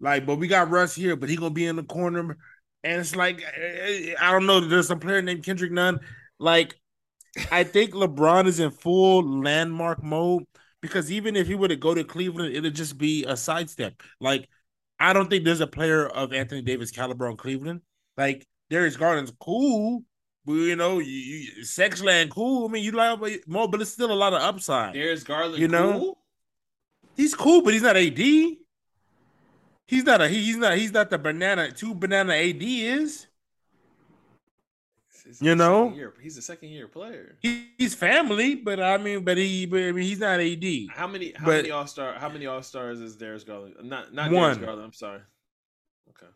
Like, 0.00 0.26
but 0.26 0.36
we 0.36 0.48
got 0.48 0.70
Russ 0.70 0.94
here, 0.94 1.16
but 1.16 1.28
he 1.28 1.36
gonna 1.36 1.50
be 1.50 1.66
in 1.66 1.76
the 1.76 1.82
corner. 1.82 2.36
And 2.84 3.00
it's 3.00 3.16
like 3.16 3.42
eh, 3.42 4.14
I 4.20 4.30
don't 4.32 4.46
know. 4.46 4.60
There's 4.60 4.88
some 4.88 5.00
player 5.00 5.22
named 5.22 5.44
Kendrick 5.44 5.72
Nunn. 5.72 6.00
Like, 6.38 6.78
I 7.50 7.64
think 7.64 7.92
LeBron 7.92 8.46
is 8.46 8.60
in 8.60 8.70
full 8.70 9.22
landmark 9.42 10.02
mode 10.02 10.44
because 10.80 11.10
even 11.10 11.36
if 11.36 11.46
he 11.46 11.54
were 11.54 11.68
to 11.68 11.76
go 11.76 11.94
to 11.94 12.04
Cleveland, 12.04 12.54
it'd 12.54 12.74
just 12.74 12.98
be 12.98 13.24
a 13.24 13.36
sidestep. 13.36 14.02
Like, 14.20 14.48
I 15.00 15.12
don't 15.12 15.28
think 15.28 15.44
there's 15.44 15.60
a 15.60 15.66
player 15.66 16.06
of 16.06 16.32
Anthony 16.32 16.62
Davis 16.62 16.90
caliber 16.90 17.28
in 17.28 17.36
Cleveland. 17.36 17.80
Like, 18.16 18.46
Darius 18.70 18.96
Garland's 18.96 19.32
cool, 19.40 20.04
but 20.44 20.52
you 20.54 20.76
know, 20.76 20.98
you, 20.98 21.10
you 21.10 21.62
Sexland 21.62 22.30
cool. 22.30 22.68
I 22.68 22.72
mean, 22.72 22.84
you 22.84 22.92
like 22.92 23.46
more, 23.46 23.68
but 23.68 23.80
it's 23.80 23.90
still 23.92 24.12
a 24.12 24.14
lot 24.14 24.32
of 24.32 24.42
upside. 24.42 24.94
Darius 24.94 25.24
Garland, 25.24 25.58
You 25.58 25.68
know? 25.68 25.98
cool? 25.98 26.18
He's 27.16 27.34
cool, 27.34 27.62
but 27.62 27.72
he's 27.72 27.82
not 27.82 27.96
AD. 27.96 28.18
He's 29.88 30.04
not 30.04 30.20
a 30.20 30.28
he- 30.28 30.44
he's 30.44 30.56
not 30.56 30.76
he's 30.76 30.92
not 30.92 31.10
the 31.10 31.18
banana 31.18 31.70
two 31.70 31.94
banana 31.94 32.32
AD 32.34 32.62
is. 32.62 33.26
He's 35.24 35.42
You 35.42 35.54
know? 35.56 35.92
year, 35.92 36.14
he's 36.22 36.36
a 36.36 36.42
second 36.42 36.68
year 36.68 36.86
player. 36.86 37.36
He, 37.42 37.70
he's 37.78 37.94
family, 37.94 38.54
but 38.54 38.78
I 38.80 38.96
mean, 38.98 39.24
but 39.24 39.36
he 39.36 39.66
but 39.66 39.80
I 39.82 39.92
mean, 39.92 40.04
he's 40.04 40.20
not 40.20 40.38
AD. 40.40 40.64
How 40.90 41.06
many? 41.08 41.32
How 41.32 41.46
But- 41.46 41.56
many 41.56 41.70
All 41.72 41.86
Star? 41.86 42.14
How 42.14 42.28
many 42.28 42.46
All 42.46 42.62
Stars 42.62 43.00
is 43.00 43.16
Darius 43.16 43.42
Garland? 43.44 43.74
Not 43.82 44.12
not 44.14 44.30
One. 44.30 44.42
Darius 44.50 44.58
Garland. 44.58 44.84
I'm 44.84 44.92
sorry. 44.92 45.20
Okay. 46.10 46.32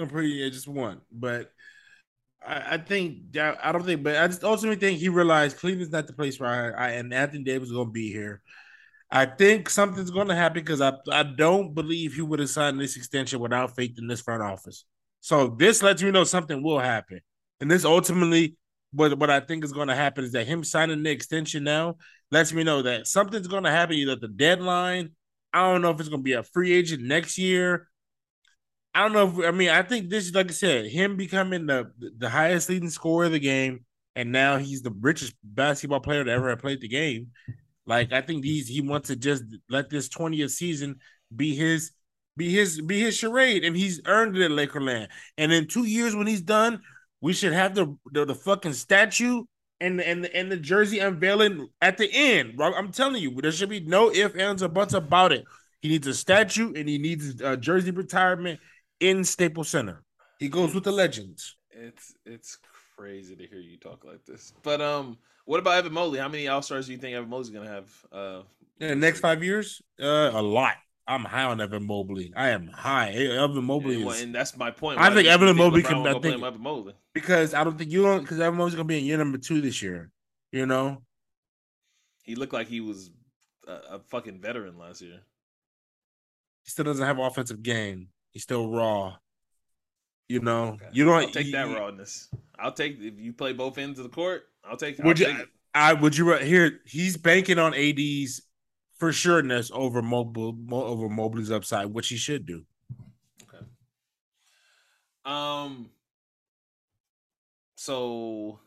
I'm 0.00 0.08
pretty 0.08 0.30
yeah, 0.30 0.48
just 0.50 0.68
one, 0.68 1.00
but 1.12 1.52
I, 2.46 2.74
I 2.74 2.78
think 2.78 3.36
I 3.36 3.72
don't 3.72 3.84
think, 3.84 4.02
but 4.02 4.16
I 4.16 4.26
just 4.28 4.44
ultimately 4.44 4.76
think 4.78 4.98
he 4.98 5.08
realized 5.08 5.56
Cleveland's 5.56 5.92
not 5.92 6.06
the 6.06 6.12
place 6.12 6.38
where 6.38 6.76
I, 6.78 6.86
I 6.86 6.90
and 6.92 7.12
Anthony 7.14 7.42
Davis 7.44 7.68
is 7.68 7.74
going 7.74 7.88
to 7.88 7.92
be 7.92 8.12
here. 8.12 8.42
I 9.10 9.26
think 9.26 9.70
something's 9.70 10.10
going 10.10 10.28
to 10.28 10.34
happen 10.34 10.62
because 10.62 10.80
I 10.80 10.92
I 11.10 11.22
don't 11.22 11.74
believe 11.74 12.14
he 12.14 12.22
would 12.22 12.40
have 12.40 12.50
signed 12.50 12.80
this 12.80 12.96
extension 12.96 13.40
without 13.40 13.76
faith 13.76 13.98
in 13.98 14.06
this 14.06 14.20
front 14.20 14.42
office. 14.42 14.84
So 15.20 15.48
this 15.48 15.82
lets 15.82 16.02
me 16.02 16.10
know 16.10 16.24
something 16.24 16.62
will 16.62 16.80
happen, 16.80 17.20
and 17.60 17.70
this 17.70 17.84
ultimately. 17.84 18.56
What, 18.96 19.18
what 19.18 19.28
I 19.28 19.40
think 19.40 19.64
is 19.64 19.72
going 19.72 19.88
to 19.88 19.94
happen 19.96 20.22
is 20.22 20.30
that 20.32 20.46
him 20.46 20.62
signing 20.62 21.02
the 21.02 21.10
extension 21.10 21.64
now 21.64 21.96
lets 22.30 22.52
me 22.52 22.62
know 22.62 22.82
that 22.82 23.08
something's 23.08 23.48
going 23.48 23.64
to 23.64 23.70
happen 23.72 23.96
either 23.96 24.14
the 24.14 24.28
deadline. 24.28 25.10
I 25.52 25.68
don't 25.72 25.82
know 25.82 25.90
if 25.90 25.98
it's 25.98 26.08
going 26.08 26.20
to 26.20 26.24
be 26.24 26.34
a 26.34 26.44
free 26.44 26.72
agent 26.72 27.02
next 27.02 27.36
year. 27.36 27.88
I 28.94 29.02
don't 29.02 29.12
know 29.12 29.42
if 29.42 29.48
I 29.48 29.50
mean 29.50 29.70
I 29.70 29.82
think 29.82 30.08
this 30.08 30.26
is 30.26 30.34
like 30.34 30.48
I 30.48 30.52
said, 30.52 30.86
him 30.86 31.16
becoming 31.16 31.66
the 31.66 31.90
the 32.18 32.28
highest 32.28 32.68
leading 32.68 32.90
scorer 32.90 33.24
of 33.24 33.32
the 33.32 33.40
game, 33.40 33.84
and 34.14 34.30
now 34.30 34.58
he's 34.58 34.82
the 34.82 34.94
richest 35.00 35.34
basketball 35.42 36.00
player 36.00 36.22
to 36.22 36.30
ever 36.30 36.50
have 36.50 36.60
played 36.60 36.80
the 36.80 36.88
game. 36.88 37.32
Like 37.86 38.12
I 38.12 38.20
think 38.20 38.44
he's 38.44 38.68
he 38.68 38.80
wants 38.80 39.08
to 39.08 39.16
just 39.16 39.44
let 39.68 39.90
this 39.90 40.08
20th 40.08 40.50
season 40.50 40.96
be 41.34 41.54
his 41.54 41.92
be 42.36 42.50
his 42.50 42.80
be 42.80 43.00
his 43.00 43.16
charade, 43.16 43.64
and 43.64 43.76
he's 43.76 44.00
earned 44.06 44.36
it 44.36 44.44
at 44.44 44.50
Lakerland. 44.50 45.08
And 45.38 45.52
in 45.52 45.68
two 45.68 45.84
years 45.84 46.16
when 46.16 46.26
he's 46.26 46.42
done, 46.42 46.80
we 47.20 47.32
should 47.32 47.52
have 47.52 47.74
the 47.74 47.96
the, 48.12 48.24
the 48.24 48.34
fucking 48.34 48.72
statue 48.72 49.44
and 49.80 50.00
and 50.00 50.24
the, 50.24 50.36
and 50.36 50.50
the 50.50 50.56
jersey 50.56 50.98
unveiling 50.98 51.68
at 51.80 51.98
the 51.98 52.08
end. 52.12 52.60
I'm 52.60 52.92
telling 52.92 53.22
you, 53.22 53.34
there 53.40 53.52
should 53.52 53.68
be 53.68 53.80
no 53.80 54.10
ifs, 54.10 54.36
ands, 54.36 54.62
or 54.62 54.68
buts 54.68 54.94
about 54.94 55.32
it. 55.32 55.44
He 55.80 55.90
needs 55.90 56.06
a 56.06 56.14
statue 56.14 56.72
and 56.74 56.88
he 56.88 56.98
needs 56.98 57.40
a 57.42 57.56
jersey 57.56 57.90
retirement 57.90 58.58
in 59.00 59.22
Staples 59.24 59.68
Center. 59.68 60.02
He 60.38 60.48
goes 60.48 60.74
with 60.74 60.84
the 60.84 60.92
legends. 60.92 61.56
It's 61.70 62.14
it's 62.24 62.58
crazy 62.96 63.36
to 63.36 63.46
hear 63.46 63.58
you 63.58 63.76
talk 63.76 64.04
like 64.04 64.24
this. 64.24 64.52
But 64.62 64.80
um, 64.80 65.18
what 65.44 65.58
about 65.60 65.76
Evan 65.78 65.92
Mobley? 65.92 66.18
How 66.18 66.28
many 66.28 66.48
All 66.48 66.62
Stars 66.62 66.86
do 66.86 66.92
you 66.92 66.98
think 66.98 67.14
Evan 67.16 67.28
Mobley's 67.28 67.50
gonna 67.50 67.68
have? 67.68 68.06
Uh, 68.12 68.42
In 68.80 68.88
the 68.88 68.96
next 68.96 69.20
five 69.20 69.42
years, 69.44 69.80
uh, 70.00 70.30
a 70.32 70.42
lot. 70.42 70.74
I'm 71.06 71.22
high 71.24 71.44
on 71.44 71.60
Evan 71.60 71.86
Mobley. 71.86 72.32
I 72.34 72.48
am 72.50 72.66
high. 72.68 73.10
Evan 73.10 73.62
Mobley 73.64 74.00
and, 74.00 74.10
is 74.10 74.22
and 74.22 74.34
that's 74.34 74.56
my 74.56 74.70
point. 74.70 74.98
I 74.98 75.12
think 75.12 75.26
you 75.26 75.30
Evan 75.32 75.54
Mobley 75.54 75.82
can- 75.82 76.06
I 76.06 76.12
think- 76.18 76.42
Evan 76.42 76.62
Mobley. 76.62 76.94
because 77.12 77.52
I 77.52 77.62
don't 77.62 77.76
think 77.76 77.90
you 77.90 78.02
don't 78.02 78.22
because 78.22 78.40
Evan 78.40 78.56
Mobley's 78.58 78.74
gonna 78.74 78.88
be 78.88 78.98
in 78.98 79.04
year 79.04 79.18
number 79.18 79.36
two 79.38 79.60
this 79.60 79.82
year. 79.82 80.10
You 80.50 80.64
know, 80.66 81.02
He 82.22 82.36
looked 82.36 82.54
like 82.54 82.68
he 82.68 82.80
was 82.80 83.10
a, 83.66 83.72
a 83.96 83.98
fucking 83.98 84.40
veteran 84.40 84.78
last 84.78 85.02
year. 85.02 85.20
he 86.62 86.70
still 86.70 86.86
doesn't 86.86 87.04
have 87.04 87.18
offensive 87.18 87.62
game. 87.62 88.08
He's 88.30 88.42
still 88.44 88.70
raw. 88.70 89.16
You 90.28 90.40
know, 90.40 90.68
Okay. 90.74 90.88
you 90.92 91.04
don't 91.04 91.14
I'll 91.24 91.28
take 91.30 91.52
that 91.52 91.64
rawness. 91.68 92.30
I'll 92.58 92.72
take 92.72 92.98
if 92.98 93.18
you 93.20 93.34
play 93.34 93.52
both 93.52 93.76
ends 93.76 93.98
of 93.98 94.04
the 94.04 94.08
court. 94.14 94.44
I'll 94.68 94.76
take. 94.76 94.98
I'll 95.00 95.06
Would 95.06 95.18
you? 95.18 95.26
take. 95.26 95.48
I 95.74 95.92
would 95.92 96.16
you 96.16 96.32
here? 96.38 96.80
He's 96.86 97.16
banking 97.16 97.58
on 97.58 97.74
AD's 97.74 98.42
for 98.98 99.12
sureness 99.12 99.70
over 99.74 100.02
mobile 100.02 100.56
over 100.70 101.08
Mobley's 101.08 101.50
upside, 101.50 101.86
which 101.86 102.08
he 102.08 102.16
should 102.16 102.46
do. 102.46 102.64
Okay. 103.42 103.64
Um. 105.24 105.90
So, 107.76 108.60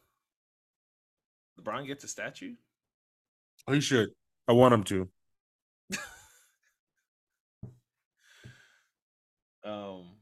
LeBron 1.59 1.87
gets 1.87 2.03
a 2.03 2.07
statue. 2.07 2.53
He 3.71 3.81
should. 3.81 4.09
I 4.47 4.51
want 4.51 4.73
him 4.73 4.83
to. 4.83 5.09
Um. 9.63 10.16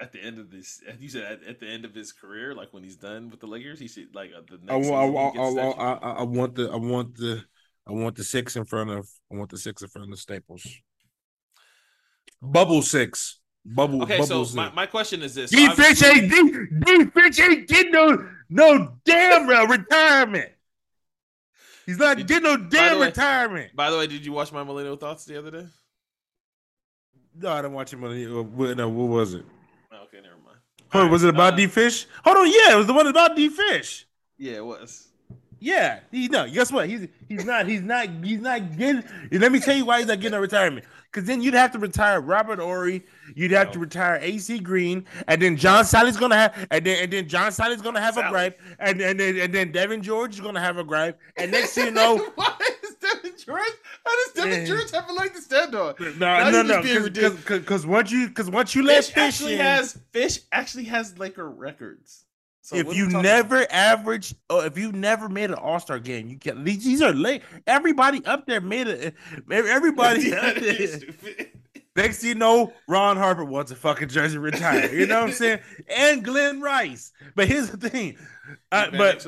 At 0.00 0.12
the 0.12 0.20
end 0.24 0.38
of 0.38 0.50
this, 0.50 0.80
you 0.98 1.08
said 1.10 1.24
at, 1.24 1.44
at 1.46 1.60
the 1.60 1.66
end 1.66 1.84
of 1.84 1.94
his 1.94 2.10
career, 2.10 2.54
like 2.54 2.72
when 2.72 2.82
he's 2.82 2.96
done 2.96 3.28
with 3.28 3.40
the 3.40 3.46
Lakers, 3.46 3.78
he 3.78 3.86
should 3.86 4.14
like 4.14 4.30
uh, 4.36 4.40
the 4.48 4.58
next. 4.64 4.88
I, 4.88 4.90
wa- 4.90 5.02
season, 5.02 5.16
I, 5.16 5.30
he 5.30 5.36
gets 5.36 5.58
I, 5.58 5.60
a. 5.60 5.70
I, 5.70 5.92
I- 5.92 6.12
I 6.20 6.22
want 6.22 6.54
the 6.54 6.70
I 6.70 6.76
want 6.76 7.16
the 7.16 7.44
I 7.86 7.92
want 7.92 8.16
the 8.16 8.24
six 8.24 8.56
in 8.56 8.64
front 8.64 8.88
of 8.90 9.06
I 9.30 9.36
want 9.36 9.50
the 9.50 9.58
six 9.58 9.82
in 9.82 9.88
front 9.88 10.06
of 10.06 10.10
the 10.12 10.16
Staples. 10.16 10.66
Bubble 12.40 12.82
six. 12.82 13.40
Bubble. 13.64 14.02
Okay, 14.04 14.18
bubble 14.18 14.44
so 14.46 14.56
my, 14.56 14.64
six. 14.66 14.76
my 14.76 14.86
question 14.86 15.22
is 15.22 15.34
this: 15.34 15.50
D 15.50 15.66
so 15.66 15.74
Finch 15.74 16.02
ain't 16.02 16.30
D, 16.30 16.66
D 16.86 17.04
Fish 17.10 17.40
ain't 17.40 17.68
getting 17.68 17.92
no 17.92 18.26
no 18.48 18.96
damn 19.04 19.46
retirement. 19.70 20.48
He's 21.84 21.98
not 21.98 22.16
Did- 22.16 22.26
getting 22.28 22.44
no 22.44 22.56
damn 22.56 22.98
way- 23.00 23.06
retirement. 23.08 23.76
By 23.76 23.90
the 23.90 23.98
way, 23.98 24.06
did 24.06 24.24
you 24.24 24.32
watch 24.32 24.50
my 24.52 24.64
millennial 24.64 24.96
thoughts 24.96 25.26
the 25.26 25.38
other 25.38 25.50
day? 25.50 25.66
No, 27.34 27.52
I 27.52 27.56
didn't 27.62 27.74
watch 27.74 27.92
him. 27.92 28.02
on 28.04 28.14
the- 28.14 28.38
uh, 28.38 28.42
what- 28.42 28.76
No, 28.78 28.88
what 28.88 29.08
was 29.08 29.34
it? 29.34 29.44
Okay, 30.92 30.98
never 30.98 31.10
mind. 31.10 31.10
Hold 31.10 31.12
was 31.12 31.22
it 31.24 31.30
about 31.30 31.54
uh, 31.54 31.56
D 31.56 31.66
Fish? 31.66 32.06
Hold 32.24 32.38
on, 32.38 32.46
yeah, 32.46 32.74
it 32.74 32.76
was 32.76 32.86
the 32.86 32.94
one 32.94 33.06
about 33.06 33.36
D 33.36 33.48
Fish. 33.48 34.06
Yeah, 34.38 34.54
it 34.54 34.64
was. 34.64 35.09
Yeah, 35.60 36.00
he 36.10 36.28
no. 36.28 36.48
Guess 36.48 36.72
what? 36.72 36.88
He's 36.88 37.06
he's 37.28 37.44
not 37.44 37.66
he's 37.66 37.82
not 37.82 38.08
he's 38.24 38.40
not 38.40 38.76
getting. 38.76 39.04
Let 39.30 39.52
me 39.52 39.60
tell 39.60 39.76
you 39.76 39.84
why 39.84 39.98
he's 39.98 40.08
not 40.08 40.18
getting 40.20 40.36
a 40.36 40.40
retirement. 40.40 40.86
Because 41.12 41.26
then 41.26 41.42
you'd 41.42 41.54
have 41.54 41.72
to 41.72 41.78
retire 41.78 42.20
Robert 42.20 42.60
Horry, 42.60 43.04
you'd 43.34 43.50
have 43.50 43.72
to 43.72 43.78
retire 43.80 44.18
AC 44.22 44.60
Green, 44.60 45.04
and 45.26 45.42
then 45.42 45.56
John 45.56 45.84
Salley's 45.84 46.16
gonna 46.16 46.36
have, 46.36 46.66
and 46.70 46.86
then 46.86 47.02
and 47.02 47.12
then 47.12 47.28
John 47.28 47.50
Salley's 47.50 47.82
gonna 47.82 48.00
have 48.00 48.16
a 48.16 48.28
gripe, 48.30 48.60
and 48.78 49.00
and 49.00 49.18
then 49.18 49.36
and 49.36 49.52
then 49.52 49.72
Devean 49.72 50.02
George 50.02 50.34
is 50.34 50.40
gonna 50.40 50.60
have 50.60 50.78
a 50.78 50.84
gripe, 50.84 51.18
and 51.36 51.50
next 51.50 51.74
thing 51.74 51.86
you 51.86 51.90
know, 52.00 52.16
why 52.36 52.56
is 52.84 52.94
Devean 52.96 53.44
George? 53.44 53.72
How 54.06 54.24
does 54.24 54.32
Devin 54.34 54.60
Yeah. 54.60 54.66
George 54.66 54.90
have 54.92 55.10
a 55.10 55.12
leg 55.12 55.34
to 55.34 55.42
stand 55.42 55.74
on? 55.74 55.94
no 55.98 56.10
Now 56.12 56.50
no 56.50 56.62
no, 56.62 56.80
because 56.80 57.84
once 57.84 58.10
you 58.10 58.28
because 58.28 58.48
once 58.48 58.74
you 58.74 58.82
let 58.82 59.04
Fish 59.04 59.14
Fish 59.14 59.22
actually 59.22 59.54
in, 59.54 59.58
has 59.60 59.98
Fish 60.12 60.40
actually 60.52 60.84
has 60.84 61.18
Laker 61.18 61.50
records. 61.50 62.24
So 62.62 62.76
if 62.76 62.94
you 62.94 63.08
never 63.08 63.66
averaged, 63.70 64.36
oh, 64.50 64.60
if 64.60 64.76
you 64.76 64.92
never 64.92 65.28
made 65.28 65.50
an 65.50 65.56
All 65.56 65.80
Star 65.80 65.98
game, 65.98 66.28
you 66.28 66.38
can. 66.38 66.62
These, 66.62 66.84
these 66.84 67.02
are 67.02 67.12
late. 67.12 67.42
Everybody 67.66 68.24
up 68.26 68.46
there 68.46 68.60
made 68.60 68.86
it. 68.86 69.14
Everybody. 69.50 70.34
Up 70.40 70.56
there. 70.56 71.00
Next 71.96 72.22
you 72.22 72.34
know, 72.34 72.72
Ron 72.86 73.16
Harper 73.16 73.44
wants 73.44 73.70
a 73.72 73.76
fucking 73.76 74.08
jersey 74.08 74.38
retired. 74.38 74.92
You 74.92 75.06
know 75.06 75.20
what 75.20 75.30
I'm 75.30 75.34
saying? 75.34 75.60
And 75.88 76.24
Glen 76.24 76.60
Rice. 76.60 77.12
But 77.34 77.48
here's 77.48 77.70
the 77.70 77.88
thing. 77.88 78.16
Uh, 78.70 78.90
but 78.96 79.26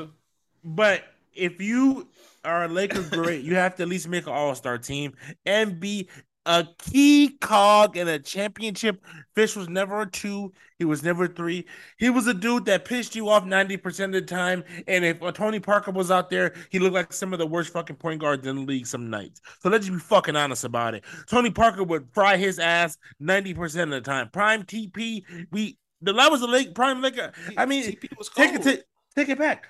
but 0.63 1.03
if 1.35 1.61
you 1.61 2.09
are 2.45 2.65
a 2.65 2.69
Lakers 2.69 3.09
great, 3.11 3.43
you 3.43 3.57
have 3.57 3.75
to 3.77 3.83
at 3.83 3.89
least 3.89 4.09
make 4.09 4.27
an 4.27 4.33
All 4.33 4.55
Star 4.55 4.79
team 4.79 5.15
and 5.45 5.81
be 5.81 6.09
a 6.47 6.67
key 6.79 7.37
cog 7.41 7.97
in 7.97 8.09
a 8.09 8.19
championship. 8.19 9.05
Fish 9.35 9.55
was 9.55 9.69
never 9.69 10.03
a 10.03 10.11
two. 10.11 10.53
He 10.79 10.85
was 10.85 11.03
never 11.03 11.29
three. 11.29 11.67
He 11.99 12.11
was 12.11 12.27
a 12.27 12.35
dude 12.35 12.65
that 12.65 12.85
pissed 12.85 13.15
you 13.15 13.29
off 13.29 13.45
90% 13.45 14.07
of 14.07 14.13
the 14.13 14.23
time. 14.23 14.65
And 14.89 15.05
if 15.05 15.23
uh, 15.23 15.31
Tony 15.31 15.61
Parker 15.61 15.93
was 15.93 16.11
out 16.11 16.31
there, 16.31 16.55
he 16.71 16.79
looked 16.79 16.95
like 16.95 17.13
some 17.13 17.33
of 17.33 17.39
the 17.39 17.47
worst 17.47 17.73
fucking 17.73 17.97
point 17.97 18.21
guards 18.21 18.47
in 18.47 18.57
the 18.57 18.63
league 18.63 18.87
some 18.87 19.09
nights. 19.09 19.41
So 19.61 19.69
let's 19.69 19.87
just 19.87 19.97
be 19.97 20.01
fucking 20.01 20.35
honest 20.37 20.65
about 20.65 20.95
it. 20.95 21.05
Tony 21.29 21.51
Parker 21.51 21.85
would 21.85 22.09
fry 22.13 22.37
his 22.37 22.59
ass 22.59 22.99
90% 23.23 23.85
of 23.85 23.91
the 23.91 24.01
time. 24.01 24.29
Prime 24.31 24.65
TP, 24.65 25.23
we 25.53 25.79
the 26.01 26.13
that 26.13 26.31
was 26.31 26.41
the 26.41 26.49
lake 26.49 26.75
prime 26.75 27.01
Laker. 27.01 27.33
I 27.57 27.67
mean, 27.67 27.85
TP 27.85 28.09
was 28.19 28.29
take 28.29 28.55
it 28.55 28.85
take 29.17 29.29
it 29.29 29.39
back. 29.39 29.67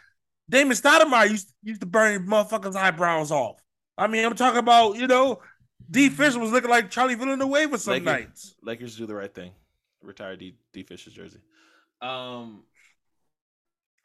Damon 0.49 0.77
Stoudemire 0.77 1.31
used 1.31 1.53
used 1.63 1.81
to 1.81 1.87
burn 1.87 2.27
motherfuckers' 2.27 2.75
eyebrows 2.75 3.31
off. 3.31 3.61
I 3.99 4.07
mean, 4.07 4.25
I'm 4.25 4.35
talking 4.35 4.59
about 4.59 4.97
you 4.97 5.07
know, 5.07 5.41
D 5.91 6.09
Fish 6.09 6.35
was 6.35 6.51
looking 6.53 6.71
like 6.71 6.91
Charlie 6.91 7.15
Villanueva 7.15 7.79
some 7.79 7.93
Laker- 7.95 8.05
nights. 8.05 8.55
Lakers 8.63 8.97
do 8.97 9.07
the 9.07 9.15
right 9.15 9.33
thing. 9.35 9.53
Retire 10.03 10.37
D, 10.37 10.57
D 10.73 10.83
Fish's 10.83 11.13
jersey. 11.13 11.41
Um, 12.01 12.65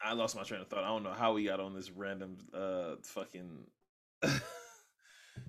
I 0.00 0.12
lost 0.12 0.36
my 0.36 0.42
train 0.44 0.60
of 0.60 0.68
thought. 0.68 0.84
I 0.84 0.88
don't 0.88 1.02
know 1.02 1.12
how 1.12 1.32
we 1.32 1.44
got 1.44 1.58
on 1.60 1.74
this 1.74 1.90
random 1.90 2.36
uh 2.54 2.96
fucking. 3.02 3.64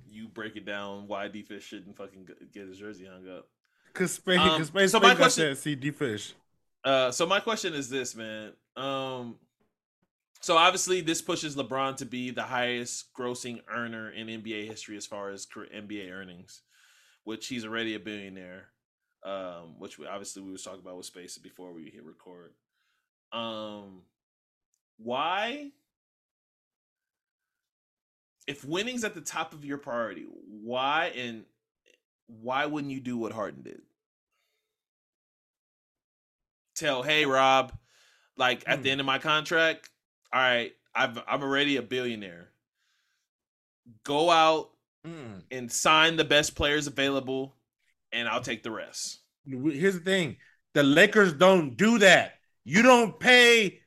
you 0.08 0.28
break 0.28 0.56
it 0.56 0.66
down 0.66 1.08
why 1.08 1.28
D 1.28 1.44
Fish 1.44 1.66
shouldn't 1.66 1.96
fucking 1.98 2.28
get 2.54 2.68
his 2.68 2.78
jersey 2.78 3.06
hung 3.06 3.28
up. 3.30 3.48
Cause 3.94 4.14
Space, 4.14 4.40
Um, 4.40 4.50
cause 4.58 4.68
Space, 4.68 4.92
so 4.92 5.00
my 5.00 5.16
question- 5.16 5.50
that 5.50 5.58
see 5.58 5.76
D 5.76 5.92
Fish. 5.92 6.34
Uh, 6.84 7.12
so 7.12 7.26
my 7.26 7.40
question 7.40 7.74
is 7.74 7.90
this, 7.90 8.16
man. 8.16 8.54
Um, 8.78 9.36
so 10.42 10.58
obviously 10.58 11.02
this 11.02 11.22
pushes 11.22 11.56
LeBron 11.56 11.98
to 11.98 12.06
be 12.06 12.32
the 12.32 12.44
highest 12.44 13.14
grossing 13.14 13.62
earner 13.70 14.10
in 14.12 14.28
NBA 14.28 14.68
history 14.68 14.98
as 14.98 15.06
far 15.06 15.30
as 15.32 15.46
NBA 15.46 16.12
earnings, 16.12 16.62
which 17.24 17.48
he's 17.48 17.66
already 17.66 17.96
a 17.96 18.00
billionaire. 18.00 18.68
Um, 19.22 19.80
which 19.80 20.00
we, 20.00 20.08
obviously 20.08 20.42
we 20.42 20.52
was 20.52 20.64
talking 20.64 20.80
about 20.80 20.96
with 20.96 21.06
Space 21.06 21.38
before 21.38 21.74
we 21.74 21.90
hit 21.90 22.06
record. 22.06 22.54
Um, 23.34 24.04
why? 24.98 25.72
If 28.48 28.64
winning's 28.66 29.04
at 29.04 29.14
the 29.16 29.22
top 29.22 29.54
of 29.54 29.66
your 29.66 29.78
priority, 29.78 30.26
why 30.48 31.12
and 31.18 31.44
why 32.28 32.66
wouldn't 32.66 32.94
you 32.94 33.00
do 33.02 33.18
what 33.18 33.34
Harden 33.34 33.62
did? 33.64 33.82
Tell, 36.76 37.04
hey 37.04 37.26
Rob, 37.26 37.74
like 38.38 38.64
at 38.66 38.84
the 38.84 38.90
Hmm. 38.90 38.92
end 38.92 39.00
of 39.02 39.06
my 39.06 39.20
contract, 39.20 39.90
all 40.34 40.42
right, 40.42 40.72
I've 40.96 41.18
I'm 41.28 41.42
already 41.44 41.78
a 41.78 41.82
billionaire. 41.82 42.50
Go 44.04 44.30
out 44.30 44.72
Mm. 45.08 45.44
and 45.50 45.72
sign 45.72 46.18
the 46.18 46.26
best 46.26 46.56
players 46.56 46.86
available, 46.86 47.56
and 48.12 48.28
I'll 48.28 48.42
take 48.42 48.64
the 48.64 48.72
rest. 48.72 49.20
Here's 49.46 49.94
the 49.94 50.02
thing: 50.02 50.36
the 50.74 50.84
Lakers 50.84 51.32
don't 51.32 51.78
do 51.78 52.00
that. 52.00 52.34
You 52.66 52.82
don't 52.82 53.18
pay 53.18 53.80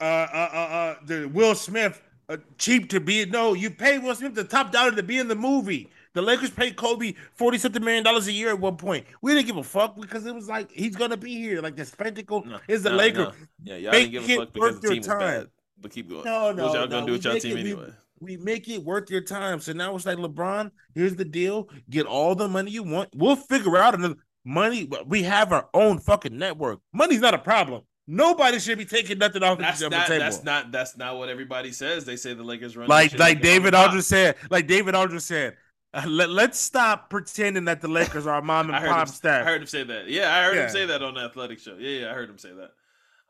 uh 0.00 0.04
uh 0.04 0.50
uh, 0.52 0.56
uh 0.56 0.96
the 1.06 1.26
Will 1.26 1.54
Smith 1.54 2.02
uh, 2.28 2.36
cheap 2.58 2.90
to 2.90 3.00
be 3.00 3.24
no. 3.26 3.54
You 3.54 3.70
pay 3.70 3.98
Will 3.98 4.14
Smith 4.14 4.34
the 4.34 4.44
top 4.44 4.72
dollar 4.72 4.92
to 4.92 5.02
be 5.02 5.18
in 5.18 5.28
the 5.28 5.34
movie. 5.34 5.90
The 6.14 6.22
Lakers 6.22 6.50
paid 6.50 6.76
Kobe 6.76 7.14
forty 7.34 7.58
something 7.58 7.84
million 7.84 8.04
dollars 8.04 8.26
a 8.28 8.32
year 8.32 8.48
at 8.50 8.58
one 8.60 8.76
point. 8.76 9.06
We 9.22 9.34
didn't 9.34 9.46
give 9.46 9.56
a 9.56 9.62
fuck 9.62 10.00
because 10.00 10.26
it 10.26 10.34
was 10.34 10.48
like 10.48 10.70
he's 10.72 10.96
gonna 10.96 11.16
be 11.16 11.34
here. 11.36 11.60
Like 11.60 11.76
the 11.76 11.84
spectacle 11.84 12.44
No, 12.44 12.58
is 12.68 12.82
the 12.82 12.90
no, 12.90 12.96
Laker. 12.96 13.18
no. 13.18 13.32
Yeah, 13.62 13.76
y'all 13.76 13.92
Make 13.92 14.10
didn't 14.12 14.26
give 14.26 14.38
a 14.38 14.40
fuck 14.46 14.52
because 14.54 14.80
the 14.80 14.88
team 14.88 14.98
was 14.98 15.06
bad. 15.08 15.46
But 15.80 15.90
keep 15.92 16.08
going. 16.08 16.24
No, 16.24 16.52
no, 16.52 16.66
what 16.66 16.74
y'all 16.74 16.82
no, 16.84 16.88
gonna 16.88 17.06
do 17.06 17.12
with 17.12 17.24
we 17.24 17.24
y'all 17.24 17.34
make 17.34 17.42
team 17.42 17.56
it- 17.58 17.64
we- 17.64 17.70
anyway? 17.72 17.92
We 18.20 18.36
make 18.36 18.68
it 18.68 18.82
worth 18.82 19.10
your 19.10 19.20
time. 19.20 19.60
So 19.60 19.72
now 19.72 19.94
it's 19.94 20.04
like 20.04 20.18
LeBron. 20.18 20.72
Here's 20.94 21.14
the 21.14 21.24
deal: 21.24 21.68
get 21.88 22.04
all 22.04 22.34
the 22.34 22.48
money 22.48 22.72
you 22.72 22.82
want. 22.82 23.10
We'll 23.14 23.36
figure 23.36 23.76
out 23.76 23.94
another 23.94 24.16
money. 24.44 24.90
We 25.06 25.22
have 25.22 25.52
our 25.52 25.68
own 25.72 26.00
fucking 26.00 26.36
network. 26.36 26.80
Money's 26.92 27.20
not 27.20 27.34
a 27.34 27.38
problem. 27.38 27.82
Nobody 28.08 28.58
should 28.58 28.78
be 28.78 28.86
taking 28.86 29.18
nothing 29.18 29.42
off 29.44 29.58
That's 29.58 29.78
the 29.78 29.90
not. 29.90 30.06
table. 30.08 30.18
That's 30.24 30.42
not. 30.42 30.72
That's 30.72 30.96
not 30.96 31.16
what 31.16 31.28
everybody 31.28 31.70
says. 31.70 32.04
They 32.06 32.16
say 32.16 32.34
the 32.34 32.42
Lakers 32.42 32.76
run 32.76 32.88
like 32.88 33.16
like 33.18 33.40
David. 33.40 33.72
Aldridge 33.74 34.02
said. 34.04 34.34
Like 34.50 34.66
David 34.66 34.96
Aldridge 34.96 35.22
said. 35.22 35.56
Uh, 35.94 36.04
let, 36.08 36.30
let's 36.30 36.58
stop 36.58 37.10
pretending 37.10 37.64
that 37.66 37.80
the 37.80 37.88
Lakers 37.88 38.26
are 38.26 38.38
a 38.38 38.42
mom 38.42 38.70
and 38.70 38.84
pop 38.84 39.08
him, 39.08 39.14
I 39.24 39.44
heard 39.44 39.62
him 39.62 39.66
say 39.66 39.84
that. 39.84 40.08
Yeah, 40.08 40.34
I 40.34 40.44
heard 40.44 40.56
Yeah. 40.56 40.64
him 40.64 40.70
say 40.70 40.86
that 40.86 41.02
on 41.02 41.14
the 41.14 41.20
athletic 41.20 41.58
show. 41.58 41.76
Yeah, 41.78 42.00
yeah, 42.00 42.10
I 42.10 42.14
heard 42.14 42.28
him 42.28 42.38
say 42.38 42.52
that. 42.52 42.70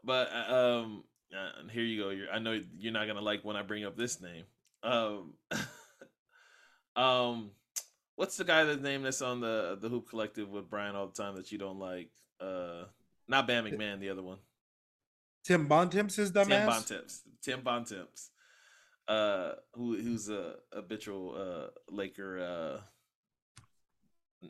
But 0.05 0.31
uh, 0.33 0.55
um, 0.55 1.05
uh, 1.37 1.69
here 1.71 1.83
you 1.83 2.03
go. 2.03 2.11
You're, 2.11 2.31
I 2.31 2.39
know 2.39 2.61
you're 2.79 2.93
not 2.93 3.07
gonna 3.07 3.21
like 3.21 3.45
when 3.45 3.57
I 3.57 3.63
bring 3.63 3.85
up 3.85 3.97
this 3.97 4.21
name. 4.21 4.45
Um, 4.83 5.35
um, 6.97 7.51
what's 8.17 8.37
the 8.37 8.45
guy 8.45 8.65
that 8.65 8.83
name 8.83 9.03
that's 9.03 9.23
on 9.23 9.41
the 9.41 9.79
the 9.81 9.89
Hoop 9.89 10.09
Collective 10.09 10.49
with 10.49 10.71
Brian 10.71 10.97
all 10.97 11.07
the 11.09 11.21
time 11.21 11.37
that 11.37 11.53
you 11.53 11.59
don't 11.59 11.79
like? 11.79 12.11
Uh, 12.41 12.85
not 13.27 13.47
Bam 13.47 13.65
MacMahon, 13.65 14.01
the 14.01 14.11
other 14.11 14.23
one. 14.23 14.39
Tim 15.45 15.67
Bontemps 15.67 16.17
his 16.17 16.33
dumbass. 16.33 16.49
Tim 16.49 16.67
Bontemps. 16.67 17.23
Tim 17.43 17.61
Bontemps. 17.63 18.31
Uh, 19.09 19.55
who 19.73 19.97
who's 19.97 20.29
a 20.29 20.57
habitual 20.73 21.35
uh 21.35 21.69
Laker. 21.91 22.83
Uh, 24.43 24.49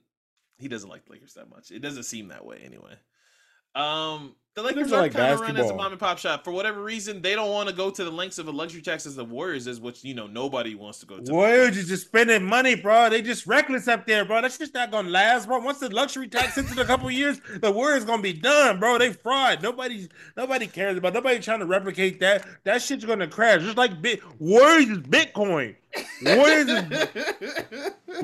he 0.58 0.66
doesn't 0.66 0.90
like 0.90 1.04
the 1.04 1.12
Lakers 1.12 1.34
that 1.34 1.48
much. 1.48 1.70
It 1.70 1.78
doesn't 1.80 2.02
seem 2.02 2.28
that 2.28 2.44
way 2.44 2.60
anyway. 2.64 2.94
Um, 3.76 4.34
The 4.58 4.64
Lakers 4.64 4.92
are 4.92 5.02
like 5.02 5.12
kind 5.12 5.32
of 5.32 5.40
run 5.40 5.56
as 5.56 5.70
a 5.70 5.74
mom 5.74 5.92
and 5.92 6.00
pop 6.00 6.18
shop. 6.18 6.42
For 6.42 6.50
whatever 6.50 6.82
reason, 6.82 7.22
they 7.22 7.36
don't 7.36 7.52
want 7.52 7.68
to 7.68 7.74
go 7.76 7.90
to 7.90 8.02
the 8.02 8.10
lengths 8.10 8.40
of 8.40 8.48
a 8.48 8.50
luxury 8.50 8.82
tax 8.82 9.06
as 9.06 9.14
the 9.14 9.24
Warriors 9.24 9.68
is, 9.68 9.80
which 9.80 10.02
you 10.02 10.14
know 10.14 10.26
nobody 10.26 10.74
wants 10.74 10.98
to 10.98 11.06
go 11.06 11.20
to. 11.20 11.32
Warriors 11.32 11.76
is 11.76 11.86
just 11.86 12.06
spending 12.06 12.42
money, 12.44 12.74
bro. 12.74 13.08
They 13.08 13.22
just 13.22 13.46
reckless 13.46 13.86
up 13.86 14.04
there, 14.04 14.24
bro. 14.24 14.42
That's 14.42 14.58
just 14.58 14.74
not 14.74 14.90
gonna 14.90 15.10
last, 15.10 15.46
bro. 15.46 15.60
Once 15.60 15.78
the 15.78 15.90
luxury 15.94 16.26
tax 16.26 16.56
hits 16.56 16.72
in 16.72 16.78
a 16.80 16.84
couple 16.84 17.08
years, 17.08 17.40
the 17.60 17.70
Warriors 17.70 18.04
gonna 18.04 18.20
be 18.20 18.32
done, 18.32 18.80
bro. 18.80 18.98
They 18.98 19.12
fraud. 19.12 19.62
Nobody, 19.62 20.08
nobody 20.36 20.66
cares 20.66 20.98
about. 20.98 21.14
Nobody 21.14 21.38
trying 21.38 21.60
to 21.60 21.66
replicate 21.66 22.18
that. 22.18 22.44
That 22.64 22.82
shit's 22.82 23.04
gonna 23.04 23.28
crash. 23.28 23.60
Just 23.60 23.76
like 23.76 24.02
Bit 24.02 24.22
Warriors 24.40 24.88
is 24.88 24.98
Bitcoin. 24.98 25.76
Warriors 26.24 26.68
is 26.68 27.92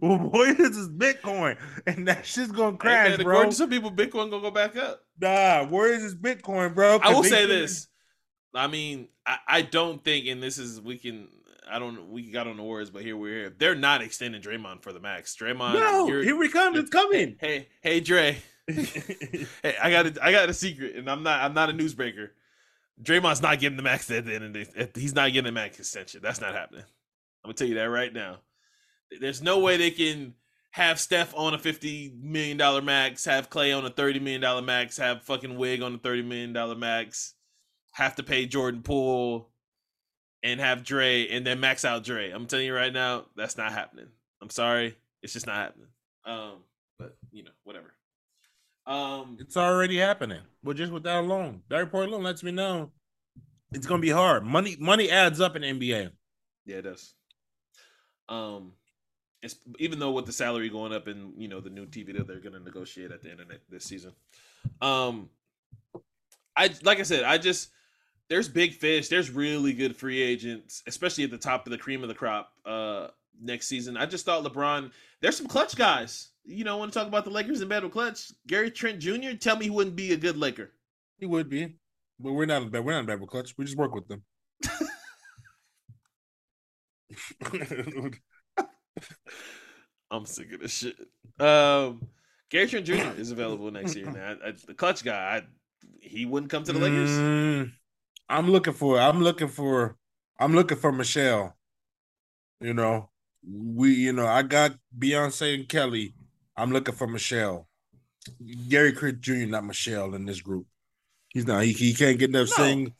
Warriors, 0.00 0.76
is 0.76 0.88
Bitcoin, 0.88 1.56
and 1.86 2.08
that 2.08 2.24
shit's 2.24 2.50
gonna 2.50 2.72
Hey, 2.72 2.78
crash, 2.78 3.18
man, 3.18 3.24
bro. 3.24 3.50
some 3.50 3.70
people, 3.70 3.90
Bitcoin 4.10 4.30
gonna 4.30 4.40
go 4.40 4.50
back 4.50 4.76
up. 4.76 5.02
Nah, 5.20 5.64
where 5.64 5.92
is 5.92 6.02
this 6.02 6.14
Bitcoin, 6.14 6.74
bro. 6.74 6.98
I 7.02 7.12
will 7.12 7.24
say 7.24 7.46
this. 7.46 7.88
I 8.54 8.66
mean, 8.68 9.08
I, 9.26 9.38
I 9.46 9.62
don't 9.62 10.02
think, 10.02 10.26
and 10.26 10.42
this 10.42 10.58
is 10.58 10.80
we 10.80 10.98
can. 10.98 11.28
I 11.70 11.78
don't. 11.78 12.10
We 12.10 12.30
got 12.30 12.46
on 12.46 12.56
the 12.56 12.62
words, 12.62 12.90
but 12.90 13.02
here 13.02 13.16
we're 13.16 13.34
here. 13.34 13.54
They're 13.56 13.74
not 13.74 14.02
extending 14.02 14.40
Draymond 14.40 14.82
for 14.82 14.92
the 14.92 15.00
max. 15.00 15.36
Draymond, 15.36 15.74
No, 15.74 16.06
here 16.06 16.36
we 16.36 16.48
come. 16.48 16.76
It's 16.76 16.90
coming. 16.90 17.36
Hey, 17.40 17.68
hey, 17.82 18.00
Dre. 18.00 18.38
hey, 18.68 19.76
I 19.80 19.90
got 19.90 20.06
a, 20.06 20.24
I 20.24 20.32
got 20.32 20.48
a 20.48 20.54
secret, 20.54 20.96
and 20.96 21.10
I'm 21.10 21.22
not 21.22 21.42
I'm 21.42 21.54
not 21.54 21.70
a 21.70 21.72
newsbreaker. 21.72 22.30
Draymond's 23.02 23.42
not 23.42 23.60
getting 23.60 23.76
the 23.76 23.82
max 23.82 24.10
at 24.10 24.24
the 24.24 24.34
end 24.34 24.44
of 24.44 24.52
the. 24.52 24.90
He's 24.94 25.14
not 25.14 25.32
getting 25.32 25.44
the 25.44 25.52
max 25.52 25.78
extension. 25.78 26.20
That's 26.22 26.40
not 26.40 26.54
happening. 26.54 26.84
I'm 27.44 27.48
gonna 27.48 27.54
tell 27.54 27.68
you 27.68 27.74
that 27.74 27.84
right 27.84 28.12
now. 28.12 28.38
There's 29.20 29.42
no 29.42 29.58
way 29.58 29.76
they 29.76 29.90
can 29.90 30.34
have 30.76 31.00
Steph 31.00 31.34
on 31.34 31.54
a 31.54 31.58
fifty 31.58 32.12
million 32.20 32.58
dollar 32.58 32.82
max, 32.82 33.24
have 33.24 33.48
Clay 33.48 33.72
on 33.72 33.86
a 33.86 33.90
thirty 33.90 34.20
million 34.20 34.42
dollar 34.42 34.60
max, 34.60 34.98
have 34.98 35.22
fucking 35.22 35.56
Wig 35.56 35.80
on 35.80 35.94
a 35.94 35.98
thirty 35.98 36.20
million 36.20 36.52
dollar 36.52 36.74
max, 36.74 37.32
have 37.92 38.14
to 38.16 38.22
pay 38.22 38.44
Jordan 38.44 38.82
Poole, 38.82 39.48
and 40.42 40.60
have 40.60 40.84
Dre, 40.84 41.28
and 41.28 41.46
then 41.46 41.60
max 41.60 41.86
out 41.86 42.04
Dre. 42.04 42.30
I'm 42.30 42.46
telling 42.46 42.66
you 42.66 42.74
right 42.74 42.92
now, 42.92 43.24
that's 43.36 43.56
not 43.56 43.72
happening. 43.72 44.08
I'm 44.42 44.50
sorry, 44.50 44.94
it's 45.22 45.32
just 45.32 45.46
not 45.46 45.56
happening. 45.56 45.88
Um, 46.26 46.58
but 46.98 47.16
you 47.32 47.42
know, 47.42 47.52
whatever. 47.64 47.94
Um, 48.86 49.38
It's 49.40 49.56
already 49.56 49.96
happening. 49.96 50.42
But 50.62 50.76
just 50.76 50.92
with 50.92 51.04
that 51.04 51.20
alone, 51.20 51.62
that 51.70 51.78
report 51.78 52.08
alone 52.08 52.22
lets 52.22 52.42
me 52.42 52.52
know 52.52 52.90
it's 53.72 53.86
gonna 53.86 54.02
be 54.02 54.10
hard. 54.10 54.44
Money, 54.44 54.76
money 54.78 55.10
adds 55.10 55.40
up 55.40 55.56
in 55.56 55.62
NBA. 55.62 56.10
Yeah, 56.66 56.76
it 56.76 56.82
does. 56.82 57.14
Um, 58.28 58.72
it's 59.46 59.56
even 59.78 59.98
though 59.98 60.10
with 60.10 60.26
the 60.26 60.32
salary 60.32 60.68
going 60.68 60.92
up 60.92 61.06
and 61.06 61.32
you 61.40 61.48
know 61.48 61.60
the 61.60 61.70
new 61.70 61.86
TV 61.86 62.14
that 62.16 62.26
they're 62.26 62.40
going 62.40 62.52
to 62.52 62.60
negotiate 62.60 63.10
at 63.10 63.22
the 63.22 63.30
end 63.30 63.40
of 63.40 63.46
this 63.70 63.84
season. 63.84 64.12
Um, 64.82 65.30
I 66.54 66.70
like 66.82 67.00
I 67.00 67.04
said, 67.04 67.24
I 67.24 67.38
just 67.38 67.70
there's 68.28 68.48
big 68.48 68.74
fish. 68.74 69.08
There's 69.08 69.30
really 69.30 69.72
good 69.72 69.96
free 69.96 70.20
agents, 70.20 70.82
especially 70.86 71.24
at 71.24 71.30
the 71.30 71.38
top 71.38 71.66
of 71.66 71.70
the 71.70 71.78
cream 71.78 72.02
of 72.02 72.08
the 72.08 72.14
crop. 72.14 72.52
Uh, 72.64 73.08
next 73.40 73.68
season, 73.68 73.96
I 73.96 74.06
just 74.06 74.26
thought 74.26 74.44
LeBron. 74.44 74.90
There's 75.22 75.36
some 75.36 75.46
clutch 75.46 75.76
guys. 75.76 76.28
You 76.44 76.64
know, 76.64 76.76
want 76.76 76.92
to 76.92 76.98
talk 76.98 77.08
about 77.08 77.24
the 77.24 77.30
Lakers 77.30 77.60
in 77.60 77.68
battle 77.68 77.88
clutch? 77.88 78.30
Gary 78.46 78.70
Trent 78.70 78.98
Jr. 79.00 79.32
Tell 79.38 79.56
me 79.56 79.64
he 79.64 79.70
wouldn't 79.70 79.96
be 79.96 80.12
a 80.12 80.16
good 80.16 80.36
Laker. 80.36 80.70
He 81.18 81.26
would 81.26 81.48
be, 81.48 81.76
but 82.20 82.32
we're 82.32 82.46
not. 82.46 82.70
We're 82.70 82.92
not 82.92 83.06
bad 83.06 83.20
with 83.20 83.30
clutch. 83.30 83.54
We 83.56 83.64
just 83.64 83.78
work 83.78 83.94
with 83.94 84.06
them. 84.08 84.22
I'm 90.10 90.26
sick 90.26 90.52
of 90.52 90.60
this 90.60 90.72
shit. 90.72 90.96
Um, 91.40 92.06
Gary 92.50 92.66
Trent 92.68 92.86
Jr. 92.86 93.18
is 93.20 93.30
available 93.32 93.70
next 93.70 93.96
year. 93.96 94.06
Man, 94.10 94.38
I, 94.44 94.48
I, 94.48 94.52
the 94.66 94.74
clutch 94.74 95.04
guy, 95.04 95.36
I, 95.38 95.42
he 96.00 96.26
wouldn't 96.26 96.50
come 96.50 96.62
to 96.64 96.72
the 96.72 96.78
Lakers. 96.78 97.10
Mm, 97.10 97.72
I'm 98.28 98.50
looking 98.50 98.72
for. 98.72 98.98
I'm 99.00 99.20
looking 99.22 99.48
for. 99.48 99.96
I'm 100.38 100.54
looking 100.54 100.78
for 100.78 100.92
Michelle. 100.92 101.56
You 102.60 102.74
know, 102.74 103.10
we. 103.46 103.94
You 103.94 104.12
know, 104.12 104.26
I 104.26 104.42
got 104.42 104.72
Beyonce 104.96 105.54
and 105.54 105.68
Kelly. 105.68 106.14
I'm 106.56 106.72
looking 106.72 106.94
for 106.94 107.06
Michelle. 107.06 107.68
Gary 108.68 108.92
Chris 108.92 109.14
Jr. 109.20 109.46
Not 109.46 109.64
Michelle 109.64 110.14
in 110.14 110.24
this 110.24 110.40
group. 110.40 110.66
He's 111.28 111.46
not. 111.46 111.64
He, 111.64 111.72
he 111.72 111.94
can't 111.94 112.18
get 112.18 112.30
enough 112.30 112.48
No. 112.56 112.64
sing. 112.64 112.94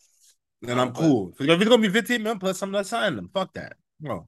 And 0.66 0.76
No, 0.76 0.82
I'm 0.82 0.88
but- 0.92 1.00
cool. 1.00 1.32
If 1.38 1.48
it's 1.60 1.68
gonna 1.68 1.82
be 1.82 1.88
15 1.88 2.22
million 2.22 2.38
plus, 2.38 2.60
I'm 2.62 2.70
not 2.70 2.86
signing 2.86 3.18
him. 3.18 3.30
Fuck 3.32 3.54
that. 3.54 3.74
No. 4.00 4.26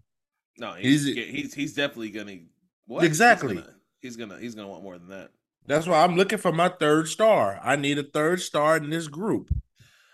No, 0.59 0.73
he's 0.73 1.05
He's- 1.05 1.29
he's, 1.29 1.55
he's 1.55 1.75
definitely 1.75 2.11
gonna. 2.11 2.39
What 2.87 3.05
Exactly. 3.05 3.57
He's 3.57 3.65
gonna, 3.65 3.75
he's 4.01 4.17
gonna 4.17 4.39
he's 4.39 4.55
gonna 4.55 4.69
want 4.69 4.83
more 4.83 4.99
than 4.99 5.09
that. 5.09 5.31
That's 5.67 5.87
why 5.87 6.03
I'm 6.03 6.17
looking 6.17 6.39
for 6.39 6.51
my 6.53 6.69
third 6.69 7.09
star. 7.09 7.61
I 7.63 7.77
need 7.77 7.99
a 7.99 8.03
third 8.03 8.41
star 8.41 8.79
in 8.79 8.89
this 8.91 9.07
group. 9.07 9.51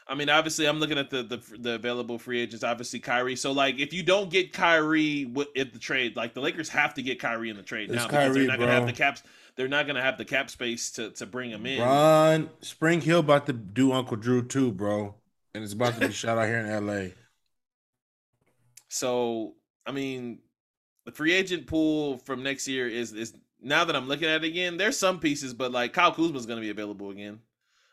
I 0.07 0.15
mean, 0.15 0.29
obviously, 0.29 0.67
I'm 0.67 0.81
looking 0.81 0.99
at 0.99 1.09
the 1.11 1.23
the, 1.23 1.41
the 1.59 1.75
available 1.77 2.19
free 2.19 2.41
agents. 2.41 2.65
Obviously, 2.65 2.99
Kyrie. 3.01 3.37
So, 3.37 3.53
like, 3.53 3.79
if 3.79 3.93
you 3.93 4.03
don't 4.03 4.29
get 4.29 4.53
Kyrie 4.53 5.33
at 5.57 5.73
the 5.73 5.79
trade, 5.79 6.17
like 6.17 6.35
the 6.35 6.41
Lakers 6.41 6.69
have 6.71 6.95
to 6.95 7.03
get 7.03 7.19
Kyrie 7.21 7.51
in 7.51 7.57
the 7.57 7.63
trade 7.63 7.89
It's 7.89 7.97
now 7.97 8.07
because 8.07 8.29
Kyrie, 8.29 8.39
they're 8.41 8.47
not 8.49 8.59
gonna 8.59 8.73
have 8.73 8.87
the 8.87 8.93
caps. 8.93 9.23
They're 9.57 9.69
not 9.69 9.87
gonna 9.87 10.03
have 10.03 10.19
the 10.19 10.25
cap 10.25 10.51
space 10.51 10.91
to 10.93 11.11
to 11.13 11.25
bring 11.27 11.51
him 11.51 11.65
in. 11.65 11.81
Ron 11.81 12.51
Spring 12.61 13.01
Hill 13.01 13.21
about 13.21 13.47
to 13.47 13.53
do 13.53 13.93
Uncle 13.93 14.17
Drew 14.17 14.43
too, 14.45 14.73
bro. 14.73 15.15
And 15.55 15.63
it's 15.63 15.73
about 15.73 15.95
to 16.01 16.09
be 16.09 16.13
shot 16.13 16.37
out 16.37 16.49
here 16.49 16.59
in 16.59 16.87
LA. 16.87 17.11
So, 18.89 19.55
I 19.87 19.93
mean, 19.93 20.39
the 21.05 21.13
free 21.13 21.33
agent 21.33 21.67
pool 21.67 22.19
from 22.19 22.43
next 22.43 22.67
year 22.67 22.89
is 22.89 23.13
is 23.13 23.35
now 23.61 23.85
that 23.85 23.97
I'm 23.97 24.09
looking 24.09 24.29
at 24.29 24.45
it 24.45 24.47
again. 24.47 24.77
There's 24.77 24.99
some 24.99 25.19
pieces, 25.21 25.55
but 25.55 25.73
like 25.73 25.93
Kyle 25.93 26.13
Kuzma's 26.13 26.47
going 26.47 26.59
to 26.59 26.65
be 26.65 26.71
available 26.71 27.11
again, 27.11 27.41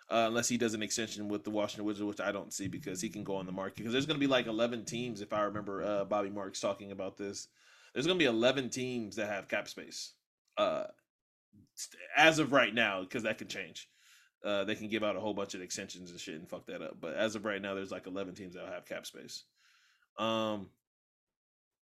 uh, 0.09 0.25
unless 0.27 0.49
he 0.49 0.57
does 0.57 0.73
an 0.73 0.83
extension 0.83 1.27
with 1.27 1.43
the 1.43 1.49
Washington 1.49 1.85
Wizards, 1.85 2.05
which 2.05 2.21
I 2.21 2.31
don't 2.31 2.53
see 2.53 2.67
because 2.67 3.01
he 3.01 3.09
can 3.09 3.23
go 3.23 3.35
on 3.35 3.45
the 3.45 3.51
market. 3.51 3.77
Because 3.77 3.93
there's 3.93 4.05
going 4.05 4.19
to 4.19 4.25
be 4.25 4.31
like 4.31 4.47
11 4.47 4.85
teams, 4.85 5.21
if 5.21 5.33
I 5.33 5.41
remember 5.43 5.83
uh, 5.83 6.05
Bobby 6.05 6.29
Marks 6.29 6.59
talking 6.59 6.91
about 6.91 7.17
this. 7.17 7.47
There's 7.93 8.05
going 8.05 8.17
to 8.17 8.23
be 8.23 8.29
11 8.29 8.69
teams 8.69 9.17
that 9.17 9.27
have 9.27 9.49
cap 9.49 9.67
space, 9.67 10.13
uh, 10.57 10.85
as 12.15 12.39
of 12.39 12.53
right 12.53 12.73
now, 12.73 13.01
because 13.01 13.23
that 13.23 13.37
can 13.37 13.47
change. 13.47 13.89
Uh, 14.43 14.63
they 14.63 14.75
can 14.75 14.87
give 14.87 15.03
out 15.03 15.15
a 15.15 15.19
whole 15.19 15.33
bunch 15.33 15.53
of 15.53 15.61
extensions 15.61 16.09
and 16.09 16.19
shit 16.19 16.35
and 16.35 16.49
fuck 16.49 16.65
that 16.65 16.81
up. 16.81 16.97
But 16.99 17.15
as 17.15 17.35
of 17.35 17.45
right 17.45 17.61
now, 17.61 17.75
there's 17.75 17.91
like 17.91 18.07
11 18.07 18.33
teams 18.33 18.55
that 18.55 18.65
have 18.67 18.85
cap 18.85 19.05
space. 19.05 19.43
Um, 20.17 20.67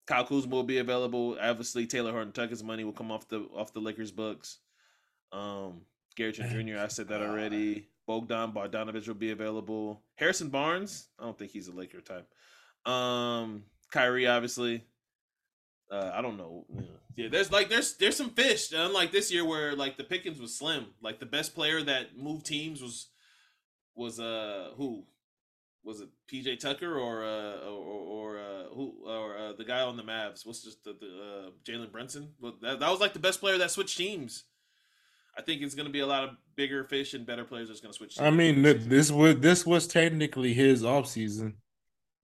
Kyle 0.05 0.25
Kuzma 0.25 0.55
will 0.55 0.63
be 0.63 0.79
available. 0.79 1.37
Obviously, 1.41 1.87
Talen 1.87 2.11
Horton-Tucker's 2.11 2.63
money 2.63 2.83
will 2.83 2.93
come 2.93 3.11
off 3.11 3.27
the 3.27 3.47
off 3.55 3.73
the 3.73 3.79
Lakers 3.79 4.11
books. 4.11 4.59
Um, 5.31 5.81
Gary 6.15 6.31
Jr. 6.31 6.77
I 6.79 6.87
said 6.87 7.07
that 7.07 7.21
already. 7.21 7.87
Bogdan 8.05 8.51
Bogdanovich 8.51 9.07
will 9.07 9.15
be 9.15 9.31
available. 9.31 10.01
Harrison 10.15 10.49
Barnes, 10.49 11.07
I 11.17 11.23
don't 11.23 11.37
think 11.37 11.51
he's 11.51 11.69
a 11.69 11.71
Laker 11.71 12.01
type. 12.01 12.27
Um, 12.85 13.63
Kyrie, 13.91 14.27
obviously. 14.27 14.83
Uh, 15.89 16.11
I 16.13 16.21
don't 16.21 16.37
know. 16.37 16.65
know. 16.69 16.83
Yeah, 17.15 17.29
there's 17.29 17.51
like 17.51 17.69
there's 17.69 17.95
there's 17.97 18.17
some 18.17 18.31
fish. 18.31 18.71
Unlike 18.71 19.11
this 19.11 19.31
year 19.31 19.45
where 19.45 19.75
like 19.75 19.97
the 19.97 20.03
pickings 20.03 20.39
was 20.39 20.57
slim. 20.57 20.87
Like 21.01 21.19
the 21.19 21.25
best 21.25 21.53
player 21.53 21.81
that 21.83 22.17
moved 22.17 22.45
teams 22.45 22.81
was 22.81 23.09
was 23.95 24.19
uh 24.19 24.71
who 24.75 25.03
was 25.83 26.01
it 26.01 26.09
PJ 26.31 26.59
Tucker 26.59 26.97
or 26.97 27.23
uh 27.23 27.59
or 27.69 28.35
or 28.35 28.39
uh, 28.39 28.52
who 28.73 28.93
or 29.05 29.37
uh, 29.37 29.53
the 29.53 29.65
guy 29.65 29.81
on 29.81 29.97
the 29.97 30.03
Mavs? 30.03 30.45
What's 30.45 30.63
just 30.63 30.83
the, 30.83 30.93
the 30.99 31.07
uh, 31.07 31.49
Jalen 31.63 31.91
Brunson? 31.91 32.29
Well, 32.39 32.55
that, 32.61 32.79
that 32.79 32.89
was 32.89 32.99
like 32.99 33.13
the 33.13 33.19
best 33.19 33.39
player 33.39 33.57
that 33.57 33.71
switched 33.71 33.97
teams. 33.97 34.43
I 35.37 35.41
think 35.41 35.61
it's 35.61 35.73
going 35.75 35.87
to 35.87 35.91
be 35.91 36.01
a 36.01 36.05
lot 36.07 36.23
of 36.23 36.31
bigger 36.55 36.83
fish 36.83 37.13
and 37.13 37.25
better 37.25 37.43
players 37.43 37.67
that's 37.67 37.81
going 37.81 37.91
to 37.91 37.97
switch. 37.97 38.19
I 38.19 38.29
mean, 38.29 38.61
this 38.61 38.75
th- 38.75 38.89
this 38.89 39.11
was 39.11 39.39
this 39.39 39.65
was 39.65 39.87
technically 39.87 40.53
his 40.53 40.83
offseason, 40.83 41.53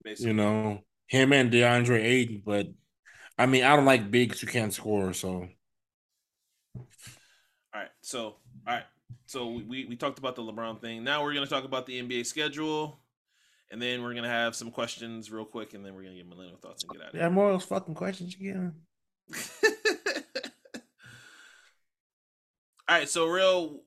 basically. 0.04 0.28
you 0.28 0.36
know, 0.36 0.80
him 1.08 1.32
and 1.32 1.50
DeAndre 1.50 2.04
Ayton, 2.04 2.42
but 2.46 2.68
I 3.36 3.46
mean, 3.46 3.64
I 3.64 3.74
don't 3.74 3.84
like 3.84 4.10
bigs 4.10 4.40
who 4.40 4.46
can't 4.46 4.72
score, 4.72 5.12
so 5.12 5.48
All 6.76 6.86
right, 7.74 7.88
so 8.00 8.22
all 8.24 8.36
right, 8.74 8.84
so 9.26 9.48
we 9.48 9.86
we 9.86 9.96
talked 9.96 10.18
about 10.20 10.36
the 10.36 10.42
LeBron 10.42 10.80
thing. 10.80 11.02
Now 11.02 11.24
we're 11.24 11.34
going 11.34 11.46
to 11.46 11.50
talk 11.50 11.64
about 11.64 11.86
the 11.86 12.00
NBA 12.00 12.26
schedule, 12.26 12.99
and 13.70 13.80
then 13.80 14.02
we're 14.02 14.12
going 14.12 14.24
to 14.24 14.28
have 14.28 14.54
some 14.54 14.70
questions 14.70 15.30
real 15.30 15.44
quick, 15.44 15.74
and 15.74 15.84
then 15.84 15.94
we're 15.94 16.02
going 16.02 16.14
to 16.14 16.22
get 16.22 16.28
millennial 16.28 16.58
thoughts 16.58 16.82
and 16.82 16.92
get 16.92 17.02
out 17.02 17.08
of 17.10 17.14
it. 17.14 17.18
yeah, 17.18 17.28
more 17.28 17.50
of 17.50 17.60
those 17.60 17.68
fucking 17.68 17.94
questions 17.94 18.34
again. 18.34 18.74
all 22.88 22.96
right, 22.96 23.08
so 23.08 23.26
real, 23.26 23.80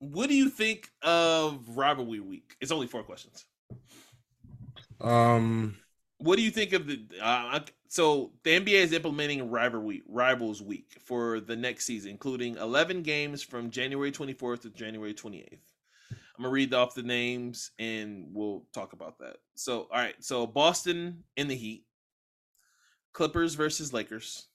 what 0.00 0.28
do 0.28 0.34
you 0.34 0.48
think 0.48 0.90
of 1.02 1.76
rivalry 1.76 2.20
week? 2.20 2.56
It's 2.60 2.72
only 2.72 2.86
four 2.88 3.02
questions. 3.04 3.44
Um, 5.00 5.76
What 6.18 6.36
do 6.36 6.42
you 6.42 6.50
think 6.50 6.72
of 6.72 6.86
the? 6.86 7.00
Uh, 7.20 7.60
so 7.88 8.32
the 8.44 8.50
NBA 8.58 8.74
is 8.74 8.92
implementing 8.92 9.50
rivalry 9.50 10.02
rivals 10.08 10.62
week 10.62 10.96
for 11.04 11.40
the 11.40 11.56
next 11.56 11.84
season, 11.84 12.10
including 12.12 12.56
11 12.56 13.02
games 13.02 13.42
from 13.42 13.70
January 13.70 14.10
24th 14.12 14.62
to 14.62 14.70
January 14.70 15.14
28th. 15.14 15.58
I'm 16.36 16.44
gonna 16.44 16.52
read 16.52 16.72
off 16.74 16.94
the 16.94 17.02
names 17.02 17.70
and 17.78 18.26
we'll 18.32 18.64
talk 18.72 18.92
about 18.94 19.18
that. 19.18 19.36
So, 19.54 19.88
all 19.92 19.98
right. 19.98 20.14
So 20.20 20.46
Boston 20.46 21.24
in 21.36 21.48
the 21.48 21.54
Heat, 21.54 21.84
Clippers 23.12 23.54
versus 23.54 23.92
Lakers, 23.92 24.46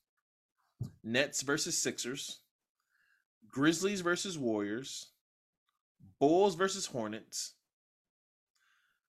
Nets 1.03 1.41
versus 1.41 1.77
Sixers, 1.77 2.39
Grizzlies 3.47 4.01
versus 4.01 4.37
Warriors, 4.37 5.11
Bulls 6.19 6.55
versus 6.55 6.87
Hornets, 6.87 7.53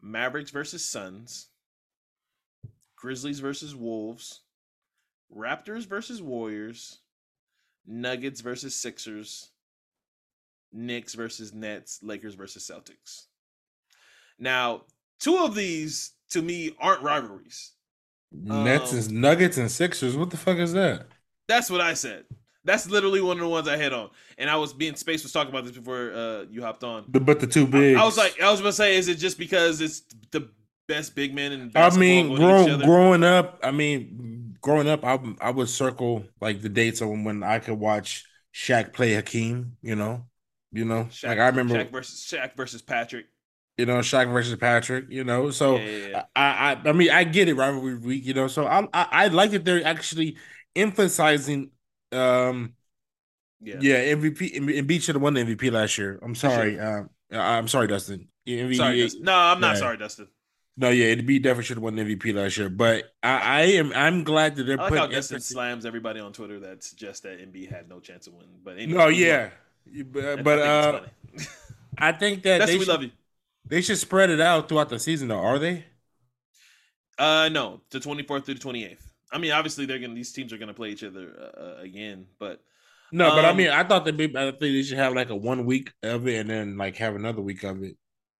Mavericks 0.00 0.50
versus 0.50 0.84
Suns, 0.84 1.48
Grizzlies 2.96 3.40
versus 3.40 3.74
Wolves, 3.74 4.42
Raptors 5.34 5.86
versus 5.86 6.20
Warriors, 6.20 6.98
Nuggets 7.86 8.40
versus 8.40 8.74
Sixers, 8.74 9.50
Knicks 10.72 11.14
versus 11.14 11.52
Nets, 11.52 12.00
Lakers 12.02 12.34
versus 12.34 12.68
Celtics. 12.68 13.24
Now, 14.38 14.82
two 15.20 15.36
of 15.38 15.54
these 15.54 16.12
to 16.30 16.42
me 16.42 16.74
aren't 16.80 17.02
rivalries. 17.02 17.72
Nets 18.32 18.92
Um, 18.92 18.98
and 18.98 19.10
Nuggets 19.12 19.56
and 19.56 19.70
Sixers. 19.70 20.16
What 20.16 20.30
the 20.30 20.36
fuck 20.36 20.58
is 20.58 20.72
that? 20.74 21.06
That's 21.48 21.70
what 21.70 21.80
I 21.80 21.94
said. 21.94 22.24
That's 22.64 22.88
literally 22.90 23.22
one 23.22 23.38
of 23.38 23.40
the 23.40 23.48
ones 23.48 23.66
I 23.66 23.78
hit 23.78 23.94
on. 23.94 24.10
And 24.36 24.50
I 24.50 24.56
was 24.56 24.74
being 24.74 24.94
space 24.96 25.22
was 25.22 25.32
talking 25.32 25.50
about 25.50 25.64
this 25.64 25.76
before 25.76 26.12
uh, 26.12 26.44
you 26.50 26.62
hopped 26.62 26.84
on. 26.84 27.06
The, 27.08 27.20
but 27.20 27.40
the 27.40 27.46
two 27.46 27.66
big. 27.66 27.96
I 27.96 28.04
was 28.04 28.18
like, 28.18 28.40
I 28.40 28.50
was 28.50 28.60
gonna 28.60 28.72
say, 28.72 28.96
is 28.96 29.08
it 29.08 29.16
just 29.16 29.38
because 29.38 29.80
it's 29.80 30.02
the 30.30 30.50
best 30.86 31.14
big 31.14 31.34
men 31.34 31.52
in 31.52 31.72
I 31.74 31.90
mean, 31.96 32.28
going 32.28 32.42
at 32.42 32.68
each 32.68 32.78
grow, 32.78 32.86
growing 32.86 33.24
up, 33.24 33.58
I 33.62 33.70
mean, 33.70 34.56
growing 34.60 34.88
up, 34.88 35.04
I 35.04 35.18
I 35.40 35.50
would 35.50 35.70
circle 35.70 36.24
like 36.40 36.60
the 36.60 36.68
dates 36.68 37.00
of 37.00 37.08
when 37.08 37.42
I 37.42 37.58
could 37.58 37.78
watch 37.78 38.26
Shaq 38.54 38.92
play 38.92 39.14
Hakeem. 39.14 39.76
You 39.80 39.96
know, 39.96 40.24
you 40.72 40.84
know, 40.84 41.04
Shaq, 41.10 41.28
like 41.28 41.38
I 41.38 41.46
remember, 41.48 41.74
Shaq 41.74 41.90
versus 41.90 42.20
Shaq 42.20 42.56
versus 42.56 42.82
Patrick. 42.82 43.26
you 43.76 43.86
know, 43.86 43.98
Shaq 43.98 44.32
versus 44.32 44.56
Patrick. 44.56 45.06
You 45.08 45.24
know, 45.24 45.50
so 45.50 45.76
yeah, 45.76 45.84
yeah, 45.84 46.08
yeah. 46.08 46.22
I, 46.34 46.72
I 46.84 46.88
I 46.88 46.92
mean 46.92 47.10
I 47.10 47.24
get 47.24 47.48
it 47.48 47.54
rivalry 47.54 47.96
week, 47.98 48.24
you 48.26 48.34
know. 48.34 48.48
So 48.48 48.66
I 48.66 48.80
I, 48.92 49.06
I 49.12 49.28
like 49.28 49.52
that 49.52 49.64
they're 49.64 49.84
actually 49.84 50.36
emphasizing 50.76 51.70
um 52.12 52.74
yeah. 53.60 53.76
yeah, 53.80 54.14
MVP 54.14 54.54
Embiid 54.56 55.02
should 55.02 55.16
have 55.16 55.22
won 55.22 55.34
the 55.34 55.40
MVP 55.42 55.72
last 55.72 55.98
year. 55.98 56.18
I'm 56.22 56.34
sorry. 56.34 56.78
Um 56.78 57.10
I'm 57.30 57.68
sorry, 57.68 57.88
Dustin. 57.88 58.28
MVP, 58.46 58.76
Sorry, 58.76 58.96
Dustin. 58.96 59.22
No, 59.24 59.34
I'm 59.34 59.60
not 59.60 59.76
sorry, 59.76 59.98
Dustin. 59.98 60.28
No, 60.76 60.90
yeah, 60.90 61.14
Embiid 61.14 61.42
definitely 61.42 61.64
should 61.64 61.76
have 61.78 61.82
won 61.82 61.96
the 61.96 62.02
MVP 62.02 62.32
last 62.34 62.56
year. 62.56 62.70
But 62.70 63.04
I, 63.22 63.38
I 63.38 63.60
am 63.62 63.92
I'm 63.94 64.24
glad 64.24 64.56
that 64.56 64.64
they're 64.64 64.80
I 64.80 64.84
like 64.84 64.94
how 64.94 65.06
putting 65.06 65.10
Dustin 65.10 65.40
slams 65.40 65.84
everybody 65.84 66.20
on 66.20 66.32
Twitter 66.32 66.60
that 66.60 66.84
suggests 66.84 67.20
that 67.22 67.40
Embiid 67.40 67.70
had 67.70 67.88
no 67.88 68.00
chance 68.00 68.26
of 68.28 68.34
winning. 68.34 68.60
But 68.62 68.78
anyway, 68.78 68.98
No, 68.98 69.08
yeah. 69.08 69.50
But, 70.12 70.24
I- 70.24 70.32
I 70.41 70.43
but 70.43 70.59
think 70.59 70.62
uh. 70.62 71.01
I 71.99 72.12
think 72.12 72.43
that 72.45 72.64
Dustin, 72.64 72.66
they 72.66 72.78
we 72.78 72.84
should, 72.84 72.86
love 72.86 73.03
you. 73.03 73.11
they 73.66 73.80
should 73.82 73.99
spread 73.99 74.30
it 74.30 74.41
out 74.41 74.68
throughout 74.68 74.89
the 74.91 74.99
season 74.99 75.28
though, 75.28 75.41
are 75.41 75.59
they? 75.59 75.86
Uh, 77.18 77.49
no, 77.53 77.80
the 77.91 78.01
24th 78.01 78.45
through 78.45 78.55
the 78.55 78.61
28th. 78.61 79.03
I 79.32 79.39
mean, 79.39 79.53
obviously 79.53 79.86
they're 79.86 79.99
gonna 79.99 80.14
these 80.14 80.32
teams 80.32 80.53
are 80.53 80.59
gonna 80.59 80.74
play 80.74 80.91
each 80.91 81.05
other 81.05 81.34
uh, 81.39 81.61
uh, 81.61 81.76
again, 81.82 82.26
but 82.39 82.62
No, 83.11 83.32
but 83.32 83.45
I 83.45 83.51
Um, 83.51 83.57
mean 83.57 83.68
I 83.70 83.84
thought 83.84 84.05
they 84.05 84.12
I 84.12 84.51
think 84.51 84.61
they 84.61 84.82
should 84.82 84.99
have 84.99 85.14
like 85.14 85.30
a 85.30 85.36
one 85.36 85.64
week 85.66 85.93
of 86.03 86.26
it 86.28 86.41
and 86.41 86.51
then 86.51 86.76
like 86.76 86.97
have 86.97 87.14
another 87.16 87.43
week 87.43 87.62
of 87.64 87.82
it. 87.82 87.97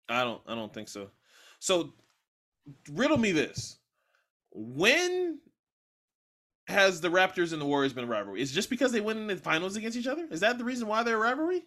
I 0.09 0.25
don't 0.25 0.43
I 0.47 0.55
don't 0.55 0.73
think 0.73 0.89
so. 0.89 1.11
So 1.59 1.93
riddle 2.93 3.19
me 3.19 3.33
this. 3.33 3.79
When 4.53 5.41
has 6.69 7.01
the 7.01 7.09
Raptors 7.09 7.53
and 7.53 7.61
the 7.61 7.67
Warriors 7.67 7.93
been 7.93 8.05
a 8.05 8.09
rivalry? 8.09 8.43
Is 8.43 8.53
it 8.53 8.55
just 8.55 8.71
because 8.71 8.93
they 8.93 9.01
win 9.01 9.17
in 9.17 9.27
the 9.27 9.37
finals 9.37 9.77
against 9.77 9.97
each 9.97 10.07
other? 10.07 10.27
Is 10.31 10.41
that 10.41 10.59
the 10.59 10.65
reason 10.65 10.87
why 10.87 11.03
they're 11.03 11.17
a 11.17 11.19
rivalry? 11.19 11.63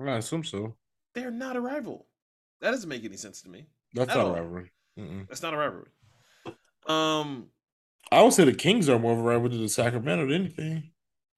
I 0.00 0.16
assume 0.16 0.44
so. 0.44 0.76
They're 1.14 1.30
not 1.30 1.56
a 1.56 1.60
rival. 1.60 2.06
That 2.60 2.72
doesn't 2.72 2.88
make 2.88 3.04
any 3.04 3.16
sense 3.16 3.42
to 3.42 3.48
me. 3.48 3.66
That's 3.94 4.08
not 4.08 4.18
all. 4.18 4.34
a 4.34 4.42
rivalry. 4.42 4.72
Mm-mm. 4.98 5.28
That's 5.28 5.42
not 5.42 5.54
a 5.54 5.56
rivalry. 5.56 5.90
Um 6.86 7.48
I 8.10 8.22
would 8.22 8.32
say 8.32 8.44
the 8.44 8.54
Kings 8.54 8.88
are 8.88 8.98
more 8.98 9.12
of 9.12 9.18
a 9.18 9.22
rival 9.22 9.50
to 9.50 9.56
the 9.56 9.68
Sacramento 9.68 10.26
than 10.26 10.34
anything. 10.34 10.90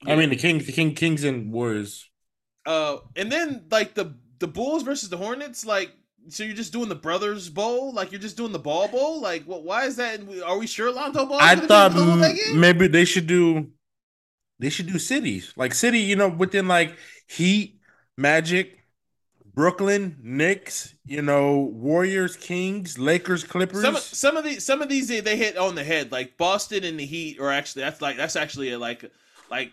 I 0.07 0.17
mean 0.17 0.31
the 0.31 0.37
Kings, 0.37 0.67
the 0.67 0.73
King, 0.73 0.95
Kings 0.95 1.25
and 1.25 1.53
Warriors. 1.53 2.09
uh 2.67 2.99
and 3.17 3.31
then 3.31 3.67
like 3.71 3.95
the 3.95 4.17
the 4.39 4.49
Bulls 4.49 4.83
versus 4.83 5.09
the 5.11 5.17
Hornets, 5.19 5.67
like 5.67 5.93
so 6.29 6.45
you're 6.45 6.55
just 6.55 6.73
doing 6.73 6.89
the 6.89 6.95
Brothers 6.95 7.49
Bowl, 7.49 7.93
like 7.93 8.13
you're 8.13 8.21
just 8.21 8.37
doing 8.37 8.53
the 8.53 8.59
Ball 8.59 8.89
Bowl, 8.89 9.21
like 9.21 9.45
what? 9.45 9.65
Why 9.65 9.85
is 9.85 9.97
that? 9.97 10.21
Are 10.45 10.59
we 10.59 10.67
sure 10.67 10.93
Lonzo 10.93 11.27
Ball? 11.27 11.39
I 11.41 11.57
thought 11.57 11.95
maybe 12.55 12.87
they 12.87 13.05
should 13.05 13.27
do, 13.27 13.71
they 14.59 14.71
should 14.71 14.87
do 14.87 14.99
cities 14.99 15.53
like 15.57 15.75
city. 15.75 16.01
You 16.01 16.17
know, 16.17 16.29
within 16.29 16.69
like 16.69 16.97
Heat, 17.27 17.81
Magic, 18.17 18.79
Brooklyn, 19.55 20.19
Knicks. 20.23 20.95
You 21.07 21.23
know, 21.23 21.59
Warriors, 21.73 22.37
Kings, 22.37 22.99
Lakers, 22.99 23.43
Clippers. 23.43 23.83
Some 23.83 23.97
some 23.97 24.37
of 24.37 24.45
these 24.45 24.65
some 24.65 24.83
of 24.83 24.89
these 24.89 25.09
they, 25.09 25.21
they 25.21 25.37
hit 25.37 25.57
on 25.57 25.75
the 25.75 25.83
head. 25.83 26.13
Like 26.13 26.37
Boston 26.37 26.85
and 26.85 27.01
the 27.01 27.07
Heat, 27.07 27.39
or 27.41 27.51
actually 27.51 27.83
that's 27.83 28.01
like 28.01 28.17
that's 28.17 28.37
actually 28.37 28.73
a, 28.73 28.79
like 28.79 29.11
like 29.51 29.73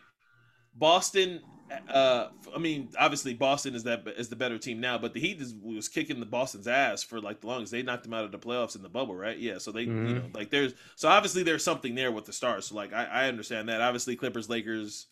Boston. 0.73 1.41
Uh, 1.89 2.29
I 2.55 2.59
mean, 2.59 2.89
obviously 2.97 3.33
Boston 3.33 3.75
is 3.75 3.83
that 3.83 4.07
is 4.17 4.29
the 4.29 4.35
better 4.35 4.57
team 4.57 4.79
now, 4.79 4.97
but 4.97 5.13
the 5.13 5.19
Heat 5.19 5.41
is, 5.41 5.53
was 5.61 5.89
kicking 5.89 6.19
the 6.19 6.25
Boston's 6.25 6.67
ass 6.67 7.03
for 7.03 7.19
like 7.19 7.41
the 7.41 7.47
longest. 7.47 7.71
They 7.71 7.81
knocked 7.83 8.03
them 8.03 8.13
out 8.13 8.23
of 8.25 8.31
the 8.31 8.39
playoffs 8.39 8.75
in 8.75 8.83
the 8.83 8.89
bubble, 8.89 9.15
right? 9.15 9.37
Yeah, 9.37 9.57
so 9.57 9.71
they 9.71 9.93
you 10.01 10.15
Mhm. 10.15 10.15
know 10.15 10.29
like 10.33 10.49
there's 10.49 10.73
so 10.95 11.09
obviously 11.09 11.43
there's 11.43 11.63
something 11.63 11.95
there 11.95 12.11
with 12.11 12.25
the 12.25 12.33
stars. 12.33 12.65
So 12.67 12.75
like 12.75 12.93
I, 12.93 13.05
I 13.05 13.27
understand 13.27 13.67
that. 13.69 13.81
Obviously 13.81 14.15
Clippers, 14.15 14.49
Lakers, 14.49 15.07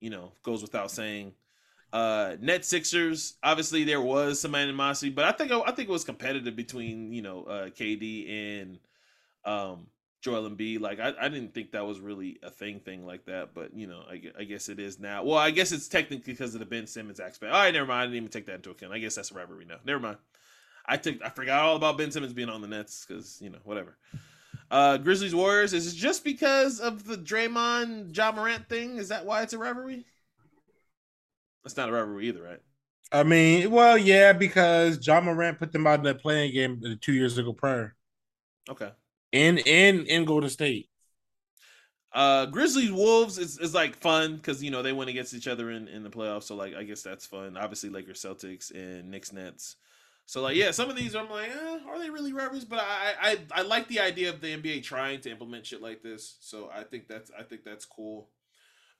you 0.00 0.10
know, 0.10 0.32
goes 0.42 0.62
without 0.62 0.90
saying. 0.90 1.32
Uh, 1.92 2.36
Net 2.40 2.64
Sixers, 2.66 3.34
obviously 3.42 3.84
there 3.84 4.00
was 4.02 4.40
some 4.40 4.54
animosity, 4.54 5.10
but 5.10 5.24
I 5.24 5.32
think 5.32 5.50
I 5.52 5.72
think 5.72 5.88
it 5.88 5.92
was 5.92 6.04
competitive 6.04 6.54
between 6.54 7.12
you 7.12 7.22
know 7.22 7.44
uh, 7.44 7.70
KD 7.70 8.28
and 8.60 8.78
um 9.44 9.86
Joel 10.20 10.48
Embiid. 10.50 10.80
Like 10.80 11.00
I, 11.00 11.12
I 11.20 11.28
didn't 11.28 11.54
think 11.54 11.72
that 11.72 11.86
was 11.86 12.00
really 12.00 12.38
a 12.42 12.50
thing 12.50 12.80
thing 12.80 13.06
like 13.06 13.24
that, 13.26 13.54
but 13.54 13.74
you 13.74 13.86
know 13.86 14.02
I, 14.10 14.22
I 14.38 14.44
guess 14.44 14.68
it 14.68 14.78
is 14.78 14.98
now. 14.98 15.22
Well, 15.24 15.38
I 15.38 15.50
guess 15.50 15.72
it's 15.72 15.88
technically 15.88 16.32
because 16.32 16.54
of 16.54 16.60
the 16.60 16.66
Ben 16.66 16.86
Simmons 16.86 17.20
aspect. 17.20 17.52
All 17.52 17.60
right, 17.60 17.72
never 17.72 17.86
mind. 17.86 18.00
I 18.00 18.04
didn't 18.06 18.16
even 18.16 18.28
take 18.28 18.46
that 18.46 18.56
into 18.56 18.70
account. 18.70 18.92
I 18.92 18.98
guess 18.98 19.14
that's 19.14 19.30
a 19.30 19.34
rivalry 19.34 19.64
now. 19.64 19.76
Never 19.84 20.00
mind. 20.00 20.18
I 20.86 20.96
took 20.96 21.22
I 21.24 21.28
forgot 21.28 21.62
all 21.62 21.76
about 21.76 21.98
Ben 21.98 22.10
Simmons 22.10 22.32
being 22.32 22.48
on 22.48 22.60
the 22.60 22.68
Nets 22.68 23.04
because 23.06 23.38
you 23.40 23.50
know 23.50 23.58
whatever. 23.64 23.96
Uh, 24.70 24.98
Grizzlies 24.98 25.34
Warriors 25.34 25.72
is 25.72 25.92
it 25.92 25.96
just 25.96 26.24
because 26.24 26.80
of 26.80 27.06
the 27.06 27.16
Draymond 27.16 28.16
Ja 28.16 28.32
Morant 28.32 28.68
thing? 28.68 28.98
Is 28.98 29.08
that 29.08 29.24
why 29.24 29.42
it's 29.42 29.52
a 29.52 29.58
rivalry? 29.58 30.04
That's 31.64 31.76
not 31.76 31.88
a 31.88 31.92
rivalry 31.92 32.28
either, 32.28 32.42
right? 32.42 32.60
I 33.10 33.22
mean, 33.22 33.70
well, 33.70 33.96
yeah, 33.96 34.34
because 34.34 35.06
Ja 35.06 35.20
Morant 35.20 35.58
put 35.58 35.72
them 35.72 35.86
out 35.86 35.98
in 35.98 36.04
that 36.04 36.20
playing 36.20 36.52
game 36.52 36.98
two 37.00 37.14
years 37.14 37.38
ago 37.38 37.52
prior 37.52 37.94
Okay. 38.68 38.90
In 39.32 39.58
in 39.58 40.06
in 40.06 40.24
Golden 40.24 40.50
State. 40.50 40.88
Uh, 42.12 42.46
Grizzlies 42.46 42.90
Wolves 42.90 43.36
is, 43.36 43.58
is 43.58 43.74
like 43.74 43.94
fun 43.94 44.36
because 44.36 44.62
you 44.62 44.70
know 44.70 44.82
they 44.82 44.92
went 44.92 45.10
against 45.10 45.34
each 45.34 45.46
other 45.46 45.70
in, 45.70 45.88
in 45.88 46.02
the 46.02 46.10
playoffs, 46.10 46.44
so 46.44 46.56
like 46.56 46.74
I 46.74 46.82
guess 46.82 47.02
that's 47.02 47.26
fun. 47.26 47.56
Obviously, 47.56 47.90
Lakers 47.90 48.20
Celtics 48.22 48.70
and 48.74 49.10
Knicks 49.10 49.32
Nets. 49.32 49.76
So 50.24 50.42
like 50.42 50.56
yeah, 50.56 50.70
some 50.70 50.90
of 50.90 50.96
these 50.96 51.14
I'm 51.14 51.30
like, 51.30 51.50
eh, 51.50 51.78
are 51.86 51.98
they 51.98 52.10
really 52.10 52.32
rivalries? 52.32 52.64
But 52.64 52.80
I, 52.80 53.14
I 53.20 53.38
I 53.52 53.62
like 53.62 53.88
the 53.88 54.00
idea 54.00 54.30
of 54.30 54.40
the 54.40 54.56
NBA 54.56 54.82
trying 54.82 55.20
to 55.22 55.30
implement 55.30 55.66
shit 55.66 55.82
like 55.82 56.02
this. 56.02 56.36
So 56.40 56.70
I 56.74 56.82
think 56.82 57.08
that's 57.08 57.30
I 57.38 57.42
think 57.42 57.64
that's 57.64 57.84
cool. 57.84 58.28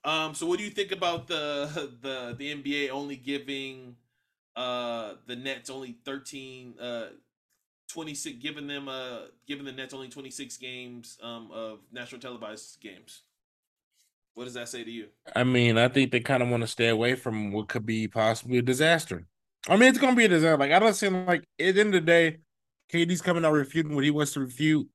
Um, 0.04 0.34
so 0.34 0.46
what 0.46 0.58
do 0.58 0.64
you 0.64 0.70
think 0.70 0.92
about 0.92 1.26
the 1.26 1.90
the 2.02 2.34
the 2.38 2.54
NBA 2.54 2.90
only 2.90 3.16
giving 3.16 3.96
uh 4.56 5.14
the 5.26 5.36
Nets 5.36 5.70
only 5.70 5.98
13 6.04 6.74
uh 6.80 7.06
26 7.88 8.38
giving 8.38 8.66
them 8.66 8.88
uh 8.88 9.20
giving 9.46 9.64
the 9.64 9.72
Nets 9.72 9.94
only 9.94 10.08
26 10.08 10.56
games 10.58 11.18
um 11.22 11.50
of 11.52 11.80
national 11.92 12.20
televised 12.20 12.80
games. 12.80 13.22
What 14.34 14.44
does 14.44 14.54
that 14.54 14.68
say 14.68 14.84
to 14.84 14.90
you? 14.90 15.08
I 15.34 15.42
mean, 15.42 15.78
I 15.78 15.88
think 15.88 16.12
they 16.12 16.20
kind 16.20 16.42
of 16.42 16.48
want 16.48 16.62
to 16.62 16.68
stay 16.68 16.88
away 16.88 17.16
from 17.16 17.50
what 17.50 17.68
could 17.68 17.84
be 17.84 18.06
possibly 18.06 18.58
a 18.58 18.62
disaster. 18.62 19.26
I 19.68 19.76
mean, 19.76 19.88
it's 19.88 19.98
gonna 19.98 20.14
be 20.14 20.26
a 20.26 20.28
disaster. 20.28 20.56
Like 20.56 20.70
I 20.70 20.78
don't 20.78 20.94
see 20.94 21.08
like 21.08 21.44
at 21.58 21.74
the 21.74 21.80
end 21.80 21.94
of 21.94 22.00
the 22.04 22.06
day, 22.06 22.38
KD's 22.92 23.20
coming 23.20 23.44
out 23.44 23.52
refuting 23.52 23.94
what 23.94 24.04
he 24.04 24.10
wants 24.10 24.32
to 24.34 24.40
refute, 24.40 24.86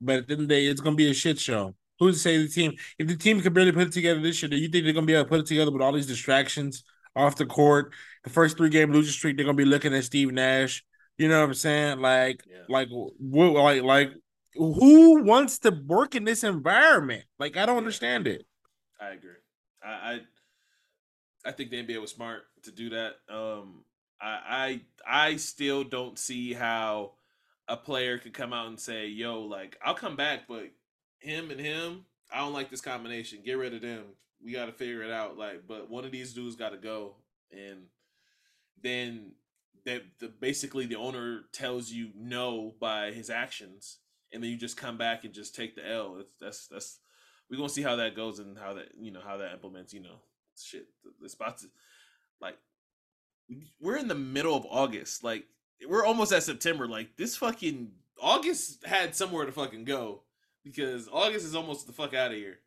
but 0.00 0.16
at 0.16 0.26
the 0.28 0.34
end 0.34 0.42
of 0.42 0.48
the 0.48 0.54
day, 0.54 0.66
it's 0.66 0.80
gonna 0.80 0.96
be 0.96 1.10
a 1.10 1.14
shit 1.14 1.38
show. 1.38 1.74
Who's 1.98 2.16
to 2.16 2.20
say 2.20 2.38
the 2.38 2.48
team? 2.48 2.74
If 2.98 3.08
the 3.08 3.16
team 3.16 3.40
can 3.40 3.52
barely 3.52 3.72
put 3.72 3.88
it 3.88 3.92
together 3.92 4.20
this 4.20 4.40
year, 4.42 4.48
do 4.48 4.56
you 4.56 4.68
think 4.68 4.84
they're 4.84 4.92
gonna 4.92 5.06
be 5.06 5.14
able 5.14 5.24
to 5.24 5.28
put 5.28 5.40
it 5.40 5.46
together 5.46 5.70
with 5.70 5.82
all 5.82 5.92
these 5.92 6.06
distractions 6.06 6.84
off 7.16 7.36
the 7.36 7.46
court? 7.46 7.92
The 8.24 8.30
first 8.30 8.56
three 8.56 8.70
game 8.70 8.92
losing 8.92 9.12
streak, 9.12 9.36
they're 9.36 9.46
gonna 9.46 9.56
be 9.56 9.64
looking 9.64 9.94
at 9.94 10.04
Steve 10.04 10.32
Nash. 10.32 10.84
You 11.22 11.28
know 11.28 11.38
what 11.38 11.50
I'm 11.50 11.54
saying? 11.54 12.00
Like, 12.00 12.42
Yeah. 12.50 12.64
like, 12.68 12.88
what, 12.90 13.52
like, 13.52 13.82
like, 13.82 14.12
who 14.56 15.22
wants 15.22 15.60
to 15.60 15.70
work 15.70 16.16
in 16.16 16.24
this 16.24 16.42
environment? 16.42 17.24
Like, 17.38 17.56
I 17.56 17.64
don't 17.64 17.78
understand 17.78 18.26
it. 18.26 18.44
I 19.00 19.10
agree. 19.10 19.38
I 19.84 19.88
I, 19.88 20.20
I 21.44 21.52
think 21.52 21.70
the 21.70 21.78
NBA 21.78 22.00
was 22.00 22.10
smart 22.10 22.42
to 22.64 22.72
do 22.72 22.90
that. 22.90 23.14
Um 23.28 23.84
I 24.20 24.80
I 25.06 25.26
I 25.28 25.36
still 25.36 25.84
don't 25.84 26.18
see 26.18 26.52
how 26.54 27.12
a 27.68 27.76
player 27.76 28.18
could 28.18 28.34
come 28.34 28.52
out 28.52 28.66
and 28.66 28.80
say, 28.80 29.06
"Yo, 29.06 29.42
like 29.42 29.78
I'll 29.84 29.94
come 29.94 30.16
back, 30.16 30.48
but 30.48 30.70
him 31.20 31.50
and 31.52 31.60
him, 31.60 32.04
I 32.32 32.38
don't 32.38 32.52
like 32.52 32.70
this 32.70 32.80
combination. 32.80 33.42
Get 33.44 33.54
rid 33.58 33.74
of 33.74 33.82
them. 33.82 34.04
We 34.44 34.52
got 34.52 34.66
to 34.66 34.72
figure 34.72 35.02
it 35.02 35.10
out." 35.12 35.38
Like, 35.38 35.66
but 35.68 35.88
one 35.88 36.04
of 36.04 36.12
these 36.12 36.34
dudes 36.34 36.56
got 36.56 36.70
to 36.70 36.78
go, 36.78 37.14
and 37.52 37.86
then 38.82 39.32
that 39.84 40.02
the 40.20 40.28
basically 40.28 40.86
the 40.86 40.96
owner 40.96 41.42
tells 41.52 41.90
you 41.90 42.10
no 42.16 42.74
by 42.80 43.12
his 43.12 43.30
actions, 43.30 43.98
and 44.32 44.42
then 44.42 44.50
you 44.50 44.56
just 44.56 44.76
come 44.76 44.96
back 44.96 45.24
and 45.24 45.34
just 45.34 45.54
take 45.54 45.74
the 45.74 45.88
L. 45.88 46.16
It's, 46.20 46.30
that's 46.40 46.66
that's 46.68 46.98
we're 47.50 47.56
gonna 47.56 47.68
see 47.68 47.82
how 47.82 47.96
that 47.96 48.16
goes 48.16 48.38
and 48.38 48.56
how 48.58 48.74
that 48.74 48.88
you 49.00 49.10
know 49.10 49.20
how 49.24 49.38
that 49.38 49.52
implements. 49.52 49.92
You 49.92 50.00
know, 50.00 50.20
shit. 50.56 50.86
It's 51.22 51.34
about 51.34 51.58
to 51.58 51.66
like 52.40 52.56
we're 53.80 53.96
in 53.96 54.08
the 54.08 54.14
middle 54.14 54.56
of 54.56 54.66
August. 54.70 55.24
Like 55.24 55.44
we're 55.88 56.04
almost 56.04 56.32
at 56.32 56.42
September. 56.42 56.86
Like 56.86 57.16
this 57.16 57.36
fucking 57.36 57.90
August 58.20 58.86
had 58.86 59.16
somewhere 59.16 59.46
to 59.46 59.52
fucking 59.52 59.84
go 59.84 60.22
because 60.64 61.08
August 61.12 61.44
is 61.44 61.54
almost 61.54 61.86
the 61.86 61.92
fuck 61.92 62.14
out 62.14 62.30
of 62.30 62.36
here. 62.36 62.58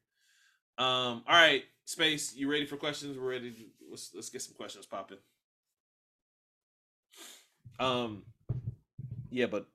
Um. 0.77 1.23
All 1.27 1.35
right, 1.35 1.63
space. 1.85 2.35
You 2.35 2.51
ready 2.51 2.65
for 2.65 2.75
questions? 2.75 3.17
We're 3.17 3.31
ready. 3.31 3.51
To, 3.51 3.63
let's 3.89 4.11
let's 4.13 4.29
get 4.29 4.41
some 4.41 4.55
questions 4.55 4.85
popping. 4.85 5.17
Um. 7.79 8.23
Yeah, 9.31 9.47
but 9.47 9.67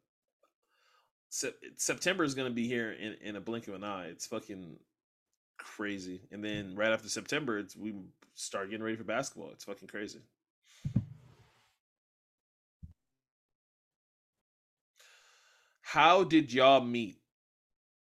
Sep- 1.30 1.58
September 1.76 2.24
is 2.24 2.34
gonna 2.34 2.50
be 2.50 2.66
here 2.66 2.92
in, 2.92 3.14
in 3.22 3.36
a 3.36 3.40
blink 3.40 3.68
of 3.68 3.74
an 3.74 3.84
eye. 3.84 4.06
It's 4.06 4.26
fucking 4.26 4.78
crazy. 5.58 6.22
And 6.32 6.44
then 6.44 6.74
right 6.76 6.92
after 6.92 7.08
September, 7.08 7.58
it's 7.58 7.76
we 7.76 7.94
start 8.34 8.70
getting 8.70 8.84
ready 8.84 8.96
for 8.96 9.04
basketball. 9.04 9.50
It's 9.52 9.64
fucking 9.64 9.88
crazy. 9.88 10.20
How 15.82 16.24
did 16.24 16.52
y'all 16.52 16.80
meet? 16.80 17.18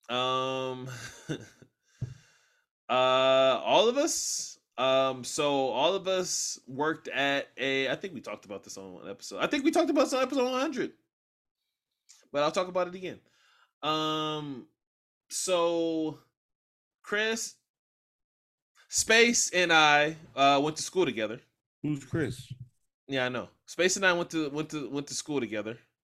Um 0.10 0.90
uh 2.90 2.94
all 2.94 3.90
of 3.90 3.98
us 3.98 4.59
um 4.80 5.24
so 5.24 5.68
all 5.68 5.94
of 5.94 6.08
us 6.08 6.60
worked 6.68 7.08
at 7.10 7.50
a 7.58 7.90
I 7.90 7.96
think 7.96 8.14
we 8.14 8.22
talked 8.22 8.46
about 8.46 8.64
this 8.64 8.78
on 8.78 8.94
one 8.94 9.10
episode. 9.10 9.40
I 9.40 9.48
think 9.48 9.64
we 9.64 9.72
talked 9.72 9.90
about 9.90 10.06
this 10.06 10.14
on 10.14 10.24
episode 10.24 10.52
100 10.52 10.94
but 12.32 12.44
I'll 12.44 12.52
talk 12.52 12.68
about 12.68 12.88
it 12.88 12.96
again. 12.96 13.20
Um, 13.82 14.68
so 15.30 16.20
Chris, 17.02 17.56
Space, 18.88 19.52
and 19.52 19.72
I 19.72 20.16
uh, 20.36 20.60
went 20.64 20.78
to 20.78 20.84
school 20.84 21.06
together. 21.06 21.40
Who's 21.82 22.04
Chris? 22.04 22.52
Yeah, 23.08 23.26
I 23.26 23.30
know. 23.30 23.50
Space 23.66 23.96
and 23.96 24.06
I 24.06 24.14
went 24.14 24.30
to 24.32 24.50
went 24.50 24.70
to 24.70 24.90
went 24.90 25.08
to 25.08 25.14
school 25.14 25.40
together. 25.40 25.78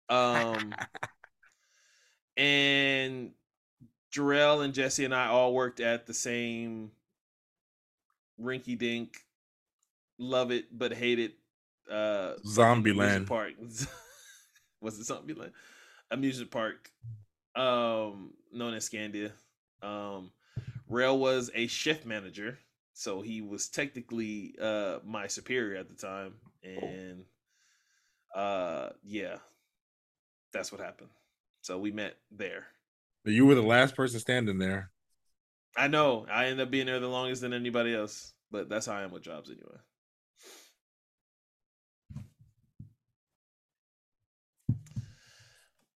Um, 0.09 0.75
and 2.37 3.33
Jarrell 4.13 4.65
and 4.65 4.75
Jesse 4.75 5.05
and 5.05 5.15
I 5.15 5.29
all 5.29 5.55
worked 5.55 5.81
at 5.81 6.07
the 6.07 6.15
same 6.15 6.91
rinky 8.41 8.79
dink, 8.79 9.19
love 10.19 10.51
it 10.51 10.67
but 10.77 10.93
hate 10.93 11.19
it. 11.19 11.35
Uh, 11.91 12.35
Zombie 12.47 12.93
land. 12.93 13.27
park. 13.27 13.53
Was 14.81 14.99
it 14.99 15.05
Zombie 15.05 15.35
land? 15.35 15.53
Amusement 16.11 16.51
park, 16.51 16.91
um, 17.55 18.33
known 18.53 18.75
as 18.75 18.89
Scandia. 18.89 19.33
Um, 19.83 20.31
Rail 20.89 21.19
was 21.19 21.51
a 21.55 21.69
shift 21.69 22.05
manager, 22.05 22.59
so 22.95 23.21
he 23.21 23.43
was 23.43 23.69
technically 23.69 24.57
uh 24.61 24.99
my 25.05 25.29
superior 25.29 25.79
at 25.79 25.89
the 25.89 25.95
time, 25.95 26.35
and 26.65 27.25
uh, 28.35 28.91
yeah, 29.05 29.37
that's 30.53 30.73
what 30.73 30.81
happened. 30.81 31.11
So 31.63 31.79
we 31.79 31.91
met 31.93 32.17
there. 32.31 32.67
But 33.25 33.35
you 33.35 33.47
were 33.47 33.55
the 33.55 33.63
last 33.63 33.95
person 33.95 34.19
standing 34.21 34.59
there. 34.59 34.91
I 35.77 35.89
know 35.89 36.27
I 36.31 36.47
end 36.47 36.61
up 36.61 36.71
being 36.71 36.87
there 36.87 37.01
the 37.01 37.09
longest 37.09 37.43
than 37.43 37.53
anybody 37.53 37.95
else, 37.95 38.35
but 38.51 38.69
that's 38.69 38.87
how 38.87 38.95
I 38.95 39.03
am 39.03 39.11
with 39.13 39.23
jobs 39.23 39.51
anyway. 39.51 39.79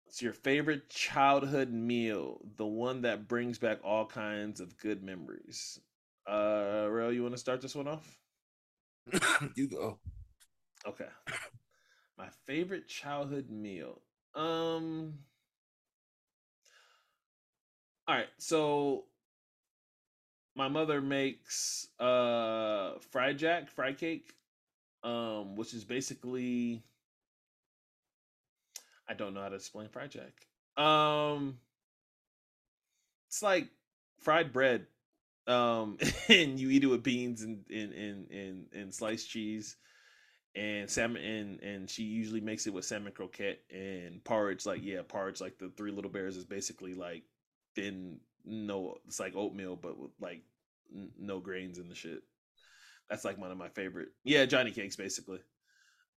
What's 0.03 0.21
your 0.21 0.33
favorite 0.33 0.89
childhood 0.89 1.71
meal? 1.71 2.41
The 2.57 2.65
one 2.65 3.01
that 3.03 3.27
brings 3.27 3.57
back 3.57 3.79
all 3.83 4.05
kinds 4.05 4.59
of 4.59 4.77
good 4.77 5.03
memories. 5.03 5.79
Uh, 6.27 6.87
Rail, 6.89 7.11
you 7.13 7.21
want 7.23 7.33
to 7.33 7.39
start 7.39 7.61
this 7.61 7.75
one 7.75 7.87
off? 7.87 8.19
you 9.55 9.67
go. 9.67 9.99
Okay. 10.87 11.07
My 12.17 12.29
favorite 12.45 12.87
childhood 12.87 13.49
meal. 13.49 14.01
Um 14.35 15.19
All 18.07 18.15
right, 18.15 18.29
so 18.37 19.05
my 20.61 20.67
mother 20.67 21.01
makes 21.01 21.87
uh 21.99 22.91
fried 23.09 23.39
jack, 23.39 23.71
fried 23.71 23.97
cake, 23.97 24.35
um 25.03 25.55
which 25.55 25.73
is 25.73 25.83
basically 25.83 26.83
I 29.09 29.15
don't 29.15 29.33
know 29.33 29.41
how 29.41 29.49
to 29.49 29.55
explain 29.55 29.89
fried 29.89 30.11
jack. 30.11 30.45
Um 30.77 31.57
it's 33.27 33.41
like 33.41 33.69
fried 34.19 34.53
bread. 34.53 34.85
Um 35.47 35.97
and 36.29 36.59
you 36.59 36.69
eat 36.69 36.83
it 36.83 36.87
with 36.87 37.01
beans 37.01 37.41
and 37.41 37.65
and 37.71 37.93
and 37.93 38.29
and, 38.29 38.65
and 38.71 38.93
sliced 38.93 39.31
cheese 39.31 39.77
and 40.53 40.87
salmon 40.87 41.23
and 41.23 41.59
and 41.63 41.89
she 41.89 42.03
usually 42.03 42.41
makes 42.41 42.67
it 42.67 42.73
with 42.73 42.85
salmon 42.85 43.13
croquette 43.13 43.61
and 43.71 44.23
porridge 44.25 44.65
like 44.67 44.81
yeah 44.83 44.99
porridge 45.07 45.39
like 45.41 45.57
the 45.57 45.69
three 45.69 45.91
little 45.91 46.11
bears 46.11 46.35
is 46.35 46.43
basically 46.43 46.93
like 46.93 47.23
thin 47.73 48.19
no 48.43 48.97
it's 49.07 49.19
like 49.19 49.33
oatmeal 49.33 49.77
but 49.77 49.97
with 49.97 50.11
like 50.19 50.43
n- 50.95 51.11
no 51.19 51.39
grains 51.39 51.77
in 51.77 51.89
the 51.89 51.95
shit 51.95 52.21
that's 53.09 53.25
like 53.25 53.37
one 53.37 53.51
of 53.51 53.57
my 53.57 53.69
favorite 53.69 54.09
yeah 54.23 54.45
johnny 54.45 54.71
cakes 54.71 54.95
basically 54.95 55.39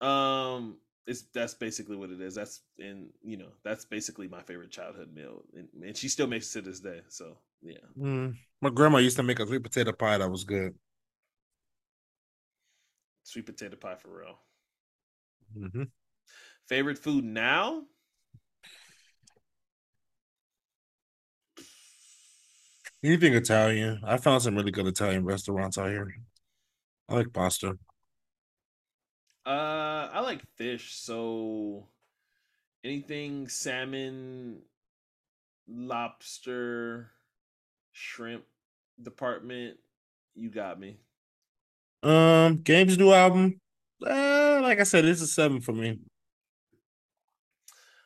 um 0.01 0.77
it's 1.07 1.23
that's 1.33 1.53
basically 1.53 1.95
what 1.95 2.09
it 2.09 2.21
is 2.21 2.35
that's 2.35 2.61
and 2.79 3.09
you 3.23 3.37
know 3.37 3.49
that's 3.63 3.85
basically 3.85 4.27
my 4.27 4.41
favorite 4.41 4.71
childhood 4.71 5.13
meal 5.13 5.43
and, 5.55 5.67
and 5.83 5.97
she 5.97 6.07
still 6.07 6.27
makes 6.27 6.55
it 6.55 6.61
to 6.63 6.69
this 6.69 6.79
day 6.79 7.01
so 7.09 7.37
yeah 7.61 7.77
Mm. 7.97 8.35
My 8.61 8.69
grandma 8.69 8.97
used 8.97 9.17
to 9.17 9.23
make 9.23 9.39
a 9.39 9.45
sweet 9.45 9.61
potato 9.63 9.91
pie 9.91 10.17
that 10.17 10.29
was 10.29 10.43
good. 10.43 10.73
sweet 13.23 13.45
potato 13.45 13.75
pie 13.75 13.95
for 13.95 14.09
real 14.19 14.37
Mm-hmm. 15.57 15.83
favorite 16.67 16.97
food 16.97 17.23
now 17.23 17.83
Anything 23.03 23.33
Italian. 23.33 23.99
I 24.05 24.17
found 24.17 24.41
some 24.41 24.55
really 24.55 24.71
good 24.71 24.87
Italian 24.87 25.25
restaurants 25.25 25.77
out 25.77 25.89
here. 25.89 26.15
I 27.09 27.15
like 27.15 27.33
pasta. 27.33 27.77
Uh, 29.45 30.09
I 30.13 30.21
like 30.21 30.41
fish, 30.55 30.95
so 30.95 31.89
anything 32.81 33.49
salmon, 33.49 34.59
lobster, 35.67 37.11
shrimp 37.91 38.45
department, 39.01 39.77
you 40.33 40.49
got 40.49 40.79
me. 40.79 40.97
Um, 42.03 42.61
Games 42.61 42.97
new 42.97 43.11
album. 43.11 43.59
Uh, 44.05 44.59
like 44.61 44.79
I 44.79 44.83
said, 44.83 45.03
it's 45.03 45.21
a 45.21 45.27
seven 45.27 45.59
for 45.59 45.73
me. 45.73 45.99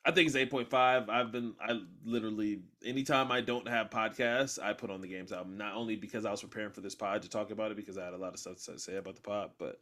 I 0.07 0.11
think 0.11 0.27
it's 0.27 0.37
eight 0.37 0.49
point 0.49 0.69
five. 0.69 1.09
I've 1.09 1.33
been 1.33 1.53
I 1.59 1.81
literally 2.05 2.61
anytime 2.85 3.29
I 3.29 3.41
don't 3.41 3.67
have 3.67 3.89
podcasts, 3.89 4.57
I 4.57 4.71
put 4.71 4.89
on 4.89 5.01
the 5.01 5.07
games 5.09 5.33
album. 5.33 5.57
Not 5.57 5.75
only 5.75 5.97
because 5.97 6.23
I 6.25 6.31
was 6.31 6.41
preparing 6.41 6.71
for 6.71 6.79
this 6.79 6.95
pod 6.95 7.23
to 7.23 7.29
talk 7.29 7.51
about 7.51 7.71
it 7.71 7.77
because 7.77 7.97
I 7.97 8.05
had 8.05 8.13
a 8.13 8.17
lot 8.17 8.33
of 8.33 8.39
stuff 8.39 8.63
to 8.63 8.79
say 8.79 8.95
about 8.95 9.17
the 9.17 9.21
pod, 9.21 9.51
but 9.59 9.79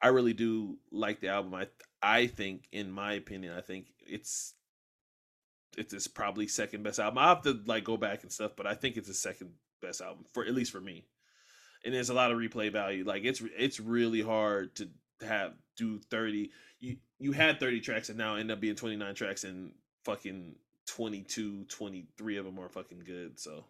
I 0.00 0.08
really 0.08 0.32
do 0.32 0.78
like 0.90 1.20
the 1.20 1.28
album. 1.28 1.54
I 1.54 1.66
I 2.02 2.28
think, 2.28 2.66
in 2.72 2.90
my 2.90 3.12
opinion, 3.12 3.52
I 3.54 3.60
think 3.60 3.88
it's 4.06 4.54
it's 5.76 6.08
probably 6.08 6.48
second 6.48 6.82
best 6.82 6.98
album. 6.98 7.18
I 7.18 7.28
have 7.28 7.42
to 7.42 7.60
like 7.66 7.84
go 7.84 7.98
back 7.98 8.22
and 8.22 8.32
stuff, 8.32 8.52
but 8.56 8.66
I 8.66 8.72
think 8.72 8.96
it's 8.96 9.08
the 9.08 9.14
second 9.14 9.50
best 9.82 10.00
album 10.00 10.24
for 10.32 10.46
at 10.46 10.54
least 10.54 10.72
for 10.72 10.80
me. 10.80 11.04
And 11.84 11.92
there's 11.92 12.08
a 12.08 12.14
lot 12.14 12.32
of 12.32 12.38
replay 12.38 12.72
value. 12.72 13.04
Like 13.04 13.24
it's 13.24 13.42
it's 13.54 13.80
really 13.80 14.22
hard 14.22 14.74
to 14.76 14.88
have 15.26 15.52
do 15.76 15.98
30 15.98 16.50
you 16.80 16.96
you 17.18 17.32
had 17.32 17.60
30 17.60 17.80
tracks 17.80 18.08
and 18.08 18.18
now 18.18 18.36
end 18.36 18.50
up 18.50 18.60
being 18.60 18.76
29 18.76 19.14
tracks 19.14 19.44
and 19.44 19.72
fucking 20.04 20.54
22 20.86 21.64
23 21.64 22.36
of 22.38 22.44
them 22.44 22.58
are 22.58 22.68
fucking 22.68 23.02
good 23.04 23.38
so. 23.38 23.64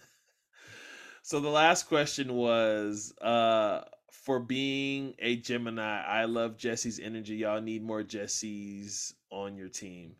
So 1.23 1.39
the 1.39 1.49
last 1.49 1.87
question 1.87 2.35
was 2.35 3.11
uh 3.19 3.81
for 4.11 4.39
being 4.39 5.15
a 5.19 5.35
gemini 5.37 6.03
i 6.03 6.25
love 6.25 6.55
jesse's 6.57 6.99
energy. 6.99 7.37
Y'all 7.37 7.61
need 7.61 7.83
more 7.83 8.03
jesse's 8.03 9.15
on 9.31 9.57
your 9.57 9.69
team 9.69 10.15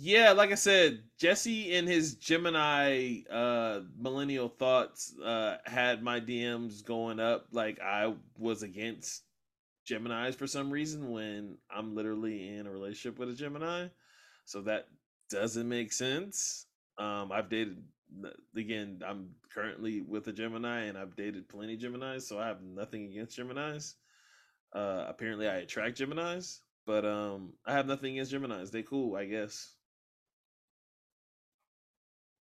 yeah, 0.00 0.32
like 0.32 0.52
I 0.52 0.56
said, 0.56 1.02
Jesse 1.18 1.74
and 1.74 1.88
his 1.88 2.14
Gemini 2.14 3.22
uh 3.30 3.80
millennial 3.98 4.48
thoughts 4.48 5.14
uh 5.18 5.58
had 5.66 6.02
my 6.02 6.20
DMs 6.20 6.84
going 6.84 7.18
up 7.20 7.46
like 7.52 7.80
I 7.80 8.14
was 8.38 8.62
against 8.62 9.24
Geminis 9.90 10.36
for 10.36 10.46
some 10.46 10.70
reason 10.70 11.10
when 11.10 11.58
I'm 11.70 11.94
literally 11.96 12.48
in 12.56 12.66
a 12.66 12.70
relationship 12.70 13.18
with 13.18 13.30
a 13.30 13.34
Gemini. 13.34 13.88
So 14.44 14.62
that 14.62 14.86
doesn't 15.30 15.68
make 15.68 15.92
sense. 15.92 16.66
Um 16.98 17.32
I've 17.32 17.50
dated 17.50 17.82
again, 18.56 19.02
I'm 19.06 19.30
currently 19.52 20.02
with 20.02 20.28
a 20.28 20.32
Gemini 20.32 20.84
and 20.84 20.98
I've 20.98 21.16
dated 21.16 21.48
plenty 21.48 21.74
of 21.74 21.80
Geminis, 21.80 22.22
so 22.22 22.38
I 22.38 22.46
have 22.46 22.62
nothing 22.62 23.06
against 23.10 23.38
Geminis. 23.38 23.94
Uh 24.74 25.06
apparently 25.08 25.48
I 25.48 25.58
attract 25.58 25.98
Geminis, 25.98 26.60
But 26.86 27.04
um, 27.06 27.54
I 27.66 27.72
have 27.74 27.86
nothing 27.86 28.14
against 28.14 28.32
Gemini's. 28.32 28.70
They 28.70 28.82
cool, 28.84 29.16
I 29.16 29.26
guess. 29.26 29.74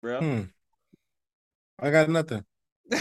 Bro. 0.01 0.19
Hmm. 0.19 0.41
I 1.79 1.91
got 1.91 2.09
nothing. 2.09 2.43
you 2.91 2.97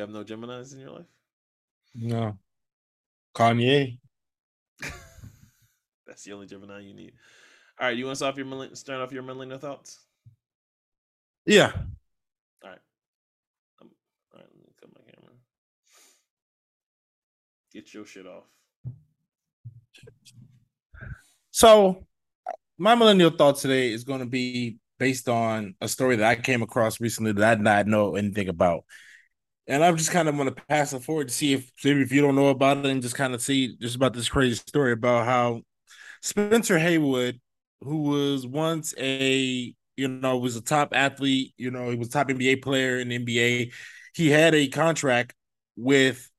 have 0.00 0.10
no 0.10 0.24
Gemini's 0.24 0.72
in 0.72 0.80
your 0.80 0.90
life? 0.90 1.06
No. 1.94 2.36
Kanye. 3.34 3.98
That's 6.06 6.24
the 6.24 6.32
only 6.32 6.46
Gemini 6.46 6.80
you 6.80 6.94
need. 6.94 7.12
All 7.80 7.86
right, 7.86 7.96
you 7.96 8.06
want 8.06 8.14
to 8.14 8.16
start 8.16 8.34
off 8.34 8.38
your 8.38 8.74
start 8.74 9.00
off 9.00 9.12
your 9.12 9.22
millennial 9.22 9.58
thoughts? 9.58 10.00
Yeah. 11.46 11.70
All 12.62 12.70
right. 12.70 12.78
Um, 13.80 13.90
all 14.32 14.40
right, 14.40 14.48
let 14.52 14.56
me 14.56 14.72
cut 14.80 14.90
my 14.94 15.12
camera. 15.12 15.32
Get 17.72 17.94
your 17.94 18.04
shit 18.04 18.26
off. 18.26 18.44
So, 21.52 22.07
my 22.78 22.94
millennial 22.94 23.30
thought 23.30 23.56
today 23.56 23.92
is 23.92 24.04
going 24.04 24.20
to 24.20 24.26
be 24.26 24.78
based 24.98 25.28
on 25.28 25.74
a 25.80 25.88
story 25.88 26.16
that 26.16 26.28
I 26.28 26.36
came 26.36 26.62
across 26.62 27.00
recently 27.00 27.32
that 27.32 27.44
I 27.44 27.54
did 27.54 27.64
not 27.64 27.86
know 27.86 28.16
anything 28.16 28.48
about. 28.48 28.84
And 29.66 29.84
I'm 29.84 29.96
just 29.96 30.10
kind 30.10 30.28
of 30.28 30.36
going 30.36 30.52
to 30.52 30.62
pass 30.68 30.92
it 30.92 31.02
forward 31.02 31.28
to 31.28 31.34
see 31.34 31.52
if 31.52 31.70
maybe 31.84 32.00
if 32.00 32.12
you 32.12 32.22
don't 32.22 32.36
know 32.36 32.48
about 32.48 32.78
it 32.78 32.86
and 32.86 33.02
just 33.02 33.14
kind 33.14 33.34
of 33.34 33.42
see 33.42 33.76
just 33.76 33.96
about 33.96 34.14
this 34.14 34.28
crazy 34.28 34.54
story 34.54 34.92
about 34.92 35.26
how 35.26 35.62
Spencer 36.22 36.78
Haywood, 36.78 37.40
who 37.82 38.02
was 38.02 38.46
once 38.46 38.94
a 38.98 39.74
you 39.96 40.08
know 40.08 40.38
was 40.38 40.56
a 40.56 40.62
top 40.62 40.94
athlete, 40.94 41.52
you 41.58 41.70
know 41.70 41.90
he 41.90 41.96
was 41.96 42.08
top 42.08 42.30
NBA 42.30 42.56
player 42.56 42.98
in 42.98 43.08
the 43.08 43.16
NBA. 43.16 43.72
He 44.14 44.30
had 44.30 44.54
a 44.54 44.68
contract 44.68 45.34
with 45.76 46.30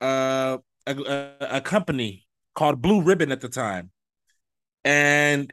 uh, 0.00 0.58
a, 0.86 0.96
a, 0.96 1.56
a 1.56 1.60
company 1.60 2.26
called 2.54 2.82
Blue 2.82 3.02
Ribbon 3.02 3.30
at 3.32 3.40
the 3.40 3.48
time, 3.48 3.90
and 4.84 5.52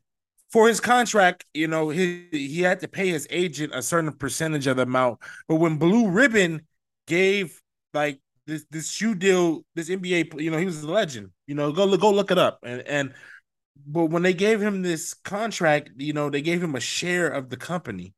for 0.55 0.69
his 0.69 0.79
contract, 0.79 1.43
you 1.53 1.67
know, 1.67 1.89
he 1.89 2.27
he 2.31 2.61
had 2.61 2.79
to 2.79 2.87
pay 2.87 3.09
his 3.09 3.27
agent 3.29 3.73
a 3.75 3.81
certain 3.81 4.13
percentage 4.13 4.67
of 4.67 4.77
the 4.77 4.83
amount. 4.83 5.19
But 5.49 5.55
when 5.57 5.75
Blue 5.75 6.07
Ribbon 6.09 6.65
gave 7.07 7.61
like 7.93 8.21
this 8.47 8.65
this 8.71 8.89
shoe 8.89 9.15
deal, 9.15 9.65
this 9.75 9.89
NBA, 9.89 10.39
you 10.39 10.49
know, 10.49 10.57
he 10.57 10.65
was 10.65 10.81
a 10.81 10.89
legend. 10.89 11.31
You 11.45 11.55
know, 11.55 11.73
go 11.73 11.83
look 11.83 11.99
go 11.99 12.09
look 12.09 12.31
it 12.31 12.37
up. 12.37 12.59
And 12.63 12.81
and 12.83 13.13
but 13.85 14.05
when 14.05 14.23
they 14.23 14.33
gave 14.33 14.61
him 14.61 14.81
this 14.81 15.13
contract, 15.13 15.89
you 15.97 16.13
know, 16.13 16.29
they 16.29 16.41
gave 16.41 16.63
him 16.63 16.75
a 16.75 16.79
share 16.79 17.27
of 17.27 17.49
the 17.49 17.57
company. 17.57 18.13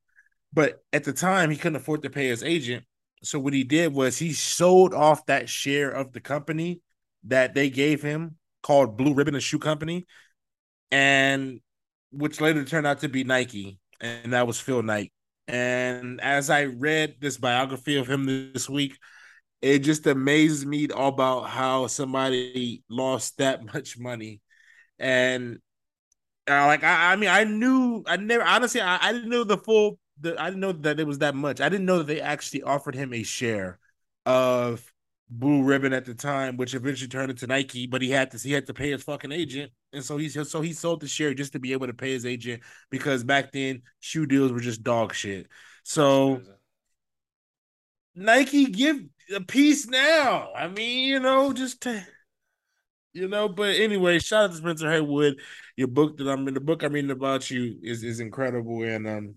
But 0.53 0.83
at 0.93 1.05
the 1.05 1.13
time, 1.13 1.49
he 1.49 1.57
couldn't 1.57 1.77
afford 1.77 2.03
to 2.03 2.11
pay 2.11 2.27
his 2.27 2.43
agent. 2.43 2.85
So 3.23 3.39
what 3.39 3.53
he 3.53 3.63
did 3.63 3.93
was 3.93 4.19
he 4.19 4.31
sold 4.31 4.93
off 4.93 5.25
that 5.25 5.49
share 5.49 5.89
of 5.89 6.13
the 6.13 6.21
company 6.21 6.81
that 7.23 7.55
they 7.55 7.71
gave 7.71 8.03
him 8.03 8.35
called 8.61 8.95
Blue 8.95 9.15
Ribbon 9.15 9.33
and 9.33 9.43
Shoe 9.43 9.57
Company. 9.57 10.05
And 10.91 11.61
which 12.11 12.41
later 12.41 12.63
turned 12.63 12.87
out 12.87 12.99
to 12.99 13.09
be 13.09 13.23
Nike, 13.23 13.79
and 13.99 14.33
that 14.33 14.47
was 14.47 14.59
Phil 14.59 14.83
Knight. 14.83 15.11
And 15.47 16.19
as 16.21 16.49
I 16.49 16.65
read 16.65 17.15
this 17.19 17.37
biography 17.37 17.97
of 17.97 18.07
him 18.07 18.51
this 18.53 18.69
week, 18.69 18.97
it 19.61 19.79
just 19.79 20.05
amazes 20.05 20.65
me 20.65 20.89
all 20.89 21.09
about 21.09 21.43
how 21.43 21.87
somebody 21.87 22.83
lost 22.89 23.37
that 23.37 23.63
much 23.73 23.97
money. 23.97 24.41
And 24.99 25.59
uh, 26.49 26.65
like 26.65 26.83
I, 26.83 27.13
I 27.13 27.15
mean, 27.15 27.29
I 27.29 27.43
knew 27.43 28.03
I 28.07 28.17
never 28.17 28.43
honestly 28.43 28.81
I, 28.81 28.97
I 29.01 29.13
didn't 29.13 29.29
know 29.29 29.43
the 29.43 29.57
full 29.57 29.99
the 30.19 30.39
I 30.41 30.45
didn't 30.45 30.61
know 30.61 30.71
that 30.71 30.99
it 30.99 31.07
was 31.07 31.19
that 31.19 31.35
much. 31.35 31.61
I 31.61 31.69
didn't 31.69 31.85
know 31.85 31.99
that 31.99 32.07
they 32.07 32.21
actually 32.21 32.63
offered 32.63 32.95
him 32.95 33.13
a 33.13 33.23
share 33.23 33.79
of 34.25 34.83
Blue 35.29 35.63
Ribbon 35.63 35.93
at 35.93 36.05
the 36.05 36.13
time, 36.13 36.55
which 36.55 36.73
eventually 36.73 37.09
turned 37.09 37.31
into 37.31 37.47
Nike. 37.47 37.85
But 37.87 38.01
he 38.01 38.09
had 38.09 38.31
to 38.31 38.37
he 38.37 38.53
had 38.53 38.65
to 38.67 38.73
pay 38.73 38.91
his 38.91 39.03
fucking 39.03 39.31
agent, 39.31 39.71
and 39.91 40.03
so 40.03 40.17
he 40.17 40.29
so 40.29 40.61
he 40.61 40.73
sold 40.73 41.01
the 41.01 41.07
share 41.07 41.33
just 41.33 41.53
to 41.53 41.59
be 41.59 41.73
able 41.73 41.87
to 41.87 41.93
pay 41.93 42.11
his 42.11 42.25
agent 42.25 42.63
because 42.89 43.23
back 43.23 43.51
then 43.51 43.81
shoe 43.99 44.25
deals 44.25 44.51
were 44.51 44.59
just 44.59 44.83
dog 44.83 45.13
shit. 45.13 45.47
So 45.83 46.41
Nike 48.15 48.65
give 48.65 48.97
a 49.35 49.41
piece 49.41 49.87
now. 49.87 50.51
I 50.55 50.67
mean, 50.67 51.09
you 51.09 51.19
know, 51.19 51.53
just 51.53 51.81
to 51.81 52.05
you 53.13 53.27
know, 53.27 53.49
but 53.49 53.75
anyway, 53.75 54.19
shout 54.19 54.45
out 54.45 54.51
to 54.51 54.57
Spencer 54.57 54.91
Haywood. 54.91 55.39
Your 55.75 55.87
book 55.87 56.17
that 56.17 56.29
I'm 56.29 56.47
in 56.47 56.53
the 56.53 56.59
book 56.59 56.83
I'm 56.83 56.93
reading 56.93 57.11
about 57.11 57.49
you 57.49 57.79
is 57.81 58.03
is 58.03 58.19
incredible. 58.19 58.83
And 58.83 59.07
um 59.07 59.35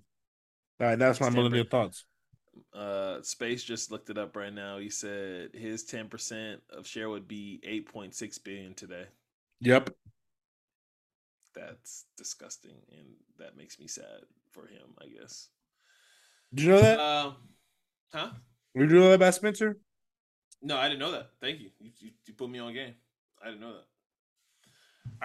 all 0.80 0.86
right, 0.88 0.99
that's 0.99 1.20
my 1.20 1.30
millennial 1.30 1.64
thoughts. 1.70 2.05
Uh, 2.72 3.22
Space 3.22 3.62
just 3.62 3.90
looked 3.90 4.11
it 4.11 4.18
up 4.18 4.36
right 4.36 4.52
now. 4.52 4.78
He 4.78 4.90
said 4.90 5.50
his 5.54 5.84
ten 5.84 6.08
percent 6.08 6.61
of 6.70 6.86
share 6.86 7.08
would 7.08 7.28
be 7.28 7.61
eight 7.64 7.86
point 7.90 8.14
six 8.14 8.38
billion 8.38 8.74
today. 8.74 9.06
Yep. 9.61 9.90
That's 11.54 12.04
disgusting, 12.16 12.76
and 12.92 13.08
that 13.38 13.56
makes 13.56 13.78
me 13.78 13.86
sad 13.86 14.24
for 14.52 14.62
him. 14.62 14.94
I 15.00 15.06
guess. 15.08 15.48
Did 16.54 16.64
you 16.64 16.70
know 16.72 16.82
that? 16.82 17.00
Um, 17.00 17.36
huh? 18.12 18.30
Did 18.76 18.90
you 18.90 18.98
know 18.98 19.08
that 19.08 19.14
about 19.14 19.34
Spencer? 19.34 19.78
No, 20.62 20.76
I 20.76 20.88
didn't 20.88 21.00
know 21.00 21.12
that. 21.12 21.30
Thank 21.40 21.61
you. 21.61 21.70
You, 21.78 21.90
you. 21.98 22.11
you 22.26 22.34
put 22.34 22.50
me 22.50 22.58
on 22.58 22.72
game. 22.74 22.94
I 23.42 23.46
didn't 23.46 23.61
know 23.61 23.72
that. 23.72 23.86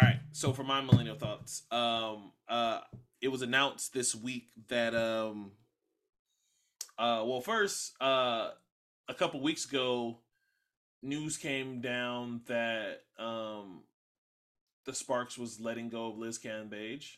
All 0.02 0.08
right. 0.08 0.20
So 0.32 0.54
for 0.54 0.64
my 0.64 0.82
millennial 0.82 1.18
thoughts, 1.18 1.64
um, 1.72 2.32
uh, 2.48 2.82
it 3.22 3.28
was 3.28 3.42
announced 3.42 3.94
this 3.94 4.16
week 4.16 4.50
that 4.68 4.96
um, 4.96 5.52
uh, 6.98 7.24
well, 7.26 7.42
first, 7.42 7.94
uh, 8.02 8.52
a 9.08 9.14
couple 9.14 9.42
weeks 9.42 9.66
ago, 9.66 10.20
news 11.02 11.38
came 11.38 11.82
down 11.82 12.42
that 12.48 13.04
um, 13.20 13.84
the 14.86 14.94
Sparks 14.94 15.38
was 15.38 15.60
letting 15.60 15.90
go 15.90 16.08
of 16.08 16.18
Liz 16.18 16.40
Cambage. 16.40 17.18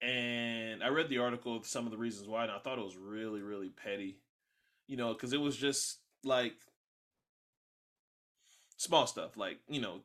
And 0.00 0.82
I 0.82 0.88
read 0.88 1.08
the 1.08 1.18
article 1.18 1.56
of 1.56 1.66
some 1.66 1.84
of 1.84 1.90
the 1.90 1.98
reasons 1.98 2.28
why, 2.28 2.44
and 2.44 2.52
I 2.52 2.58
thought 2.58 2.78
it 2.78 2.84
was 2.84 2.96
really, 2.96 3.42
really 3.42 3.68
petty. 3.70 4.18
You 4.86 4.96
know, 4.96 5.12
because 5.12 5.32
it 5.32 5.40
was 5.40 5.56
just 5.56 5.98
like 6.24 6.54
small 8.76 9.06
stuff, 9.06 9.36
like 9.36 9.58
you 9.68 9.80
know, 9.80 10.00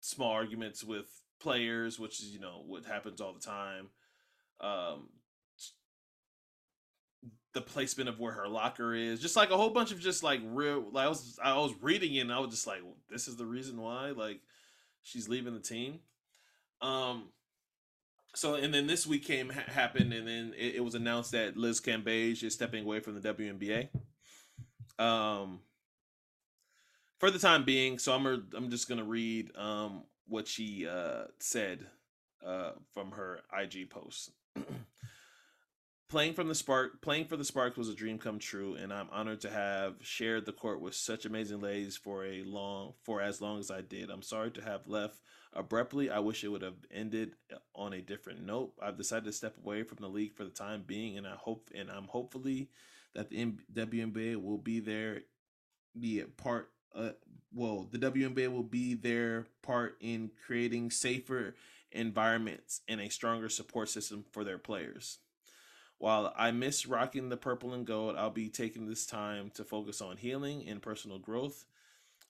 small 0.00 0.30
arguments 0.30 0.82
with 0.82 1.06
players, 1.40 1.98
which 1.98 2.20
is 2.20 2.30
you 2.30 2.40
know 2.40 2.62
what 2.66 2.84
happens 2.84 3.20
all 3.20 3.32
the 3.32 3.40
time. 3.40 3.88
Um, 4.60 5.08
the 7.54 7.60
placement 7.60 8.08
of 8.08 8.18
where 8.18 8.32
her 8.32 8.48
locker 8.48 8.94
is, 8.94 9.20
just 9.20 9.36
like 9.36 9.50
a 9.50 9.56
whole 9.56 9.70
bunch 9.70 9.92
of 9.92 10.00
just 10.00 10.22
like 10.22 10.40
real. 10.44 10.84
Like 10.90 11.06
I 11.06 11.08
was, 11.08 11.38
I 11.42 11.56
was 11.56 11.72
reading 11.80 12.14
it, 12.14 12.20
and 12.20 12.32
I 12.32 12.40
was 12.40 12.50
just 12.50 12.66
like, 12.66 12.82
this 13.08 13.28
is 13.28 13.36
the 13.36 13.46
reason 13.46 13.80
why, 13.80 14.10
like, 14.10 14.40
she's 15.02 15.28
leaving 15.28 15.54
the 15.54 15.60
team. 15.60 16.00
Um. 16.82 17.28
So 18.34 18.56
and 18.56 18.74
then 18.74 18.88
this 18.88 19.06
week 19.06 19.24
came 19.24 19.50
ha- 19.50 19.62
happened, 19.72 20.12
and 20.12 20.26
then 20.26 20.52
it, 20.58 20.76
it 20.76 20.84
was 20.84 20.96
announced 20.96 21.30
that 21.32 21.56
Liz 21.56 21.80
Cambage 21.80 22.42
is 22.42 22.52
stepping 22.52 22.84
away 22.84 23.00
from 23.00 23.18
the 23.18 23.34
WNBA. 23.34 23.88
Um. 24.98 25.60
For 27.20 27.30
the 27.30 27.38
time 27.38 27.64
being, 27.64 27.98
so 27.98 28.12
I'm 28.12 28.26
I'm 28.54 28.70
just 28.70 28.88
gonna 28.88 29.04
read 29.04 29.50
um 29.56 30.02
what 30.26 30.48
she 30.48 30.86
uh 30.86 31.24
said 31.38 31.86
uh 32.44 32.72
from 32.92 33.12
her 33.12 33.40
IG 33.56 33.88
post. 33.88 34.30
playing 36.14 36.32
from 36.32 36.46
the 36.46 36.54
spark 36.54 37.02
playing 37.02 37.24
for 37.24 37.36
the 37.36 37.44
sparks 37.44 37.76
was 37.76 37.88
a 37.88 37.94
dream 37.94 38.18
come 38.18 38.38
true 38.38 38.76
and 38.76 38.92
i'm 38.92 39.08
honored 39.10 39.40
to 39.40 39.50
have 39.50 39.94
shared 40.00 40.46
the 40.46 40.52
court 40.52 40.80
with 40.80 40.94
such 40.94 41.26
amazing 41.26 41.60
ladies 41.60 41.96
for 41.96 42.24
a 42.24 42.44
long 42.44 42.92
for 43.02 43.20
as 43.20 43.40
long 43.40 43.58
as 43.58 43.68
i 43.68 43.80
did. 43.80 44.10
I'm 44.10 44.22
sorry 44.22 44.52
to 44.52 44.60
have 44.60 44.86
left 44.86 45.18
abruptly. 45.52 46.10
I 46.10 46.20
wish 46.20 46.44
it 46.44 46.48
would 46.50 46.62
have 46.62 46.86
ended 46.92 47.32
on 47.74 47.94
a 47.94 48.00
different 48.00 48.46
note. 48.46 48.74
I've 48.80 48.96
decided 48.96 49.24
to 49.24 49.32
step 49.32 49.56
away 49.58 49.82
from 49.82 49.98
the 50.00 50.08
league 50.08 50.36
for 50.36 50.44
the 50.44 50.50
time 50.50 50.84
being 50.86 51.18
and 51.18 51.26
i 51.26 51.34
hope 51.34 51.68
and 51.74 51.90
i'm 51.90 52.04
hopefully 52.04 52.70
that 53.16 53.30
the 53.30 53.52
WNBA 53.74 54.40
will 54.40 54.58
be 54.58 54.78
there 54.78 55.22
be 55.98 56.20
a 56.20 56.26
part 56.26 56.70
uh 56.94 57.10
well 57.52 57.88
the 57.90 57.98
WNBA 57.98 58.52
will 58.52 58.62
be 58.62 58.94
their 58.94 59.48
part 59.62 59.96
in 60.00 60.30
creating 60.46 60.92
safer 60.92 61.56
environments 61.90 62.82
and 62.86 63.00
a 63.00 63.10
stronger 63.10 63.48
support 63.48 63.88
system 63.88 64.24
for 64.30 64.44
their 64.44 64.58
players 64.58 65.18
while 65.98 66.32
I 66.36 66.50
miss 66.50 66.86
rocking 66.86 67.28
the 67.28 67.36
purple 67.36 67.72
and 67.72 67.86
gold, 67.86 68.16
I'll 68.16 68.30
be 68.30 68.48
taking 68.48 68.86
this 68.86 69.06
time 69.06 69.50
to 69.54 69.64
focus 69.64 70.00
on 70.00 70.16
healing 70.16 70.68
and 70.68 70.82
personal 70.82 71.18
growth 71.18 71.64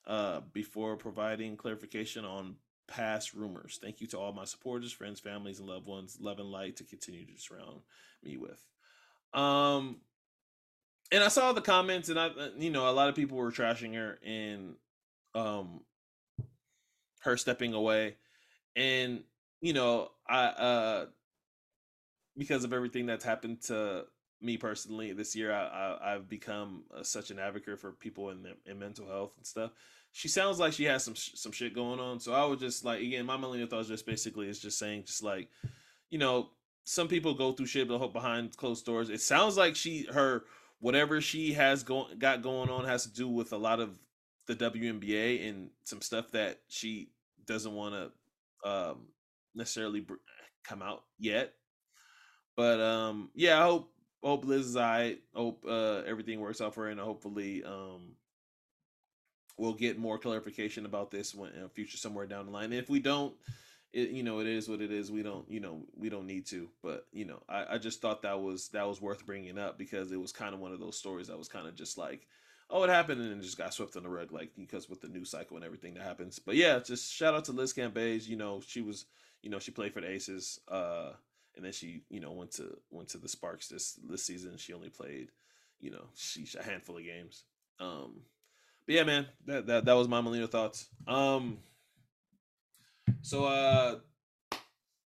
uh, 0.07 0.41
before 0.53 0.95
providing 0.97 1.57
clarification 1.57 2.25
on 2.25 2.55
past 2.87 3.33
rumors. 3.33 3.79
Thank 3.81 4.01
you 4.01 4.07
to 4.07 4.19
all 4.19 4.33
my 4.33 4.45
supporters, 4.45 4.91
friends, 4.91 5.19
families, 5.19 5.59
and 5.59 5.67
loved 5.67 5.87
ones. 5.87 6.17
Love 6.21 6.39
and 6.39 6.51
light 6.51 6.75
to 6.77 6.83
continue 6.83 7.25
to 7.25 7.41
surround 7.41 7.81
me 8.23 8.37
with. 8.37 8.63
Um, 9.33 9.97
and 11.11 11.23
I 11.23 11.27
saw 11.27 11.51
the 11.53 11.61
comments, 11.61 12.09
and 12.09 12.19
I, 12.19 12.29
you 12.57 12.69
know, 12.69 12.89
a 12.89 12.91
lot 12.91 13.09
of 13.09 13.15
people 13.15 13.37
were 13.37 13.51
trashing 13.51 13.95
her 13.95 14.19
and 14.25 14.75
um, 15.33 15.81
her 17.19 17.37
stepping 17.37 17.73
away, 17.73 18.15
and 18.75 19.23
you 19.61 19.73
know, 19.73 20.09
I 20.27 20.45
uh 20.45 21.05
because 22.37 22.63
of 22.63 22.73
everything 22.73 23.05
that's 23.05 23.25
happened 23.25 23.61
to 23.63 24.05
me 24.41 24.57
personally 24.57 25.13
this 25.13 25.35
year, 25.35 25.53
I, 25.53 25.97
I 26.01 26.11
have 26.11 26.29
become 26.29 26.83
uh, 26.95 27.03
such 27.03 27.31
an 27.31 27.39
advocate 27.39 27.79
for 27.79 27.91
people 27.91 28.29
in 28.29 28.45
in 28.65 28.79
mental 28.79 29.07
health 29.07 29.33
and 29.37 29.45
stuff. 29.45 29.71
she 30.11 30.27
sounds 30.27 30.59
like 30.59 30.73
she 30.73 30.85
has 30.85 31.03
some 31.03 31.15
some 31.15 31.51
shit 31.51 31.73
going 31.73 31.99
on. 31.99 32.19
So 32.19 32.33
I 32.33 32.45
would 32.45 32.59
just 32.59 32.85
like 32.85 33.01
again, 33.01 33.25
my 33.25 33.37
millennial 33.37 33.67
thoughts 33.67 33.87
just 33.87 34.05
basically 34.05 34.47
is 34.47 34.59
just 34.59 34.77
saying 34.77 35.03
just 35.05 35.23
like, 35.23 35.49
you 36.09 36.19
know, 36.19 36.49
some 36.83 37.07
people 37.07 37.33
go 37.33 37.51
through 37.51 37.65
shit 37.65 37.87
behind 37.87 38.55
closed 38.57 38.85
doors. 38.85 39.09
It 39.09 39.21
sounds 39.21 39.57
like 39.57 39.75
she 39.75 40.07
her 40.13 40.43
whatever 40.79 41.21
she 41.21 41.53
has 41.53 41.83
going 41.83 42.17
got 42.19 42.41
going 42.41 42.69
on 42.69 42.85
has 42.85 43.03
to 43.03 43.13
do 43.13 43.27
with 43.27 43.53
a 43.53 43.57
lot 43.57 43.79
of 43.79 43.91
the 44.47 44.55
WNBA 44.55 45.49
and 45.49 45.69
some 45.83 46.01
stuff 46.01 46.31
that 46.31 46.59
she 46.67 47.09
doesn't 47.47 47.73
want 47.73 47.95
to 47.95 48.69
um, 48.69 49.07
necessarily 49.53 50.01
br- 50.01 50.15
come 50.63 50.81
out 50.81 51.03
yet. 51.17 51.53
But 52.55 52.79
um, 52.79 53.29
yeah, 53.35 53.59
I 53.59 53.63
hope 53.63 53.91
hope 54.23 54.45
Liz 54.45 54.67
is 54.67 54.77
I 54.77 55.17
hope 55.33 55.63
uh, 55.67 56.01
everything 56.05 56.39
works 56.39 56.61
out 56.61 56.73
for 56.73 56.85
her, 56.85 56.89
and 56.89 56.99
hopefully 56.99 57.63
um, 57.63 58.15
we'll 59.57 59.73
get 59.73 59.97
more 59.97 60.17
clarification 60.17 60.85
about 60.85 61.11
this 61.11 61.33
when 61.35 61.51
in 61.53 61.69
future 61.69 61.97
somewhere 61.97 62.25
down 62.25 62.45
the 62.45 62.51
line. 62.51 62.65
And 62.65 62.75
if 62.75 62.89
we 62.89 62.99
don't, 62.99 63.33
it 63.93 64.09
you 64.09 64.23
know 64.23 64.39
it 64.39 64.47
is 64.47 64.69
what 64.69 64.81
it 64.81 64.91
is. 64.91 65.11
We 65.11 65.23
don't 65.23 65.49
you 65.49 65.59
know 65.59 65.83
we 65.95 66.09
don't 66.09 66.27
need 66.27 66.45
to. 66.47 66.69
But 66.81 67.05
you 67.11 67.25
know 67.25 67.41
I, 67.49 67.75
I 67.75 67.77
just 67.77 68.01
thought 68.01 68.21
that 68.23 68.41
was 68.41 68.69
that 68.69 68.87
was 68.87 69.01
worth 69.01 69.25
bringing 69.25 69.57
up 69.57 69.77
because 69.77 70.11
it 70.11 70.19
was 70.19 70.31
kind 70.31 70.53
of 70.53 70.59
one 70.59 70.71
of 70.71 70.79
those 70.79 70.97
stories 70.97 71.27
that 71.27 71.37
was 71.37 71.47
kind 71.47 71.67
of 71.67 71.75
just 71.75 71.97
like 71.97 72.27
oh, 72.69 72.83
it 72.83 72.89
happened 72.89 73.21
and 73.21 73.31
it 73.31 73.43
just 73.43 73.57
got 73.57 73.73
swept 73.73 73.95
on 73.95 74.03
the 74.03 74.09
rug, 74.09 74.31
like 74.31 74.51
because 74.57 74.89
with 74.89 75.01
the 75.01 75.07
news 75.07 75.29
cycle 75.29 75.55
and 75.55 75.65
everything 75.65 75.93
that 75.93 76.03
happens. 76.03 76.39
But 76.39 76.55
yeah, 76.55 76.79
just 76.79 77.11
shout 77.13 77.33
out 77.33 77.45
to 77.45 77.51
Liz 77.51 77.73
Cambage. 77.73 78.27
You 78.27 78.37
know, 78.37 78.61
she 78.65 78.81
was, 78.81 79.05
you 79.41 79.49
know, 79.49 79.59
she 79.59 79.71
played 79.71 79.93
for 79.93 80.01
the 80.01 80.09
Aces, 80.09 80.59
uh, 80.67 81.11
and 81.55 81.63
then 81.63 81.71
she, 81.71 82.03
you 82.09 82.19
know, 82.19 82.31
went 82.31 82.51
to 82.53 82.77
went 82.91 83.09
to 83.09 83.17
the 83.17 83.27
Sparks 83.27 83.67
this 83.67 83.99
this 84.09 84.23
season. 84.23 84.57
She 84.57 84.73
only 84.73 84.89
played, 84.89 85.29
you 85.79 85.91
know, 85.91 86.05
she 86.15 86.47
a 86.59 86.63
handful 86.63 86.97
of 86.97 87.03
games. 87.03 87.43
Um, 87.79 88.21
but 88.85 88.95
yeah, 88.95 89.03
man, 89.03 89.27
that 89.45 89.67
that 89.67 89.85
that 89.85 89.93
was 89.93 90.07
my 90.07 90.21
Molina 90.21 90.47
thoughts. 90.47 90.87
Um, 91.07 91.59
so 93.21 93.45
uh, 93.45 93.95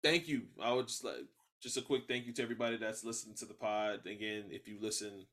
thank 0.02 0.28
you. 0.28 0.42
I 0.62 0.72
would 0.72 0.88
just 0.88 1.04
like 1.04 1.26
just 1.60 1.76
a 1.76 1.82
quick 1.82 2.04
thank 2.06 2.26
you 2.26 2.32
to 2.32 2.42
everybody 2.42 2.76
that's 2.76 3.04
listening 3.04 3.36
to 3.36 3.44
the 3.44 3.54
pod. 3.54 4.06
Again, 4.06 4.44
if 4.50 4.68
you 4.68 4.78
listen 4.80 5.26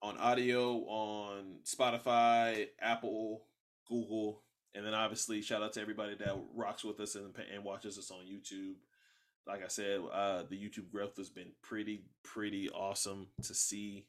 on 0.00 0.16
audio 0.18 0.84
on 0.86 1.56
Spotify, 1.64 2.68
Apple, 2.80 3.42
Google, 3.88 4.42
and 4.74 4.84
then 4.84 4.94
obviously 4.94 5.40
shout 5.42 5.62
out 5.62 5.72
to 5.74 5.80
everybody 5.80 6.14
that 6.16 6.36
rocks 6.54 6.84
with 6.84 7.00
us 7.00 7.14
and, 7.14 7.34
and 7.52 7.64
watches 7.64 7.98
us 7.98 8.10
on 8.10 8.20
YouTube. 8.26 8.74
Like 9.46 9.62
I 9.62 9.68
said, 9.68 10.00
uh, 10.12 10.44
the 10.48 10.56
YouTube 10.56 10.90
growth 10.90 11.16
has 11.18 11.28
been 11.28 11.52
pretty 11.62 12.04
pretty 12.22 12.70
awesome 12.70 13.28
to 13.42 13.54
see. 13.54 14.06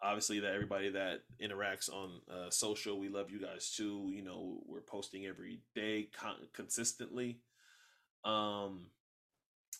Obviously, 0.00 0.40
that 0.40 0.54
everybody 0.54 0.90
that 0.90 1.22
interacts 1.42 1.92
on 1.92 2.20
uh, 2.30 2.50
social, 2.50 2.98
we 3.00 3.08
love 3.08 3.30
you 3.30 3.40
guys 3.40 3.74
too. 3.74 4.10
You 4.14 4.22
know, 4.22 4.60
we're 4.66 4.80
posting 4.80 5.26
every 5.26 5.60
day 5.74 6.08
con- 6.16 6.48
consistently. 6.54 7.40
Um, 8.24 8.86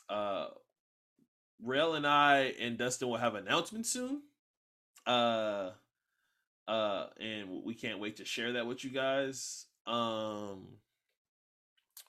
uh, 0.08 0.48
Rel 1.62 1.94
and 1.94 2.06
I 2.06 2.54
and 2.60 2.78
Dustin 2.78 3.08
will 3.08 3.16
have 3.16 3.34
announcements 3.34 3.90
soon 3.90 4.22
uh 5.08 5.70
uh 6.68 7.06
and 7.18 7.64
we 7.64 7.74
can't 7.74 7.98
wait 7.98 8.16
to 8.18 8.24
share 8.24 8.52
that 8.52 8.66
with 8.66 8.84
you 8.84 8.90
guys 8.90 9.66
um 9.86 10.66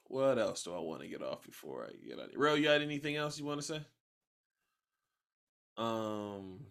what 0.09 0.37
else 0.37 0.63
do 0.63 0.73
i 0.73 0.79
want 0.79 1.01
to 1.01 1.07
get 1.07 1.23
off 1.23 1.43
before 1.43 1.87
i 1.87 2.07
get 2.07 2.19
out 2.19 2.29
Rel 2.35 2.57
you 2.57 2.65
got 2.65 2.81
anything 2.81 3.15
else 3.15 3.39
you 3.39 3.45
want 3.45 3.61
to 3.61 3.65
say? 3.65 3.81
Um. 5.77 6.65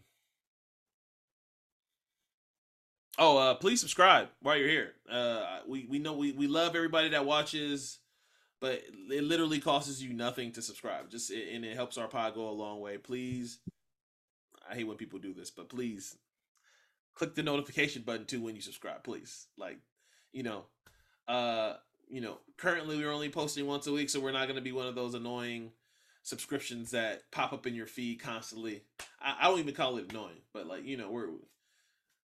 Oh 3.18 3.38
uh 3.38 3.54
please 3.54 3.80
subscribe 3.80 4.28
while 4.42 4.56
you're 4.58 4.68
here. 4.68 4.92
Uh 5.10 5.60
we 5.66 5.86
we 5.88 5.98
know 5.98 6.12
we, 6.12 6.32
we 6.32 6.46
love 6.46 6.76
everybody 6.76 7.08
that 7.08 7.24
watches 7.24 8.00
but 8.60 8.82
it 9.10 9.24
literally 9.24 9.60
costs 9.60 10.02
you 10.02 10.12
nothing 10.12 10.52
to 10.52 10.60
subscribe. 10.60 11.10
Just 11.10 11.30
and 11.30 11.64
it 11.64 11.74
helps 11.74 11.96
our 11.96 12.06
pod 12.06 12.34
go 12.34 12.48
a 12.48 12.50
long 12.50 12.80
way. 12.80 12.98
Please 12.98 13.60
I 14.70 14.74
hate 14.74 14.84
when 14.84 14.98
people 14.98 15.18
do 15.18 15.32
this, 15.32 15.50
but 15.50 15.70
please 15.70 16.16
click 17.14 17.34
the 17.34 17.42
notification 17.42 18.02
button 18.02 18.26
too 18.26 18.42
when 18.42 18.54
you 18.54 18.60
subscribe, 18.60 19.02
please. 19.02 19.46
Like, 19.56 19.78
you 20.32 20.42
know, 20.42 20.64
uh, 21.26 21.74
you 22.10 22.20
know, 22.20 22.38
currently 22.56 22.96
we're 22.96 23.12
only 23.12 23.28
posting 23.28 23.66
once 23.66 23.86
a 23.86 23.92
week, 23.92 24.10
so 24.10 24.20
we're 24.20 24.32
not 24.32 24.46
going 24.46 24.56
to 24.56 24.62
be 24.62 24.72
one 24.72 24.86
of 24.86 24.94
those 24.94 25.14
annoying 25.14 25.72
subscriptions 26.22 26.90
that 26.90 27.22
pop 27.30 27.52
up 27.52 27.66
in 27.66 27.74
your 27.74 27.86
feed 27.86 28.20
constantly. 28.20 28.82
I, 29.20 29.36
I 29.40 29.48
don't 29.48 29.60
even 29.60 29.74
call 29.74 29.96
it 29.98 30.10
annoying, 30.10 30.42
but 30.52 30.66
like, 30.66 30.84
you 30.84 30.96
know, 30.96 31.10
we're 31.10 31.28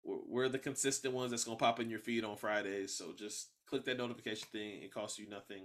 we're, 0.03 0.49
the 0.49 0.59
consistent 0.59 1.13
ones 1.13 1.31
that's 1.31 1.45
going 1.45 1.57
to 1.57 1.63
pop 1.63 1.79
in 1.79 1.89
your 1.89 1.99
feed 1.99 2.23
on 2.25 2.35
Fridays. 2.35 2.93
So 2.93 3.13
just 3.17 3.49
click 3.65 3.85
that 3.85 3.97
notification 3.97 4.47
thing. 4.51 4.81
It 4.83 4.93
costs 4.93 5.17
you 5.17 5.29
nothing. 5.29 5.63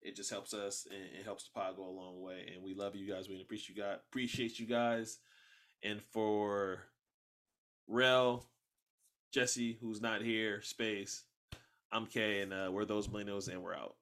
It 0.00 0.16
just 0.16 0.30
helps 0.30 0.54
us 0.54 0.86
and 0.90 1.18
it 1.18 1.24
helps 1.24 1.44
the 1.44 1.50
pod 1.58 1.76
go 1.76 1.86
a 1.86 1.90
long 1.90 2.20
way. 2.22 2.50
And 2.54 2.62
we 2.64 2.74
love 2.74 2.96
you 2.96 3.12
guys. 3.12 3.28
We 3.28 3.40
appreciate 3.40 3.76
you 3.76 3.82
guys. 3.82 3.98
Appreciate 4.10 4.58
you 4.58 4.66
guys. 4.66 5.18
And 5.82 6.00
for 6.12 6.78
Rel, 7.86 8.46
Jesse, 9.32 9.78
who's 9.80 10.00
not 10.00 10.22
here, 10.22 10.62
Space, 10.62 11.24
I'm 11.92 12.06
Kay, 12.06 12.40
and 12.40 12.52
uh, 12.52 12.70
we're 12.72 12.84
those 12.84 13.08
millennials, 13.08 13.48
and 13.48 13.62
we're 13.62 13.74
out. 13.74 13.94